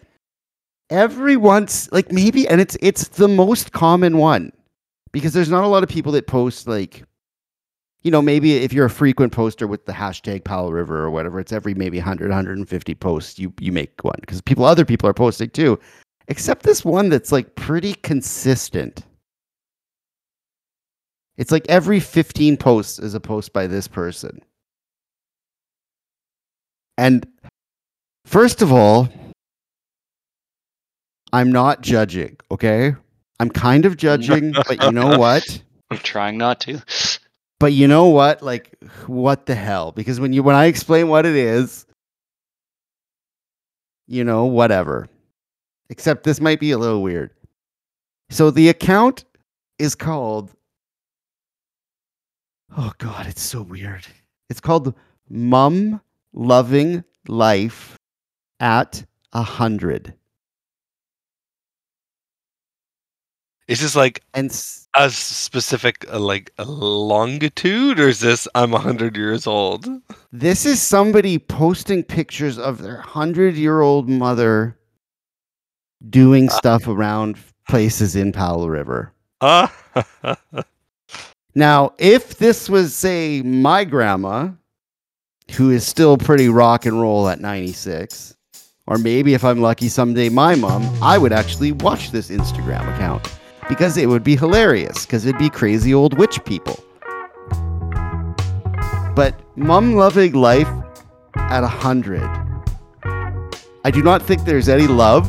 everyone's 0.91 1.91
like 1.93 2.11
maybe, 2.11 2.49
and 2.49 2.61
it's 2.61 2.76
it's 2.81 3.09
the 3.09 3.28
most 3.28 3.72
common 3.72 4.18
one 4.18 4.53
because 5.12 5.33
there's 5.33 5.49
not 5.49 5.62
a 5.62 5.68
lot 5.68 5.85
of 5.85 5.89
people 5.89 6.11
that 6.12 6.26
post 6.26 6.66
like 6.66 7.05
you 8.03 8.11
know, 8.11 8.23
maybe 8.23 8.55
if 8.57 8.73
you're 8.73 8.87
a 8.87 8.91
frequent 8.91 9.33
poster 9.33 9.67
with 9.67 9.85
the 9.85 9.93
hashtag 9.93 10.45
Powell 10.45 10.73
River 10.73 11.03
or 11.03 11.11
whatever, 11.11 11.39
it's 11.39 11.53
every 11.53 11.75
maybe 11.75 11.99
100, 11.99 12.29
150 12.29 12.95
posts 12.95 13.39
you 13.39 13.53
you 13.61 13.73
make 13.73 14.03
one 14.03 14.17
because 14.21 14.41
people, 14.41 14.65
other 14.65 14.85
people 14.85 15.09
are 15.09 15.15
posting 15.15 15.51
too. 15.51 15.79
Except 16.29 16.63
this 16.63 16.85
one 16.85 17.09
that's 17.09 17.33
like 17.33 17.55
pretty 17.57 17.95
consistent. 17.95 19.05
It's 21.37 21.51
like 21.51 21.67
every 21.69 22.01
15 22.01 22.57
posts 22.57 22.99
is 22.99 23.15
a 23.15 23.21
post 23.21 23.53
by 23.53 23.67
this 23.67 23.89
person. 23.89 24.41
And 26.97 27.27
first 28.27 28.63
of 28.63 28.73
all, 28.73 29.09
I'm 31.33 31.51
not 31.51 31.81
judging, 31.81 32.37
okay? 32.51 32.95
I'm 33.39 33.51
kind 33.51 33.87
of 33.87 33.97
judging, 33.97 34.53
but 34.53 34.83
you 34.83 34.93
know 34.93 35.19
what? 35.19 35.63
I'm 35.91 35.99
trying 35.99 36.37
not 36.37 36.61
to. 36.61 36.83
But 37.61 37.75
you 37.75 37.87
know 37.87 38.07
what? 38.07 38.43
Like, 38.43 38.75
what 39.07 39.47
the 39.47 39.55
hell? 39.55 39.93
Because 39.93 40.19
when 40.19 40.33
you 40.33 40.43
when 40.43 40.57
I 40.57 40.65
explain 40.65 41.09
what 41.09 41.27
it 41.27 41.37
is, 41.37 41.87
you 44.09 44.25
know, 44.25 44.47
whatever. 44.47 45.09
Except 45.91 46.25
this 46.25 46.41
might 46.41 46.59
be 46.59 46.73
a 46.73 46.79
little 46.79 47.03
weird. 47.03 47.31
So 48.31 48.51
the 48.51 48.69
account 48.71 49.25
is 49.79 49.95
called. 49.95 50.53
Oh 52.77 52.93
God, 52.99 53.27
it's 53.27 53.43
so 53.43 53.63
weird. 53.63 54.07
It's 54.49 54.61
called 54.61 54.95
Mum 55.29 56.01
Loving 56.33 57.05
Life 57.29 57.97
at 58.59 59.05
a 59.33 59.43
hundred. 59.43 60.15
Is 63.71 63.81
this 63.81 63.95
like 63.95 64.21
And 64.35 64.51
s- 64.51 64.89
a 64.95 65.09
specific 65.11 66.05
uh, 66.12 66.18
like 66.18 66.51
a 66.59 66.64
longitude, 66.64 68.01
or 68.01 68.09
is 68.09 68.18
this 68.18 68.49
I'm 68.57 68.73
hundred 68.73 69.16
years 69.16 69.47
old? 69.47 69.87
This 70.33 70.66
is 70.66 70.83
somebody 70.83 71.39
posting 71.39 72.03
pictures 72.03 72.59
of 72.59 72.83
their 72.83 72.97
hundred 73.01 73.55
year 73.55 73.81
old 73.81 74.09
mother 74.09 74.77
doing 76.09 76.49
stuff 76.51 76.89
around 76.89 77.37
places 77.68 78.16
in 78.16 78.33
Powell 78.33 78.68
River. 78.68 79.12
Ah, 79.41 79.73
Now, 81.55 81.93
if 81.99 82.39
this 82.39 82.68
was, 82.68 82.95
say, 82.95 83.43
my 83.43 83.85
grandma, 83.85 84.51
who 85.53 85.71
is 85.71 85.87
still 85.87 86.16
pretty 86.16 86.49
rock 86.49 86.87
and 86.87 87.01
roll 87.01 87.29
at 87.29 87.41
96, 87.41 88.37
or 88.87 88.99
maybe 88.99 89.35
if 89.35 89.45
I'm 89.45 89.61
lucky 89.61 89.89
someday, 89.89 90.29
my 90.29 90.55
mom, 90.55 90.83
I 91.03 91.18
would 91.18 91.33
actually 91.33 91.73
watch 91.73 92.12
this 92.12 92.31
Instagram 92.31 92.83
account 92.95 93.29
because 93.71 93.97
it 93.97 94.09
would 94.09 94.25
be 94.25 94.35
hilarious 94.35 95.07
because 95.07 95.25
it'd 95.25 95.39
be 95.39 95.49
crazy 95.49 95.95
old 95.95 96.18
witch 96.18 96.45
people. 96.45 96.83
But 99.14 99.41
mum 99.55 99.95
loving 99.95 100.33
life 100.33 100.68
at 101.37 101.61
100. 101.61 102.21
I 103.85 103.91
do 103.93 104.03
not 104.03 104.23
think 104.23 104.45
there's 104.45 104.68
any 104.68 104.89
love 104.89 105.25